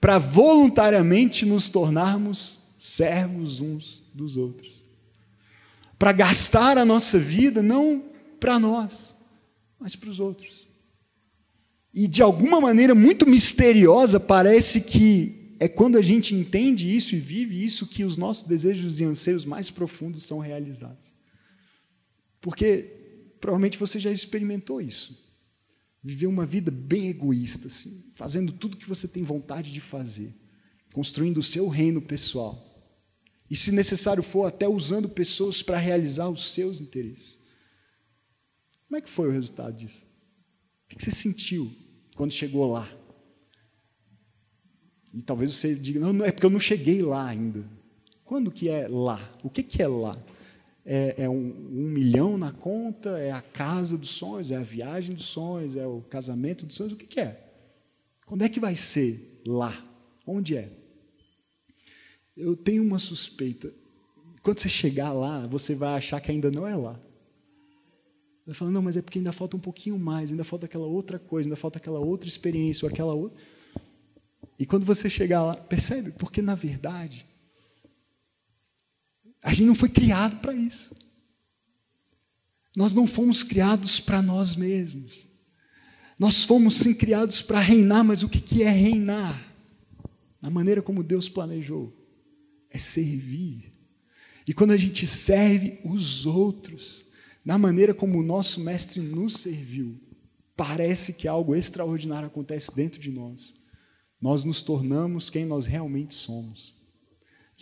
Para 0.01 0.18
voluntariamente 0.18 1.47
nos 1.47 1.68
tornarmos 1.68 2.61
servos 2.78 3.61
uns 3.61 4.11
dos 4.12 4.36
outros. 4.36 4.84
Para 5.99 6.11
gastar 6.11 6.76
a 6.76 6.84
nossa 6.84 7.18
vida 7.18 7.62
não 7.62 8.05
para 8.40 8.59
nós, 8.59 9.14
mas 9.78 9.95
para 9.95 10.11
os 10.11 10.18
outros. 10.18 10.66
E 11.95 12.09
de 12.09 12.22
alguma 12.22 12.61
maneira 12.61 12.95
muito 12.95 13.24
misteriosa, 13.28 14.18
parece 14.18 14.80
que 14.80 15.55
é 15.61 15.68
quando 15.68 15.97
a 15.97 16.03
gente 16.03 16.34
entende 16.34 16.93
isso 16.93 17.14
e 17.14 17.20
vive 17.20 17.64
isso 17.64 17.86
que 17.86 18.03
os 18.03 18.16
nossos 18.16 18.43
desejos 18.43 18.99
e 18.99 19.05
anseios 19.05 19.45
mais 19.45 19.70
profundos 19.70 20.24
são 20.24 20.40
realizados. 20.40 21.14
Porque 22.40 23.01
Provavelmente 23.43 23.76
você 23.76 23.99
já 23.99 24.12
experimentou 24.12 24.80
isso. 24.80 25.20
Viver 26.01 26.28
uma 26.28 26.47
vida 26.47 26.70
bem 26.70 27.09
egoísta, 27.09 27.66
assim, 27.66 28.12
fazendo 28.14 28.53
tudo 28.53 28.76
que 28.76 28.88
você 28.88 29.09
tem 29.09 29.24
vontade 29.24 29.72
de 29.72 29.80
fazer, 29.80 30.32
construindo 30.93 31.38
o 31.38 31.43
seu 31.43 31.66
reino 31.66 32.01
pessoal. 32.01 32.57
E, 33.51 33.57
se 33.57 33.72
necessário 33.72 34.22
for, 34.22 34.47
até 34.47 34.68
usando 34.68 35.09
pessoas 35.09 35.61
para 35.61 35.76
realizar 35.76 36.28
os 36.28 36.53
seus 36.53 36.80
interesses. 36.80 37.40
Como 38.86 38.97
é 38.97 39.01
que 39.01 39.11
foi 39.11 39.28
o 39.28 39.32
resultado 39.32 39.76
disso? 39.76 40.07
O 40.84 40.97
que 40.97 41.05
você 41.05 41.11
sentiu 41.11 41.70
quando 42.14 42.32
chegou 42.32 42.70
lá? 42.70 42.88
E 45.12 45.20
talvez 45.20 45.53
você 45.53 45.74
diga, 45.74 45.99
não, 45.99 46.12
não 46.12 46.24
é 46.24 46.30
porque 46.30 46.47
eu 46.47 46.51
não 46.51 46.61
cheguei 46.61 47.03
lá 47.03 47.26
ainda. 47.26 47.68
Quando 48.24 48.53
que 48.53 48.68
é 48.68 48.86
lá? 48.86 49.20
O 49.43 49.51
que, 49.51 49.64
que 49.64 49.82
é 49.82 49.88
lá? 49.88 50.16
É, 50.84 51.24
é 51.24 51.28
um, 51.28 51.34
um, 51.36 51.88
milhão 51.88 52.36
na 52.36 52.52
conta, 52.52 53.18
é 53.18 53.30
a 53.30 53.40
casa 53.40 53.96
dos 53.96 54.10
sonhos, 54.10 54.50
é 54.50 54.56
a 54.56 54.62
viagem 54.62 55.14
dos 55.14 55.26
sonhos, 55.26 55.76
é 55.76 55.86
o 55.86 56.00
casamento 56.02 56.66
dos 56.66 56.76
sonhos, 56.76 56.92
o 56.92 56.96
que, 56.96 57.06
que 57.06 57.20
é? 57.20 57.50
Quando 58.26 58.42
é 58.42 58.48
que 58.48 58.60
vai 58.60 58.74
ser 58.74 59.42
lá? 59.46 59.76
Onde 60.26 60.56
é? 60.56 60.70
Eu 62.36 62.56
tenho 62.56 62.82
uma 62.82 62.98
suspeita. 62.98 63.72
Quando 64.42 64.58
você 64.58 64.68
chegar 64.68 65.12
lá, 65.12 65.46
você 65.46 65.74
vai 65.74 65.96
achar 65.96 66.20
que 66.20 66.30
ainda 66.30 66.50
não 66.50 66.66
é 66.66 66.74
lá. 66.74 66.98
Você 68.42 68.50
vai 68.50 68.54
falar, 68.54 68.70
não, 68.72 68.82
mas 68.82 68.96
é 68.96 69.02
porque 69.02 69.18
ainda 69.18 69.32
falta 69.32 69.56
um 69.56 69.60
pouquinho 69.60 69.98
mais, 69.98 70.30
ainda 70.30 70.42
falta 70.42 70.66
aquela 70.66 70.86
outra 70.86 71.18
coisa, 71.18 71.46
ainda 71.48 71.56
falta 71.56 71.78
aquela 71.78 72.00
outra 72.00 72.28
experiência, 72.28 72.86
ou 72.86 72.92
aquela 72.92 73.14
outra. 73.14 73.40
E 74.58 74.66
quando 74.66 74.84
você 74.84 75.08
chegar 75.08 75.44
lá, 75.44 75.54
percebe? 75.54 76.12
Porque, 76.12 76.42
na 76.42 76.54
verdade, 76.56 77.24
a 79.43 79.53
gente 79.53 79.66
não 79.66 79.74
foi 79.74 79.88
criado 79.88 80.40
para 80.40 80.55
isso. 80.55 80.95
Nós 82.76 82.95
não 82.95 83.07
fomos 83.07 83.43
criados 83.43 83.99
para 83.99 84.22
nós 84.22 84.55
mesmos. 84.55 85.26
Nós 86.18 86.45
fomos 86.45 86.76
sim 86.76 86.95
criados 86.95 87.43
para 87.43 87.59
reinar, 87.59 88.05
mas 88.05 88.22
o 88.22 88.28
que 88.28 88.62
é 88.62 88.70
reinar? 88.70 89.53
Na 90.40 90.49
maneira 90.49 90.80
como 90.80 91.03
Deus 91.03 91.28
planejou, 91.28 91.93
é 92.70 92.78
servir. 92.78 93.72
E 94.47 94.55
quando 94.55 94.70
a 94.70 94.76
gente 94.76 95.07
serve 95.07 95.80
os 95.84 96.24
outros, 96.24 97.05
na 97.45 97.59
maneira 97.59 97.93
como 97.93 98.18
o 98.18 98.22
nosso 98.22 98.61
Mestre 98.61 99.01
nos 99.01 99.34
serviu, 99.34 100.01
parece 100.57 101.12
que 101.14 101.26
algo 101.26 101.55
extraordinário 101.55 102.28
acontece 102.28 102.74
dentro 102.74 103.01
de 103.01 103.11
nós. 103.11 103.55
Nós 104.20 104.45
nos 104.45 104.62
tornamos 104.62 105.28
quem 105.28 105.45
nós 105.45 105.66
realmente 105.66 106.14
somos 106.14 106.81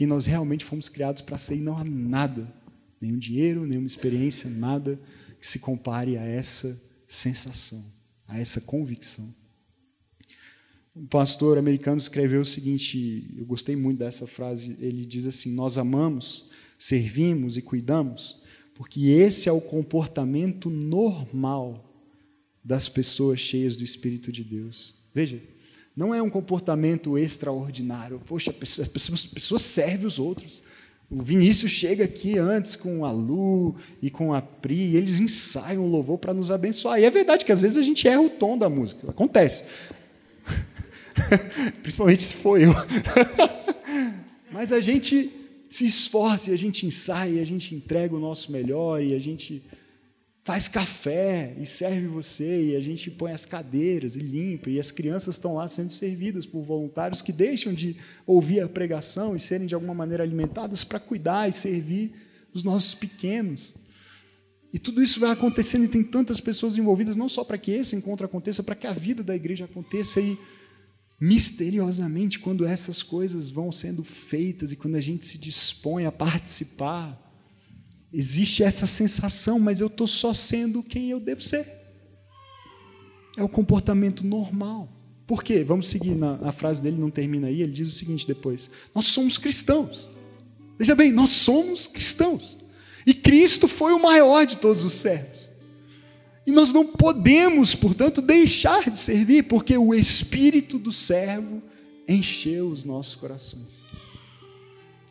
que 0.01 0.07
nós 0.07 0.25
realmente 0.25 0.65
fomos 0.65 0.89
criados 0.89 1.21
para 1.21 1.37
ser 1.37 1.57
e 1.57 1.61
não 1.61 1.77
há 1.77 1.85
nada, 1.85 2.51
nenhum 2.99 3.19
dinheiro, 3.19 3.67
nenhuma 3.67 3.87
experiência, 3.87 4.49
nada 4.49 4.99
que 5.39 5.47
se 5.47 5.59
compare 5.59 6.17
a 6.17 6.25
essa 6.25 6.75
sensação, 7.07 7.85
a 8.27 8.41
essa 8.41 8.63
convicção. 8.63 9.31
Um 10.97 11.05
pastor 11.05 11.59
americano 11.59 11.99
escreveu 11.99 12.41
o 12.41 12.47
seguinte, 12.47 13.31
eu 13.37 13.45
gostei 13.45 13.77
muito 13.77 13.99
dessa 13.99 14.27
frase, 14.27 14.75
ele 14.81 15.05
diz 15.05 15.27
assim: 15.27 15.53
Nós 15.53 15.77
amamos, 15.77 16.49
servimos 16.79 17.59
e 17.59 17.61
cuidamos, 17.61 18.39
porque 18.75 19.03
esse 19.09 19.51
é 19.51 19.53
o 19.53 19.61
comportamento 19.61 20.71
normal 20.71 21.95
das 22.65 22.89
pessoas 22.89 23.39
cheias 23.39 23.77
do 23.77 23.85
Espírito 23.85 24.33
de 24.33 24.45
Deus. 24.45 24.95
Veja, 25.15 25.43
não 25.97 26.15
é 26.15 26.23
um 26.23 26.31
comportamento 26.31 27.19
extraordinário. 27.19 28.21
Poxa, 28.25 28.51
a 28.51 28.55
pessoa, 28.55 28.87
a 28.87 29.35
pessoa 29.35 29.59
serve 29.59 30.07
os 30.07 30.19
outros. 30.19 30.63
O 31.11 31.23
Vinícius 31.23 31.73
chega 31.73 32.05
aqui 32.05 32.39
antes 32.39 32.77
com 32.77 33.05
a 33.05 33.11
Lu 33.11 33.75
e 34.01 34.11
com 34.11 34.33
a 34.33 34.41
Pri, 34.41 34.93
e 34.93 34.97
eles 34.97 35.19
ensaiam 35.19 35.85
o 35.85 35.89
louvor 35.89 36.19
para 36.19 36.33
nos 36.33 36.53
abençoar. 36.53 37.01
E 37.01 37.05
é 37.05 37.11
verdade 37.11 37.45
que 37.45 37.51
às 37.51 37.63
vezes 37.63 37.77
a 37.77 37.83
gente 37.83 38.07
erra 38.07 38.21
o 38.21 38.31
tom 38.31 38.57
da 38.57 38.69
música, 38.69 39.11
acontece. 39.11 39.65
Principalmente 41.83 42.23
se 42.23 42.35
for 42.35 42.61
eu. 42.61 42.73
Mas 44.53 44.73
a 44.73 44.81
gente 44.81 45.31
se 45.69 45.85
esforça 45.85 46.51
e 46.51 46.55
a 46.55 46.57
gente 46.57 46.87
ensaia, 46.87 47.39
e 47.39 47.41
a 47.41 47.47
gente 47.47 47.75
entrega 47.75 48.15
o 48.15 48.21
nosso 48.21 48.53
melhor 48.53 49.03
e 49.03 49.15
a 49.15 49.19
gente 49.19 49.63
faz 50.51 50.67
café 50.67 51.55
e 51.61 51.65
serve 51.65 52.09
você, 52.09 52.71
e 52.71 52.77
a 52.77 52.81
gente 52.81 53.09
põe 53.09 53.31
as 53.31 53.47
cadeiras 53.47 54.17
e 54.17 54.19
limpa, 54.19 54.69
e 54.69 54.81
as 54.81 54.91
crianças 54.91 55.37
estão 55.37 55.55
lá 55.55 55.69
sendo 55.69 55.93
servidas 55.93 56.45
por 56.45 56.65
voluntários 56.65 57.23
que 57.23 57.33
deixam 57.33 57.73
de 57.73 57.95
ouvir 58.27 58.59
a 58.59 58.69
pregação 58.69 59.37
e 59.37 59.39
serem 59.39 59.69
de 59.69 59.77
alguma 59.77 59.95
maneira 59.95 60.25
alimentadas 60.25 60.83
para 60.83 60.99
cuidar 60.99 61.49
e 61.49 61.53
servir 61.53 62.13
os 62.53 62.65
nossos 62.65 62.97
pequenos. 62.97 63.77
E 64.73 64.79
tudo 64.81 65.01
isso 65.01 65.21
vai 65.21 65.31
acontecendo 65.31 65.85
e 65.85 65.89
tem 65.89 66.03
tantas 66.03 66.41
pessoas 66.41 66.77
envolvidas, 66.77 67.15
não 67.15 67.29
só 67.29 67.45
para 67.45 67.57
que 67.57 67.71
esse 67.71 67.95
encontro 67.95 68.27
aconteça, 68.27 68.61
para 68.61 68.75
que 68.75 68.89
a 68.89 68.93
vida 68.93 69.23
da 69.23 69.37
igreja 69.37 69.67
aconteça 69.67 70.21
e 70.21 70.37
misteriosamente, 71.21 72.41
quando 72.41 72.65
essas 72.65 73.05
coisas 73.05 73.51
vão 73.51 73.71
sendo 73.71 74.03
feitas 74.03 74.73
e 74.73 74.77
quando 74.77 74.97
a 74.97 75.01
gente 75.01 75.25
se 75.25 75.39
dispõe 75.39 76.07
a 76.07 76.11
participar, 76.11 77.30
Existe 78.13 78.63
essa 78.63 78.87
sensação, 78.87 79.59
mas 79.61 79.81
eu 79.81 79.87
estou 79.87 80.07
só 80.07 80.35
sendo 80.35 80.83
quem 80.83 81.11
eu 81.11 81.21
devo 81.21 81.41
ser. 81.41 81.67
É 83.37 83.43
o 83.43 83.49
comportamento 83.49 84.27
normal. 84.27 84.89
Por 85.27 85.45
quê? 85.45 85.63
Vamos 85.63 85.89
seguir 85.89 86.17
na, 86.17 86.37
na 86.37 86.53
frase 86.53 86.83
dele, 86.83 86.97
não 86.99 87.09
termina 87.09 87.47
aí. 87.47 87.63
Ele 87.63 87.73
diz 87.73 87.89
o 87.89 87.93
seguinte 87.93 88.27
depois: 88.27 88.69
Nós 88.93 89.07
somos 89.07 89.39
cristãos. 89.39 90.11
Veja 90.77 90.95
bem, 90.95 91.13
nós 91.13 91.31
somos 91.31 91.87
cristãos. 91.87 92.59
E 93.07 93.15
Cristo 93.15 93.69
foi 93.69 93.93
o 93.93 94.03
maior 94.03 94.45
de 94.45 94.57
todos 94.57 94.83
os 94.83 94.95
servos. 94.95 95.49
E 96.47 96.51
nós 96.51 96.73
não 96.73 96.85
podemos, 96.85 97.75
portanto, 97.75 98.21
deixar 98.21 98.91
de 98.91 98.99
servir, 98.99 99.45
porque 99.45 99.77
o 99.79 99.95
espírito 99.95 100.79
do 100.79 100.91
servo 100.91 101.63
encheu 102.09 102.69
os 102.69 102.85
nossos 102.85 103.15
corações. 103.15 103.81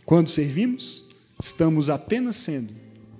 Quando 0.05 0.27
servimos, 0.27 1.05
estamos 1.41 1.89
apenas 1.89 2.35
sendo 2.35 2.73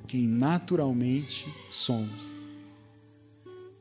quem 0.10 0.28
naturalmente 0.28 1.46
somos. 1.70 2.40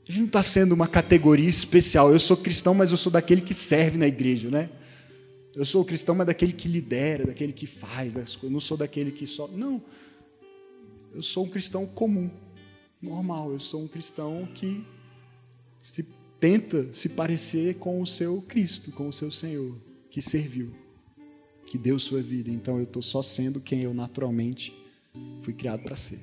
A 0.06 0.12
gente 0.12 0.20
não 0.20 0.26
está 0.26 0.42
sendo 0.42 0.72
uma 0.72 0.86
categoria 0.86 1.48
especial. 1.48 2.12
Eu 2.12 2.20
sou 2.20 2.36
cristão, 2.36 2.74
mas 2.74 2.90
eu 2.90 2.98
sou 2.98 3.10
daquele 3.10 3.40
que 3.40 3.54
serve 3.54 3.96
na 3.96 4.06
igreja, 4.06 4.50
né? 4.50 4.68
Eu 5.54 5.64
sou 5.64 5.82
cristão, 5.86 6.14
mas 6.14 6.26
daquele 6.26 6.52
que 6.52 6.68
lidera, 6.68 7.24
daquele 7.24 7.54
que 7.54 7.66
faz 7.66 8.14
as 8.14 8.36
coisas. 8.36 8.42
Eu 8.42 8.50
não 8.50 8.60
sou 8.60 8.76
daquele 8.76 9.10
que 9.10 9.26
só. 9.26 9.48
Não. 9.48 9.82
Eu 11.14 11.22
sou 11.22 11.46
um 11.46 11.48
cristão 11.48 11.86
comum, 11.86 12.30
normal. 13.00 13.52
Eu 13.52 13.58
sou 13.58 13.82
um 13.82 13.88
cristão 13.88 14.46
que 14.54 14.84
se 15.80 16.06
tenta 16.38 16.92
se 16.92 17.08
parecer 17.08 17.76
com 17.76 18.02
o 18.02 18.06
seu 18.06 18.42
Cristo, 18.42 18.92
com 18.92 19.08
o 19.08 19.12
seu 19.14 19.32
Senhor, 19.32 19.74
que 20.10 20.20
serviu, 20.20 20.74
que 21.64 21.78
deu 21.78 21.98
sua 21.98 22.20
vida. 22.20 22.50
Então 22.50 22.76
eu 22.76 22.84
estou 22.84 23.00
só 23.00 23.22
sendo 23.22 23.60
quem 23.60 23.80
eu 23.80 23.94
naturalmente 23.94 24.74
Fui 25.42 25.52
criado 25.52 25.82
para 25.82 25.96
ser. 25.96 26.18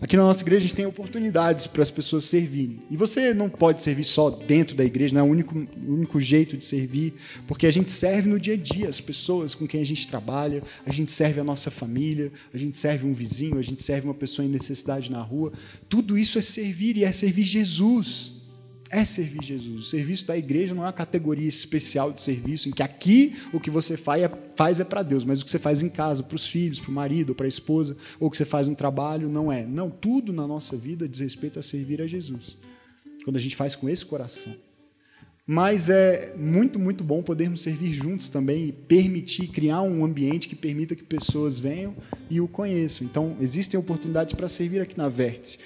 Aqui 0.00 0.16
na 0.16 0.22
nossa 0.22 0.42
igreja 0.42 0.58
a 0.58 0.62
gente 0.68 0.76
tem 0.76 0.86
oportunidades 0.86 1.66
para 1.66 1.82
as 1.82 1.90
pessoas 1.90 2.22
servirem. 2.24 2.78
E 2.88 2.96
você 2.96 3.34
não 3.34 3.50
pode 3.50 3.82
servir 3.82 4.04
só 4.04 4.30
dentro 4.30 4.76
da 4.76 4.84
igreja, 4.84 5.12
não 5.12 5.22
é 5.22 5.24
o 5.24 5.26
único, 5.26 5.58
o 5.58 5.92
único 5.92 6.20
jeito 6.20 6.56
de 6.56 6.64
servir, 6.64 7.14
porque 7.48 7.66
a 7.66 7.70
gente 7.70 7.90
serve 7.90 8.28
no 8.28 8.38
dia 8.38 8.54
a 8.54 8.56
dia 8.56 8.88
as 8.88 9.00
pessoas 9.00 9.56
com 9.56 9.66
quem 9.66 9.82
a 9.82 9.86
gente 9.86 10.06
trabalha, 10.06 10.62
a 10.86 10.92
gente 10.92 11.10
serve 11.10 11.40
a 11.40 11.44
nossa 11.44 11.68
família, 11.68 12.30
a 12.54 12.58
gente 12.58 12.76
serve 12.78 13.06
um 13.06 13.12
vizinho, 13.12 13.58
a 13.58 13.62
gente 13.62 13.82
serve 13.82 14.06
uma 14.06 14.14
pessoa 14.14 14.46
em 14.46 14.48
necessidade 14.48 15.10
na 15.10 15.20
rua. 15.20 15.52
Tudo 15.88 16.16
isso 16.16 16.38
é 16.38 16.42
servir 16.42 16.96
e 16.96 17.04
é 17.04 17.10
servir 17.10 17.44
Jesus 17.44 18.37
é 18.90 19.04
servir 19.04 19.42
Jesus. 19.42 19.82
O 19.82 19.84
serviço 19.84 20.26
da 20.26 20.36
igreja 20.36 20.74
não 20.74 20.82
é 20.82 20.86
uma 20.86 20.92
categoria 20.92 21.48
especial 21.48 22.12
de 22.12 22.22
serviço, 22.22 22.68
em 22.68 22.72
que 22.72 22.82
aqui 22.82 23.36
o 23.52 23.60
que 23.60 23.70
você 23.70 23.96
faz 23.96 24.22
é, 24.22 24.82
é 24.82 24.84
para 24.84 25.02
Deus, 25.02 25.24
mas 25.24 25.40
o 25.40 25.44
que 25.44 25.50
você 25.50 25.58
faz 25.58 25.82
em 25.82 25.88
casa, 25.88 26.22
para 26.22 26.36
os 26.36 26.46
filhos, 26.46 26.80
para 26.80 26.90
o 26.90 26.94
marido, 26.94 27.34
para 27.34 27.46
a 27.46 27.48
esposa, 27.48 27.96
ou 28.18 28.30
que 28.30 28.36
você 28.36 28.44
faz 28.44 28.66
no 28.66 28.74
trabalho, 28.74 29.28
não 29.28 29.52
é. 29.52 29.66
Não, 29.66 29.90
tudo 29.90 30.32
na 30.32 30.46
nossa 30.46 30.76
vida 30.76 31.08
diz 31.08 31.20
respeito 31.20 31.58
a 31.58 31.62
servir 31.62 32.00
a 32.00 32.06
Jesus. 32.06 32.56
Quando 33.24 33.36
a 33.36 33.40
gente 33.40 33.56
faz 33.56 33.74
com 33.74 33.88
esse 33.88 34.04
coração. 34.04 34.54
Mas 35.50 35.88
é 35.88 36.34
muito, 36.36 36.78
muito 36.78 37.02
bom 37.02 37.22
podermos 37.22 37.62
servir 37.62 37.94
juntos 37.94 38.28
também 38.28 38.66
e 38.66 38.72
permitir, 38.72 39.48
criar 39.48 39.80
um 39.80 40.04
ambiente 40.04 40.46
que 40.46 40.54
permita 40.54 40.94
que 40.94 41.02
pessoas 41.02 41.58
venham 41.58 41.96
e 42.28 42.38
o 42.38 42.46
conheçam. 42.46 43.06
Então, 43.06 43.34
existem 43.40 43.80
oportunidades 43.80 44.34
para 44.34 44.46
servir 44.46 44.82
aqui 44.82 44.98
na 44.98 45.08
Vértice. 45.08 45.58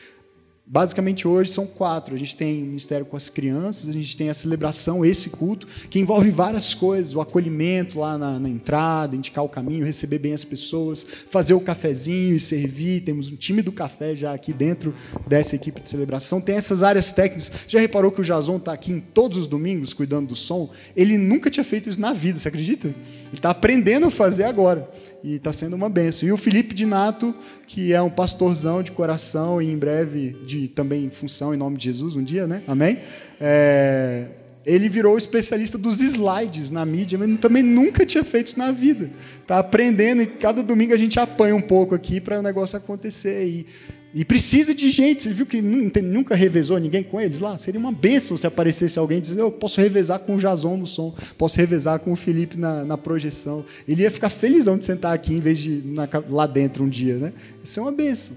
Basicamente 0.73 1.29
hoje 1.29 1.51
são 1.51 1.67
quatro. 1.67 2.15
A 2.15 2.19
gente 2.19 2.35
tem 2.35 2.63
o 2.63 2.65
ministério 2.65 3.05
com 3.05 3.15
as 3.15 3.29
crianças, 3.29 3.91
a 3.91 3.93
gente 3.93 4.17
tem 4.17 4.31
a 4.31 4.35
celebração, 4.35 5.05
esse 5.05 5.29
culto, 5.29 5.69
que 5.91 5.99
envolve 5.99 6.31
várias 6.31 6.73
coisas: 6.73 7.15
o 7.15 7.21
acolhimento 7.21 7.99
lá 7.99 8.17
na, 8.17 8.39
na, 8.39 8.49
entrada, 8.49 9.15
indicar 9.15 9.45
o 9.45 9.51
caminho, 9.51 9.85
receber 9.85 10.19
bem 10.19 10.33
as 10.33 10.45
pessoas, 10.45 11.07
fazer 11.31 11.53
o 11.53 11.61
cafezinho 11.61 12.35
e 12.35 12.41
servir. 12.41 13.03
Temos 13.03 13.31
um 13.31 13.37
time 13.37 13.61
do 13.61 13.71
café 13.71 14.17
já 14.17 14.33
aqui 14.33 14.51
dentro 14.51 14.95
dessa 15.27 15.57
equipe 15.57 15.79
de 15.79 15.91
celebração. 15.91 16.41
Tem 16.41 16.57
essas 16.57 16.83
áreas 16.83 17.13
técnicas. 17.13 17.49
Você 17.49 17.69
já 17.69 17.79
reparou 17.79 18.11
que 18.11 18.23
o 18.23 18.25
Jason 18.25 18.57
está 18.57 18.73
aqui 18.73 18.93
em 18.93 19.01
todos 19.01 19.37
os 19.37 19.47
domingos 19.47 19.93
cuidando 19.93 20.29
do 20.29 20.35
som? 20.35 20.71
Ele 20.97 21.19
nunca 21.19 21.51
tinha 21.51 21.65
feito 21.65 21.91
isso 21.91 22.01
na 22.01 22.15
vida, 22.15 22.39
você 22.39 22.49
acredita? 22.49 22.89
Ele 22.89 22.97
está 23.35 23.51
aprendendo 23.51 24.07
a 24.07 24.11
fazer 24.11 24.45
agora 24.45 24.89
e 25.23 25.35
está 25.35 25.53
sendo 25.53 25.75
uma 25.75 25.89
benção. 25.89 26.29
E 26.29 26.33
o 26.33 26.37
Felipe 26.37 26.75
de 26.75 26.85
Nato, 26.85 27.35
que 27.67 27.93
é 27.93 28.03
um 28.03 28.11
pastorzão 28.11 28.83
de 28.83 28.91
coração 28.93 29.61
e 29.61 29.71
em 29.71 29.79
breve 29.79 30.37
de 30.45 30.69
também 30.69 31.09
função 31.11 31.55
em 31.55 31.57
nome 31.57 31.77
de 31.77 31.85
Jesus 31.85 32.17
um 32.17 32.23
dia, 32.23 32.47
né? 32.47 32.63
Amém? 32.67 32.99
É, 33.41 34.29
ele 34.65 34.89
virou 34.89 35.19
especialista 35.19 35.77
dos 35.77 36.01
slides 36.01 36.71
na 36.71 36.85
mídia, 36.85 37.19
mas 37.19 37.41
também 37.41 37.63
nunca 37.63 38.07
tinha 38.07 38.23
feito 38.23 38.49
isso 38.49 38.59
na 38.59 38.71
vida. 38.71 39.11
Está 39.41 39.59
aprendendo 39.59 40.23
e 40.23 40.27
cada 40.27 40.63
domingo 40.63 40.95
a 40.95 40.97
gente 40.97 41.19
apanha 41.19 41.55
um 41.55 41.61
pouco 41.61 41.95
aqui 41.95 42.21
para 42.21 42.39
o 42.39 42.43
negócio 42.43 42.77
acontecer. 42.77 43.45
E 43.47 43.67
e 44.15 44.25
precisa 44.25 44.75
de 44.75 44.91
gente. 44.91 45.23
Você 45.23 45.33
viu 45.33 45.47
que 45.47 45.63
nunca 45.63 46.35
revezou 46.35 46.79
ninguém 46.79 47.03
com 47.03 47.21
eles 47.21 47.41
lá? 47.41 47.57
Seria 47.57 47.81
uma 47.81 47.93
bênção 47.93 48.37
se 48.37 48.47
aparecesse 48.47 48.99
alguém 48.99 49.21
dizendo: 49.21 49.41
Eu 49.41 49.51
posso 49.51 49.81
revezar 49.81 50.21
com 50.21 50.37
o 50.37 50.39
Jason 50.39 50.77
no 50.77 50.87
som, 50.87 51.15
posso 51.39 51.57
revezar 51.57 51.99
com 52.01 52.13
o 52.13 52.17
Felipe 52.17 52.59
na, 52.59 52.85
na 52.85 52.99
projeção. 52.99 53.65
Ele 53.89 54.03
ia 54.03 54.11
ficar 54.11 54.29
felizão 54.29 54.77
de 54.77 54.85
sentar 54.85 55.15
aqui 55.15 55.35
em 55.35 55.41
vez 55.41 55.59
de 55.59 55.83
na, 55.85 56.09
lá 56.29 56.47
dentro 56.47 56.85
um 56.85 56.89
dia. 56.89 57.17
Né? 57.17 57.33
Isso 57.65 57.81
é 57.81 57.83
uma 57.83 57.93
bênção. 57.93 58.37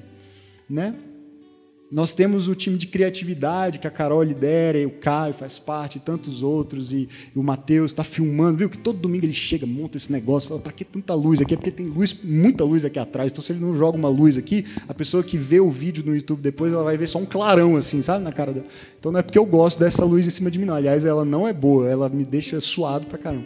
Né? 0.70 0.96
Nós 1.92 2.14
temos 2.14 2.48
o 2.48 2.56
time 2.56 2.78
de 2.78 2.88
criatividade 2.88 3.78
que 3.78 3.86
a 3.86 3.92
Carol 3.92 4.24
lidera, 4.24 4.80
e 4.80 4.86
o 4.86 4.92
Caio 4.92 5.34
faz 5.34 5.60
parte, 5.60 5.98
e 5.98 6.02
tantos 6.02 6.42
outros, 6.42 6.92
e, 6.92 7.08
e 7.34 7.40
o 7.40 7.44
Matheus 7.44 7.92
está 7.92 8.04
filmando, 8.04 8.58
viu? 8.58 8.70
Que 8.70 8.78
todo 8.78 8.98
domingo 8.98 9.26
ele 9.26 9.34
chega, 9.34 9.68
monta 9.68 9.96
esse 9.96 10.12
negócio, 10.12 10.50
fala, 10.50 10.60
para 10.60 10.74
que 10.74 10.84
tanta 10.84 11.14
luz 11.14 11.40
aqui? 11.40 11.54
É 11.54 11.58
porque 11.58 11.72
tem 11.72 11.86
luz, 11.86 12.18
muita 12.24 12.64
luz 12.64 12.84
aqui 12.84 12.98
atrás. 12.98 13.32
Então, 13.32 13.44
se 13.44 13.52
ele 13.52 13.60
não 13.60 13.78
joga 13.78 13.98
uma 13.98 14.10
luz 14.10 14.36
aqui, 14.36 14.66
a 14.88 14.94
pessoa 14.94 15.24
que 15.24 15.38
vê 15.38 15.60
o 15.60 15.70
vídeo 15.70 16.04
no 16.04 16.16
YouTube 16.16 16.42
depois, 16.42 16.74
ela 16.74 16.84
vai 16.84 16.98
ver 16.98 17.08
só 17.08 17.20
um 17.20 17.26
clarão, 17.26 17.76
assim, 17.76 18.02
sabe, 18.02 18.24
na 18.24 18.32
cara 18.32 18.52
dela. 18.52 18.66
Então 19.00 19.12
não 19.12 19.20
é 19.20 19.24
porque 19.24 19.38
eu 19.38 19.46
gosto 19.46 19.80
dessa 19.80 20.04
luz 20.04 20.26
em 20.26 20.32
cima 20.32 20.50
de 20.50 20.58
mim, 20.58 20.66
não. 20.66 20.74
Aliás, 20.74 21.06
ela 21.06 21.24
não 21.24 21.48
é 21.48 21.54
boa, 21.54 21.88
ela 21.88 22.10
me 22.10 22.26
deixa 22.26 22.60
suado 22.60 23.06
pra 23.06 23.20
caramba. 23.20 23.46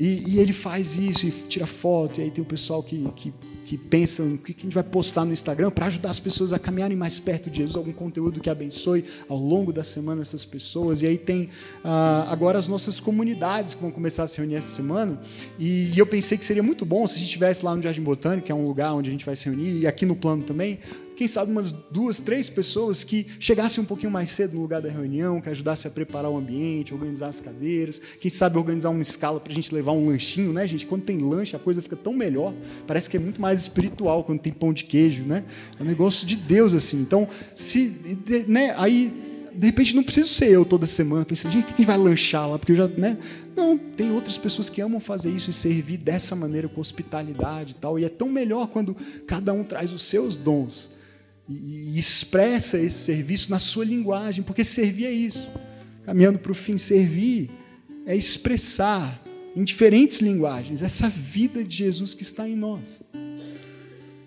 E, 0.00 0.24
e 0.26 0.38
ele 0.40 0.52
faz 0.52 0.96
isso, 0.96 1.26
e 1.26 1.30
tira 1.30 1.66
foto, 1.66 2.20
e 2.20 2.24
aí 2.24 2.30
tem 2.30 2.42
o 2.42 2.46
pessoal 2.46 2.82
que, 2.82 3.06
que 3.14 3.32
que 3.64 3.76
pensam 3.78 4.34
o 4.34 4.38
que 4.38 4.54
a 4.58 4.62
gente 4.62 4.74
vai 4.74 4.82
postar 4.82 5.24
no 5.24 5.32
Instagram 5.32 5.70
para 5.70 5.86
ajudar 5.86 6.10
as 6.10 6.20
pessoas 6.20 6.52
a 6.52 6.58
caminharem 6.58 6.96
mais 6.96 7.18
perto 7.18 7.50
de 7.50 7.58
Jesus, 7.58 7.76
algum 7.76 7.92
conteúdo 7.92 8.40
que 8.40 8.50
abençoe 8.50 9.04
ao 9.28 9.36
longo 9.36 9.72
da 9.72 9.84
semana 9.84 10.22
essas 10.22 10.44
pessoas. 10.44 11.02
E 11.02 11.06
aí 11.06 11.18
tem 11.18 11.48
ah, 11.84 12.26
agora 12.30 12.58
as 12.58 12.66
nossas 12.66 12.98
comunidades 12.98 13.74
que 13.74 13.82
vão 13.82 13.90
começar 13.90 14.24
a 14.24 14.28
se 14.28 14.38
reunir 14.38 14.56
essa 14.56 14.74
semana. 14.74 15.20
E, 15.58 15.90
e 15.94 15.98
eu 15.98 16.06
pensei 16.06 16.36
que 16.36 16.44
seria 16.44 16.62
muito 16.62 16.84
bom 16.84 17.06
se 17.06 17.16
a 17.16 17.18
gente 17.18 17.28
estivesse 17.28 17.64
lá 17.64 17.74
no 17.74 17.82
Jardim 17.82 18.02
Botânico, 18.02 18.46
que 18.46 18.52
é 18.52 18.54
um 18.54 18.66
lugar 18.66 18.92
onde 18.94 19.08
a 19.08 19.12
gente 19.12 19.24
vai 19.24 19.36
se 19.36 19.44
reunir, 19.44 19.80
e 19.80 19.86
aqui 19.86 20.04
no 20.04 20.16
plano 20.16 20.42
também, 20.42 20.78
quem 21.20 21.28
sabe 21.28 21.52
umas 21.52 21.70
duas, 21.70 22.22
três 22.22 22.48
pessoas 22.48 23.04
que 23.04 23.26
chegassem 23.38 23.84
um 23.84 23.86
pouquinho 23.86 24.10
mais 24.10 24.30
cedo 24.30 24.54
no 24.54 24.62
lugar 24.62 24.80
da 24.80 24.88
reunião, 24.88 25.38
que 25.38 25.50
ajudassem 25.50 25.90
a 25.90 25.92
preparar 25.92 26.30
o 26.30 26.36
ambiente, 26.38 26.94
organizar 26.94 27.26
as 27.26 27.40
cadeiras, 27.40 28.00
quem 28.18 28.30
sabe 28.30 28.56
organizar 28.56 28.88
uma 28.88 29.02
escala 29.02 29.38
para 29.38 29.52
a 29.52 29.54
gente 29.54 29.74
levar 29.74 29.92
um 29.92 30.08
lanchinho, 30.08 30.50
né, 30.50 30.66
gente? 30.66 30.86
Quando 30.86 31.02
tem 31.02 31.18
lanche, 31.18 31.54
a 31.54 31.58
coisa 31.58 31.82
fica 31.82 31.94
tão 31.94 32.14
melhor. 32.14 32.54
Parece 32.86 33.10
que 33.10 33.18
é 33.18 33.20
muito 33.20 33.38
mais 33.38 33.60
espiritual 33.60 34.24
quando 34.24 34.40
tem 34.40 34.50
pão 34.50 34.72
de 34.72 34.84
queijo, 34.84 35.22
né? 35.24 35.44
É 35.78 35.82
um 35.82 35.84
negócio 35.84 36.26
de 36.26 36.36
Deus, 36.36 36.72
assim. 36.72 37.02
Então, 37.02 37.28
se, 37.54 37.94
né, 38.48 38.74
aí 38.78 39.12
de 39.54 39.66
repente 39.66 39.94
não 39.94 40.02
preciso 40.02 40.28
ser 40.28 40.48
eu 40.48 40.64
toda 40.64 40.86
semana 40.86 41.26
pensando, 41.26 41.52
gente, 41.52 41.74
quem 41.74 41.84
vai 41.84 41.98
lanchar 41.98 42.48
lá? 42.48 42.58
Porque 42.58 42.72
eu 42.72 42.76
já, 42.76 42.88
né? 42.88 43.18
Não, 43.54 43.76
tem 43.76 44.10
outras 44.10 44.38
pessoas 44.38 44.70
que 44.70 44.80
amam 44.80 45.00
fazer 45.00 45.30
isso 45.30 45.50
e 45.50 45.52
servir 45.52 45.98
dessa 45.98 46.34
maneira 46.34 46.66
com 46.66 46.80
hospitalidade 46.80 47.72
e 47.72 47.74
tal. 47.74 47.98
E 47.98 48.06
é 48.06 48.08
tão 48.08 48.30
melhor 48.30 48.68
quando 48.68 48.96
cada 49.26 49.52
um 49.52 49.62
traz 49.62 49.92
os 49.92 50.00
seus 50.04 50.38
dons 50.38 50.98
e, 51.50 51.98
expressa 51.98 52.78
esse 52.78 52.98
serviço 52.98 53.50
na 53.50 53.58
sua 53.58 53.84
linguagem, 53.84 54.44
porque 54.44 54.64
servir 54.64 55.06
é 55.06 55.12
isso. 55.12 55.50
Caminhando 56.04 56.38
para 56.38 56.52
o 56.52 56.54
fim, 56.54 56.78
servir 56.78 57.50
é 58.06 58.16
expressar 58.16 59.20
em 59.56 59.64
diferentes 59.64 60.20
linguagens, 60.20 60.80
essa 60.80 61.08
vida 61.08 61.64
de 61.64 61.76
Jesus 61.76 62.14
que 62.14 62.22
está 62.22 62.48
em 62.48 62.54
nós. 62.54 63.02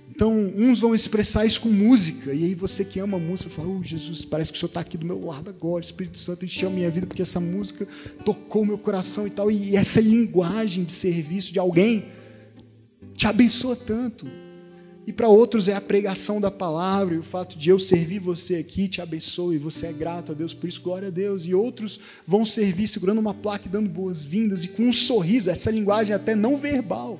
Então, 0.09 0.31
uns 0.55 0.81
vão 0.81 0.93
expressar 0.93 1.45
isso 1.45 1.61
com 1.61 1.69
música, 1.69 2.33
e 2.33 2.43
aí 2.43 2.53
você 2.53 2.85
que 2.85 2.99
ama 2.99 3.17
música 3.17 3.49
fala: 3.49 3.69
Oh, 3.69 3.81
Jesus, 3.81 4.23
parece 4.23 4.51
que 4.51 4.57
o 4.57 4.59
Senhor 4.59 4.69
está 4.69 4.81
aqui 4.81 4.95
do 4.95 5.05
meu 5.05 5.25
lado 5.25 5.49
agora, 5.49 5.83
Espírito 5.83 6.19
Santo 6.19 6.45
encheu 6.45 6.69
a 6.69 6.71
minha 6.71 6.91
vida 6.91 7.07
porque 7.07 7.23
essa 7.23 7.39
música 7.39 7.87
tocou 8.23 8.63
meu 8.63 8.77
coração 8.77 9.25
e 9.25 9.31
tal. 9.31 9.49
E 9.49 9.75
essa 9.75 9.99
linguagem 9.99 10.83
de 10.83 10.91
serviço 10.91 11.51
de 11.51 11.57
alguém 11.57 12.05
te 13.15 13.25
abençoa 13.25 13.75
tanto. 13.75 14.27
E 15.05 15.11
para 15.11 15.27
outros 15.27 15.67
é 15.67 15.75
a 15.75 15.81
pregação 15.81 16.39
da 16.39 16.49
palavra, 16.49 17.15
e 17.15 17.17
o 17.17 17.23
fato 17.23 17.57
de 17.57 17.69
eu 17.69 17.77
servir 17.77 18.19
você 18.19 18.55
aqui 18.55 18.87
te 18.87 19.01
abençoe, 19.01 19.57
você 19.57 19.87
é 19.87 19.93
grato 19.93 20.31
a 20.31 20.35
Deus 20.35 20.53
por 20.53 20.67
isso, 20.67 20.81
glória 20.81 21.09
a 21.09 21.11
Deus. 21.11 21.45
E 21.45 21.53
outros 21.53 21.99
vão 22.25 22.45
servir 22.45 22.87
segurando 22.87 23.19
uma 23.19 23.33
placa 23.33 23.67
e 23.67 23.69
dando 23.69 23.89
boas-vindas, 23.89 24.63
e 24.63 24.69
com 24.69 24.83
um 24.83 24.93
sorriso, 24.93 25.49
essa 25.49 25.69
linguagem 25.69 26.15
até 26.15 26.35
não 26.35 26.57
verbal, 26.57 27.19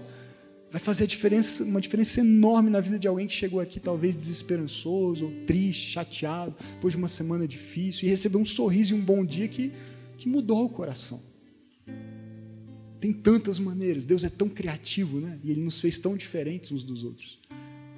vai 0.72 0.80
fazer 0.80 1.06
diferença, 1.08 1.66
uma 1.66 1.82
diferença 1.82 2.22
enorme 2.22 2.70
na 2.70 2.80
vida 2.80 2.98
de 2.98 3.08
alguém 3.08 3.28
que 3.28 3.34
chegou 3.34 3.60
aqui 3.60 3.82
talvez 3.82 4.16
desesperançoso, 4.16 5.26
ou 5.26 5.32
triste, 5.46 5.92
chateado, 5.92 6.56
depois 6.76 6.94
de 6.94 6.98
uma 6.98 7.10
semana 7.10 7.46
difícil, 7.46 8.08
e 8.08 8.10
recebeu 8.10 8.40
um 8.40 8.46
sorriso 8.46 8.96
e 8.96 8.98
um 8.98 9.02
bom 9.02 9.26
dia 9.26 9.50
que, 9.50 9.74
que 10.18 10.30
mudou 10.30 10.64
o 10.66 10.70
coração. 10.70 11.22
Tem 13.02 13.12
tantas 13.12 13.60
maneiras, 13.60 14.06
Deus 14.06 14.24
é 14.24 14.30
tão 14.30 14.48
criativo, 14.48 15.20
né? 15.20 15.38
E 15.44 15.52
Ele 15.52 15.62
nos 15.62 15.82
fez 15.82 16.00
tão 16.00 16.16
diferentes 16.16 16.72
uns 16.72 16.84
dos 16.84 17.04
outros. 17.04 17.38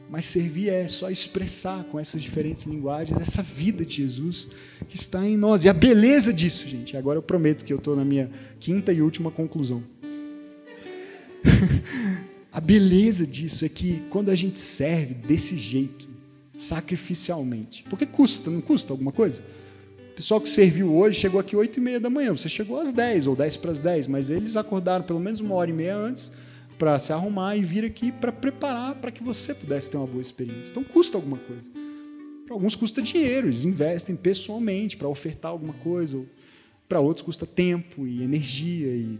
Mas 0.09 0.25
servir 0.25 0.69
é 0.69 0.87
só 0.87 1.09
expressar 1.09 1.83
com 1.85 1.99
essas 1.99 2.21
diferentes 2.21 2.63
linguagens 2.65 3.19
essa 3.19 3.41
vida 3.41 3.85
de 3.85 3.95
Jesus 3.95 4.47
que 4.87 4.95
está 4.95 5.25
em 5.25 5.35
nós. 5.35 5.63
E 5.63 5.69
a 5.69 5.73
beleza 5.73 6.31
disso, 6.31 6.67
gente. 6.67 6.95
Agora 6.95 7.17
eu 7.17 7.23
prometo 7.23 7.65
que 7.65 7.73
eu 7.73 7.77
estou 7.77 7.95
na 7.95 8.05
minha 8.05 8.29
quinta 8.59 8.93
e 8.93 9.01
última 9.01 9.31
conclusão. 9.31 9.83
a 12.51 12.61
beleza 12.61 13.25
disso 13.25 13.65
é 13.65 13.69
que 13.69 14.03
quando 14.09 14.29
a 14.29 14.35
gente 14.35 14.59
serve 14.59 15.15
desse 15.15 15.57
jeito, 15.57 16.07
sacrificialmente, 16.57 17.83
porque 17.89 18.05
custa, 18.05 18.49
não 18.49 18.61
custa 18.61 18.93
alguma 18.93 19.11
coisa? 19.11 19.41
O 20.11 20.15
pessoal 20.15 20.39
que 20.39 20.47
serviu 20.47 20.95
hoje 20.95 21.19
chegou 21.19 21.39
aqui 21.39 21.55
oito 21.55 21.77
e 21.77 21.81
meia 21.81 21.99
da 21.99 22.09
manhã, 22.09 22.31
você 22.31 22.47
chegou 22.47 22.79
às 22.79 22.93
dez 22.93 23.27
ou 23.27 23.35
dez 23.35 23.57
para 23.57 23.71
as 23.71 23.81
dez, 23.81 24.07
mas 24.07 24.29
eles 24.29 24.55
acordaram 24.55 25.03
pelo 25.03 25.19
menos 25.19 25.41
uma 25.41 25.55
hora 25.55 25.69
e 25.69 25.73
meia 25.73 25.97
antes 25.97 26.31
para 26.77 26.97
se 26.99 27.13
arrumar 27.13 27.55
e 27.55 27.63
vir 27.63 27.85
aqui 27.85 28.11
para 28.11 28.31
preparar 28.31 28.95
para 28.95 29.11
que 29.11 29.23
você 29.23 29.53
pudesse 29.53 29.89
ter 29.89 29.97
uma 29.97 30.07
boa 30.07 30.21
experiência. 30.21 30.71
Então 30.71 30.83
custa 30.83 31.17
alguma 31.17 31.37
coisa. 31.37 31.69
Para 32.45 32.53
alguns 32.53 32.75
custa 32.75 33.01
dinheiro, 33.01 33.47
eles 33.47 33.63
investem 33.63 34.15
pessoalmente 34.15 34.97
para 34.97 35.07
ofertar 35.07 35.51
alguma 35.51 35.73
coisa. 35.73 36.23
Para 36.87 36.99
outros 36.99 37.25
custa 37.25 37.45
tempo 37.45 38.05
e 38.05 38.23
energia 38.23 38.87
e 38.95 39.19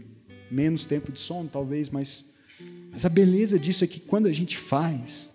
menos 0.50 0.84
tempo 0.84 1.10
de 1.10 1.18
sono, 1.18 1.48
talvez, 1.48 1.90
mas, 1.90 2.26
mas 2.92 3.04
a 3.04 3.08
beleza 3.08 3.58
disso 3.58 3.82
é 3.82 3.86
que 3.86 3.98
quando 3.98 4.26
a 4.26 4.32
gente 4.32 4.56
faz, 4.56 5.30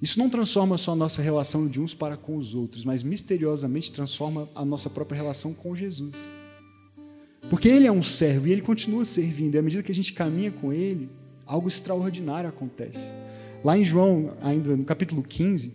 isso 0.00 0.18
não 0.18 0.30
transforma 0.30 0.78
só 0.78 0.92
a 0.92 0.96
nossa 0.96 1.20
relação 1.20 1.68
de 1.68 1.80
uns 1.80 1.92
para 1.92 2.16
com 2.16 2.36
os 2.36 2.54
outros, 2.54 2.84
mas 2.84 3.02
misteriosamente 3.02 3.92
transforma 3.92 4.48
a 4.54 4.64
nossa 4.64 4.88
própria 4.88 5.16
relação 5.16 5.52
com 5.52 5.76
Jesus. 5.76 6.14
Porque 7.48 7.68
ele 7.68 7.86
é 7.86 7.92
um 7.92 8.02
servo 8.02 8.48
e 8.48 8.52
ele 8.52 8.62
continua 8.62 9.04
servindo. 9.04 9.54
E 9.54 9.58
à 9.58 9.62
medida 9.62 9.82
que 9.82 9.92
a 9.92 9.94
gente 9.94 10.12
caminha 10.12 10.50
com 10.50 10.72
ele, 10.72 11.08
algo 11.46 11.68
extraordinário 11.68 12.48
acontece. 12.48 13.08
Lá 13.62 13.78
em 13.78 13.84
João, 13.84 14.36
ainda 14.42 14.76
no 14.76 14.84
capítulo 14.84 15.22
15, 15.22 15.72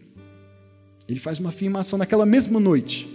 ele 1.07 1.19
faz 1.19 1.39
uma 1.39 1.49
afirmação 1.49 1.97
naquela 1.97 2.25
mesma 2.25 2.59
noite, 2.59 3.07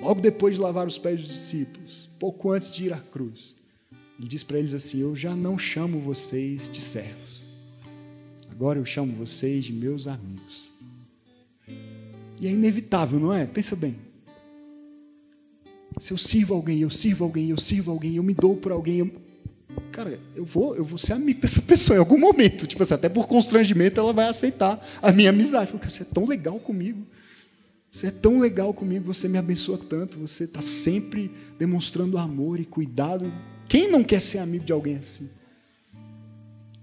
logo 0.00 0.20
depois 0.20 0.54
de 0.54 0.60
lavar 0.60 0.86
os 0.86 0.98
pés 0.98 1.20
dos 1.20 1.28
discípulos, 1.28 2.08
pouco 2.18 2.52
antes 2.52 2.70
de 2.70 2.84
ir 2.84 2.92
à 2.92 2.98
cruz. 2.98 3.56
Ele 4.18 4.28
diz 4.28 4.42
para 4.42 4.58
eles 4.58 4.74
assim: 4.74 5.00
Eu 5.00 5.16
já 5.16 5.34
não 5.34 5.58
chamo 5.58 6.00
vocês 6.00 6.70
de 6.70 6.80
servos, 6.80 7.44
agora 8.50 8.78
eu 8.78 8.84
chamo 8.84 9.16
vocês 9.16 9.64
de 9.64 9.72
meus 9.72 10.06
amigos. 10.06 10.72
E 12.40 12.46
é 12.46 12.50
inevitável, 12.50 13.18
não 13.18 13.32
é? 13.32 13.46
Pensa 13.46 13.74
bem. 13.74 13.96
Se 15.98 16.12
eu 16.12 16.18
sirvo 16.18 16.54
alguém, 16.54 16.80
eu 16.80 16.90
sirvo 16.90 17.24
alguém, 17.24 17.50
eu 17.50 17.58
sirvo 17.58 17.90
alguém, 17.90 18.16
eu 18.16 18.22
me 18.22 18.34
dou 18.34 18.56
por 18.56 18.70
alguém, 18.70 18.98
eu... 18.98 19.10
cara, 19.90 20.20
eu 20.34 20.44
vou, 20.44 20.76
eu 20.76 20.84
vou 20.84 20.98
ser 20.98 21.14
amigo 21.14 21.40
dessa 21.40 21.62
pessoa 21.62 21.96
em 21.96 22.00
algum 22.00 22.18
momento. 22.18 22.66
Tipo 22.66 22.82
assim, 22.82 22.94
até 22.94 23.08
por 23.08 23.26
constrangimento 23.26 23.98
ela 23.98 24.12
vai 24.12 24.28
aceitar 24.28 24.84
a 25.00 25.10
minha 25.12 25.30
amizade. 25.30 25.68
Falo, 25.68 25.80
cara, 25.80 25.90
você 25.90 26.02
é 26.02 26.06
tão 26.06 26.26
legal 26.26 26.58
comigo. 26.60 27.06
Você 27.90 28.08
é 28.08 28.10
tão 28.10 28.38
legal 28.38 28.74
comigo, 28.74 29.06
você 29.06 29.26
me 29.26 29.38
abençoa 29.38 29.78
tanto, 29.78 30.18
você 30.18 30.44
está 30.44 30.60
sempre 30.60 31.30
demonstrando 31.58 32.18
amor 32.18 32.60
e 32.60 32.64
cuidado. 32.66 33.32
Quem 33.68 33.90
não 33.90 34.04
quer 34.04 34.20
ser 34.20 34.38
amigo 34.38 34.66
de 34.66 34.72
alguém 34.72 34.96
assim? 34.96 35.30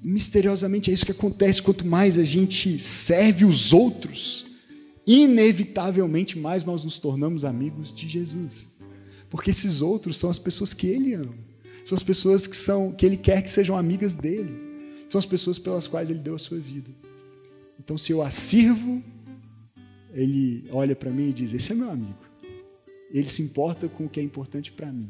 E, 0.01 0.07
misteriosamente 0.07 0.89
é 0.89 0.93
isso 0.93 1.05
que 1.05 1.11
acontece. 1.11 1.61
Quanto 1.61 1.85
mais 1.85 2.17
a 2.17 2.23
gente 2.23 2.79
serve 2.79 3.45
os 3.45 3.73
outros, 3.73 4.47
inevitavelmente 5.05 6.39
mais 6.39 6.65
nós 6.65 6.83
nos 6.83 6.97
tornamos 6.97 7.45
amigos 7.45 7.93
de 7.93 8.07
Jesus. 8.07 8.72
Porque 9.33 9.49
esses 9.49 9.81
outros 9.81 10.15
são 10.15 10.29
as 10.29 10.37
pessoas 10.37 10.75
que 10.75 10.85
ele 10.85 11.15
ama. 11.15 11.33
São 11.83 11.95
as 11.95 12.03
pessoas 12.03 12.45
que 12.45 12.55
são 12.55 12.91
que 12.93 13.03
ele 13.03 13.17
quer 13.17 13.41
que 13.41 13.49
sejam 13.49 13.75
amigas 13.75 14.13
dele. 14.13 14.55
São 15.09 15.17
as 15.17 15.25
pessoas 15.25 15.57
pelas 15.57 15.87
quais 15.87 16.11
ele 16.11 16.19
deu 16.19 16.35
a 16.35 16.39
sua 16.39 16.59
vida. 16.59 16.91
Então, 17.79 17.97
se 17.97 18.11
eu 18.11 18.21
a 18.21 18.29
sirvo, 18.29 19.01
ele 20.13 20.69
olha 20.71 20.95
para 20.95 21.09
mim 21.09 21.29
e 21.29 21.33
diz: 21.33 21.51
Esse 21.51 21.71
é 21.71 21.75
meu 21.75 21.89
amigo. 21.89 22.15
Ele 23.11 23.27
se 23.27 23.41
importa 23.41 23.89
com 23.89 24.05
o 24.05 24.09
que 24.09 24.19
é 24.19 24.23
importante 24.23 24.71
para 24.71 24.93
mim. 24.93 25.09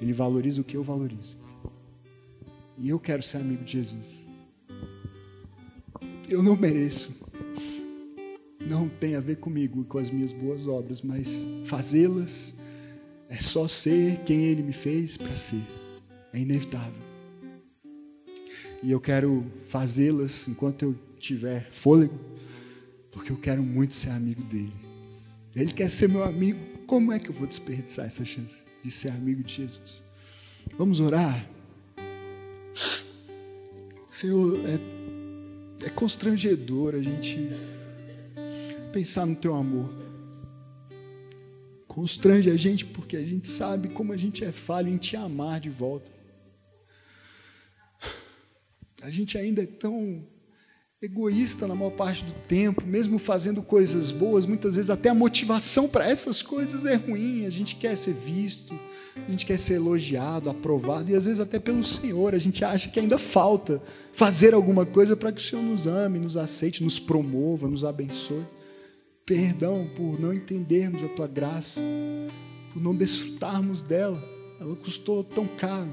Ele 0.00 0.14
valoriza 0.14 0.62
o 0.62 0.64
que 0.64 0.78
eu 0.78 0.82
valorizo. 0.82 1.36
E 2.78 2.88
eu 2.88 2.98
quero 2.98 3.22
ser 3.22 3.36
amigo 3.36 3.64
de 3.64 3.72
Jesus. 3.72 4.24
Eu 6.26 6.42
não 6.42 6.56
mereço. 6.56 7.14
Não 8.62 8.88
tem 8.88 9.14
a 9.14 9.20
ver 9.20 9.36
comigo 9.36 9.82
e 9.82 9.84
com 9.84 9.98
as 9.98 10.08
minhas 10.08 10.32
boas 10.32 10.66
obras, 10.66 11.02
mas 11.02 11.46
fazê-las 11.66 12.61
é 13.32 13.40
só 13.40 13.66
ser 13.66 14.18
quem 14.26 14.44
Ele 14.44 14.62
me 14.62 14.74
fez 14.74 15.16
para 15.16 15.34
ser. 15.34 15.62
É 16.34 16.38
inevitável. 16.38 17.02
E 18.82 18.90
eu 18.90 19.00
quero 19.00 19.46
fazê-las 19.68 20.46
enquanto 20.48 20.82
eu 20.82 20.94
tiver 21.18 21.70
fôlego, 21.70 22.18
porque 23.10 23.32
eu 23.32 23.38
quero 23.38 23.62
muito 23.62 23.94
ser 23.94 24.10
amigo 24.10 24.42
dele. 24.42 24.72
Ele 25.56 25.72
quer 25.72 25.88
ser 25.88 26.10
meu 26.10 26.22
amigo. 26.22 26.58
Como 26.86 27.10
é 27.10 27.18
que 27.18 27.30
eu 27.30 27.32
vou 27.32 27.46
desperdiçar 27.46 28.04
essa 28.04 28.24
chance 28.24 28.62
de 28.84 28.90
ser 28.90 29.08
amigo 29.08 29.42
de 29.42 29.54
Jesus? 29.54 30.02
Vamos 30.76 31.00
orar. 31.00 31.48
Senhor, 34.10 34.60
é, 34.66 35.86
é 35.86 35.90
constrangedor 35.90 36.94
a 36.94 37.00
gente 37.00 37.38
pensar 38.92 39.24
no 39.24 39.36
teu 39.36 39.54
amor 39.54 40.01
constrange 41.92 42.50
a 42.50 42.56
gente 42.56 42.86
porque 42.86 43.16
a 43.16 43.24
gente 43.24 43.46
sabe 43.46 43.90
como 43.90 44.14
a 44.14 44.16
gente 44.16 44.42
é 44.42 44.50
falho 44.50 44.88
em 44.88 44.96
te 44.96 45.14
amar 45.14 45.60
de 45.60 45.68
volta. 45.68 46.10
A 49.02 49.10
gente 49.10 49.36
ainda 49.36 49.62
é 49.62 49.66
tão 49.66 50.24
egoísta 51.02 51.66
na 51.66 51.74
maior 51.74 51.90
parte 51.90 52.24
do 52.24 52.32
tempo, 52.46 52.82
mesmo 52.86 53.18
fazendo 53.18 53.60
coisas 53.60 54.10
boas, 54.10 54.46
muitas 54.46 54.76
vezes 54.76 54.88
até 54.88 55.10
a 55.10 55.14
motivação 55.14 55.86
para 55.86 56.08
essas 56.08 56.40
coisas 56.40 56.86
é 56.86 56.94
ruim. 56.94 57.44
A 57.44 57.50
gente 57.50 57.76
quer 57.76 57.94
ser 57.96 58.14
visto, 58.14 58.78
a 59.16 59.30
gente 59.30 59.44
quer 59.44 59.58
ser 59.58 59.74
elogiado, 59.74 60.48
aprovado, 60.48 61.10
e 61.10 61.14
às 61.14 61.26
vezes 61.26 61.40
até 61.40 61.58
pelo 61.58 61.84
Senhor. 61.84 62.34
A 62.34 62.38
gente 62.38 62.64
acha 62.64 62.88
que 62.88 63.00
ainda 63.00 63.18
falta 63.18 63.82
fazer 64.14 64.54
alguma 64.54 64.86
coisa 64.86 65.14
para 65.14 65.30
que 65.30 65.42
o 65.42 65.44
Senhor 65.44 65.62
nos 65.62 65.86
ame, 65.86 66.18
nos 66.18 66.38
aceite, 66.38 66.82
nos 66.82 66.98
promova, 66.98 67.68
nos 67.68 67.84
abençoe. 67.84 68.46
Perdão 69.32 69.88
por 69.96 70.20
não 70.20 70.30
entendermos 70.34 71.02
a 71.02 71.08
tua 71.08 71.26
graça, 71.26 71.80
por 72.70 72.82
não 72.82 72.94
desfrutarmos 72.94 73.80
dela. 73.80 74.22
Ela 74.60 74.76
custou 74.76 75.24
tão 75.24 75.46
caro. 75.46 75.90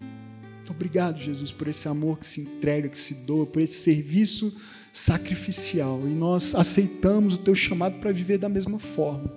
Muito 0.00 0.70
obrigado, 0.70 1.20
Jesus, 1.20 1.52
por 1.52 1.68
esse 1.68 1.86
amor 1.88 2.18
que 2.18 2.26
se 2.26 2.40
entrega, 2.40 2.88
que 2.88 2.98
se 2.98 3.26
doa, 3.26 3.44
por 3.44 3.60
esse 3.60 3.80
serviço 3.80 4.56
sacrificial. 4.94 6.00
E 6.06 6.10
nós 6.10 6.54
aceitamos 6.54 7.34
o 7.34 7.38
teu 7.38 7.54
chamado 7.54 8.00
para 8.00 8.12
viver 8.12 8.38
da 8.38 8.48
mesma 8.48 8.78
forma, 8.78 9.30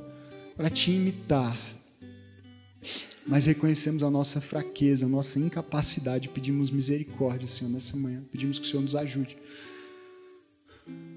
para 0.55 0.69
te 0.69 0.91
imitar. 0.91 1.59
Mas 3.27 3.45
reconhecemos 3.45 4.03
a 4.03 4.09
nossa 4.09 4.39
fraqueza, 4.39 5.05
a 5.05 5.09
nossa 5.09 5.37
incapacidade, 5.37 6.29
pedimos 6.29 6.71
misericórdia, 6.71 7.49
Senhor, 7.49 7.69
nessa 7.69 7.97
manhã. 7.97 8.23
Pedimos 8.31 8.57
que 8.57 8.65
o 8.65 8.69
Senhor 8.69 8.83
nos 8.83 8.95
ajude. 8.95 9.37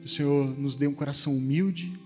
Que 0.01 0.07
o 0.07 0.09
Senhor 0.09 0.59
nos 0.59 0.74
dê 0.74 0.89
um 0.89 0.93
coração 0.93 1.33
humilde, 1.33 1.97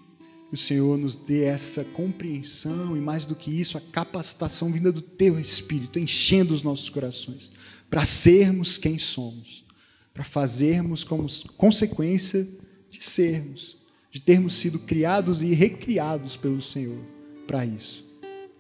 que 0.51 0.55
o 0.57 0.59
Senhor 0.59 0.99
nos 0.99 1.15
dê 1.15 1.45
essa 1.45 1.85
compreensão 1.85 2.97
e, 2.97 3.01
mais 3.01 3.25
do 3.25 3.37
que 3.37 3.53
isso, 3.53 3.79
a 3.79 3.81
capacitação 3.81 4.73
vinda 4.73 4.91
do 4.91 5.01
Teu 5.01 5.39
Espírito, 5.39 5.97
enchendo 5.97 6.53
os 6.53 6.65
nossos 6.65 6.91
corações, 6.91 7.53
para 7.89 8.05
sermos 8.05 8.77
quem 8.77 8.99
somos, 8.99 9.65
para 10.13 10.25
fazermos 10.25 11.05
como 11.05 11.29
consequência 11.57 12.47
de 12.91 13.01
sermos, 13.01 13.77
de 14.11 14.19
termos 14.19 14.55
sido 14.55 14.81
criados 14.81 15.41
e 15.41 15.55
recriados 15.55 16.37
pelo 16.37 16.61
Senhor 16.61 16.99
para 17.47 17.65
isso. 17.65 18.05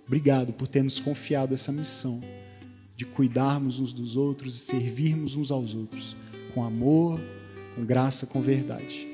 Obrigado 0.07 0.53
por 0.53 0.68
ter 0.68 0.84
nos 0.84 1.01
confiado 1.01 1.55
essa 1.55 1.72
missão 1.72 2.22
de 2.97 3.05
cuidarmos 3.05 3.80
uns 3.80 3.93
dos 3.93 4.16
outros 4.16 4.55
e 4.55 4.59
servirmos 4.59 5.34
uns 5.34 5.51
aos 5.51 5.74
outros, 5.74 6.14
com 6.55 6.62
amor, 6.62 7.20
com 7.74 7.84
graça, 7.84 8.26
com 8.26 8.41
verdade. 8.41 9.09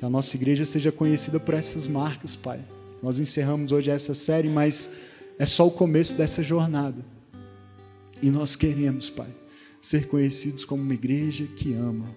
Que 0.00 0.06
a 0.06 0.08
nossa 0.08 0.34
igreja 0.34 0.64
seja 0.64 0.90
conhecida 0.90 1.38
por 1.38 1.52
essas 1.52 1.86
marcas, 1.86 2.34
Pai. 2.34 2.58
Nós 3.02 3.18
encerramos 3.18 3.70
hoje 3.70 3.90
essa 3.90 4.14
série, 4.14 4.48
mas 4.48 4.88
é 5.38 5.44
só 5.44 5.66
o 5.66 5.70
começo 5.70 6.16
dessa 6.16 6.42
jornada. 6.42 7.04
E 8.22 8.30
nós 8.30 8.56
queremos, 8.56 9.10
Pai, 9.10 9.28
ser 9.82 10.08
conhecidos 10.08 10.64
como 10.64 10.82
uma 10.82 10.94
igreja 10.94 11.46
que 11.48 11.74
ama. 11.74 12.16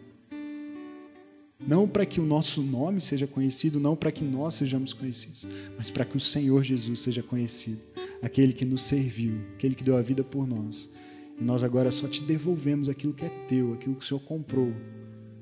Não 1.59 1.85
para 1.85 2.05
que 2.05 2.21
o 2.21 2.25
nosso 2.25 2.61
nome 2.61 3.01
seja 3.01 3.27
conhecido, 3.27 3.81
não 3.81 3.97
para 3.97 4.13
que 4.13 4.23
nós 4.23 4.55
sejamos 4.55 4.93
conhecidos, 4.93 5.45
mas 5.77 5.91
para 5.91 6.05
que 6.05 6.15
o 6.15 6.21
Senhor 6.21 6.63
Jesus 6.63 7.01
seja 7.01 7.21
conhecido, 7.21 7.81
aquele 8.21 8.53
que 8.53 8.63
nos 8.63 8.83
serviu, 8.83 9.33
aquele 9.55 9.75
que 9.75 9.83
deu 9.83 9.97
a 9.97 10.01
vida 10.01 10.23
por 10.23 10.47
nós. 10.47 10.89
E 11.37 11.43
nós 11.43 11.65
agora 11.65 11.91
só 11.91 12.07
te 12.07 12.23
devolvemos 12.23 12.87
aquilo 12.87 13.13
que 13.13 13.25
é 13.25 13.29
teu, 13.49 13.73
aquilo 13.73 13.95
que 13.95 14.05
o 14.05 14.07
Senhor 14.07 14.21
comprou 14.21 14.73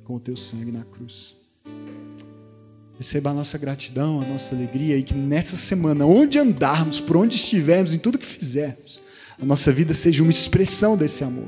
com 0.04 0.16
o 0.16 0.20
teu 0.20 0.36
sangue 0.36 0.72
na 0.72 0.84
cruz. 0.84 1.39
Receba 3.02 3.32
a 3.32 3.34
nossa 3.34 3.58
gratidão, 3.58 4.22
a 4.22 4.26
nossa 4.28 4.54
alegria 4.54 4.95
e 4.95 5.02
que 5.02 5.16
nessa 5.16 5.58
semana, 5.58 6.06
onde 6.06 6.38
andarmos, 6.38 6.99
por 6.99 7.18
onde 7.18 7.34
estivermos, 7.34 7.95
em 7.95 7.97
tudo 7.97 8.20
que 8.20 8.26
fizermos, 8.28 9.02
a 9.41 9.43
nossa 9.43 9.74
vida 9.74 9.95
seja 9.95 10.22
uma 10.22 10.30
expressão 10.30 10.95
desse 10.95 11.24
amor, 11.24 11.47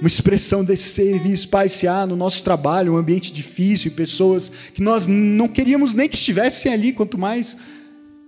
uma 0.00 0.06
expressão 0.08 0.64
desse 0.64 0.88
serviço. 0.94 1.50
Pai, 1.50 1.68
se 1.68 1.86
há 1.86 2.06
no 2.06 2.16
nosso 2.16 2.42
trabalho 2.42 2.94
um 2.94 2.96
ambiente 2.96 3.30
difícil 3.30 3.90
e 3.90 3.94
pessoas 3.94 4.50
que 4.72 4.80
nós 4.80 5.06
não 5.06 5.48
queríamos 5.48 5.92
nem 5.92 6.08
que 6.08 6.16
estivessem 6.16 6.72
ali, 6.72 6.94
quanto 6.94 7.18
mais 7.18 7.58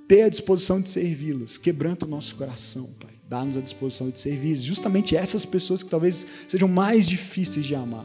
ter 0.06 0.24
a 0.24 0.28
disposição 0.28 0.78
de 0.78 0.90
servi-las, 0.90 1.56
quebrando 1.56 2.02
o 2.02 2.06
nosso 2.06 2.36
coração, 2.36 2.90
Pai 3.00 3.08
dá-nos 3.26 3.56
a 3.56 3.62
disposição 3.62 4.10
de 4.10 4.18
servir 4.18 4.56
justamente 4.56 5.16
essas 5.16 5.46
pessoas 5.46 5.82
que 5.82 5.88
talvez 5.88 6.26
sejam 6.46 6.68
mais 6.68 7.06
difíceis 7.06 7.64
de 7.64 7.74
amar. 7.74 8.04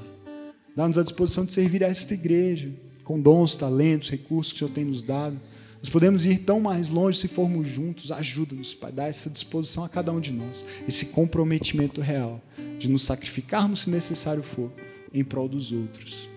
Dá-nos 0.74 0.98
a 0.98 1.04
disposição 1.04 1.44
de 1.44 1.52
servir 1.52 1.84
a 1.84 1.88
esta 1.88 2.14
igreja, 2.14 2.72
com 3.04 3.20
dons, 3.20 3.56
talentos, 3.56 4.10
recursos 4.10 4.54
que 4.54 4.58
o 4.58 4.60
Senhor 4.60 4.74
tem 4.74 4.86
nos 4.86 5.02
dado. 5.02 5.40
Nós 5.80 5.90
podemos 5.90 6.26
ir 6.26 6.40
tão 6.40 6.62
mais 6.62 6.88
longe 6.88 7.18
se 7.18 7.28
formos 7.28 7.68
juntos. 7.68 8.12
Ajuda-nos, 8.12 8.74
Pai, 8.74 8.92
dar 8.92 9.10
essa 9.10 9.30
disposição 9.30 9.84
a 9.84 9.90
cada 9.90 10.12
um 10.14 10.20
de 10.20 10.32
nós, 10.32 10.64
esse 10.88 11.08
comprometimento 11.08 12.00
real 12.00 12.42
de 12.80 12.90
nos 12.90 13.04
sacrificarmos 13.04 13.82
se 13.82 13.90
necessário 13.90 14.42
for, 14.42 14.72
em 15.14 15.24
prol 15.24 15.50
dos 15.50 15.72
outros. 15.72 16.30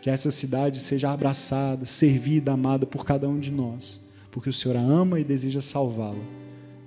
Que 0.00 0.08
essa 0.10 0.30
cidade 0.30 0.80
seja 0.80 1.10
abraçada, 1.10 1.84
servida, 1.84 2.52
amada 2.52 2.86
por 2.86 3.04
cada 3.04 3.28
um 3.28 3.38
de 3.38 3.50
nós, 3.50 4.00
porque 4.30 4.48
o 4.48 4.52
Senhor 4.52 4.76
a 4.76 4.80
ama 4.80 5.20
e 5.20 5.24
deseja 5.24 5.60
salvá-la. 5.60 6.24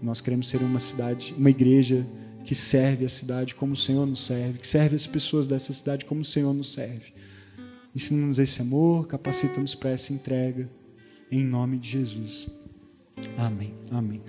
Nós 0.02 0.20
queremos 0.22 0.50
ser 0.50 0.62
uma 0.62 0.80
cidade, 0.80 1.34
uma 1.38 1.50
igreja 1.50 2.06
que 2.44 2.54
serve 2.54 3.06
a 3.06 3.10
cidade 3.10 3.56
como 3.56 3.74
o 3.74 3.78
Senhor 3.78 4.06
nos 4.06 4.26
serve, 4.26 4.60
que 4.60 4.68
serve 4.68 4.96
as 4.96 5.08
pessoas 5.08 5.48
dessa 5.48 5.74
cidade 5.74 6.06
como 6.06 6.22
o 6.22 6.26
Senhor 6.26 6.54
nos 6.54 6.74
serve. 6.74 7.15
Ensina-nos 7.96 8.40
esse 8.40 8.62
amor, 8.62 9.08
capacita-nos 9.08 9.74
para 9.74 9.92
essa 9.92 10.12
entrega, 10.12 10.70
em 11.32 11.46
nome 11.46 11.78
de 11.78 11.90
Jesus. 11.90 12.50
Amém. 13.38 13.74
Amém. 13.90 14.22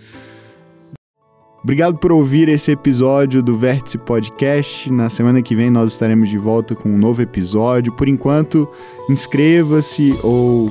Obrigado 1.62 1.98
por 1.98 2.12
ouvir 2.12 2.48
esse 2.48 2.70
episódio 2.70 3.42
do 3.42 3.58
Vértice 3.58 3.98
Podcast. 3.98 4.92
Na 4.92 5.10
semana 5.10 5.42
que 5.42 5.56
vem 5.56 5.68
nós 5.68 5.92
estaremos 5.92 6.28
de 6.28 6.38
volta 6.38 6.76
com 6.76 6.88
um 6.88 6.96
novo 6.96 7.20
episódio. 7.20 7.92
Por 7.92 8.08
enquanto, 8.08 8.70
inscreva-se 9.10 10.16
ou 10.22 10.70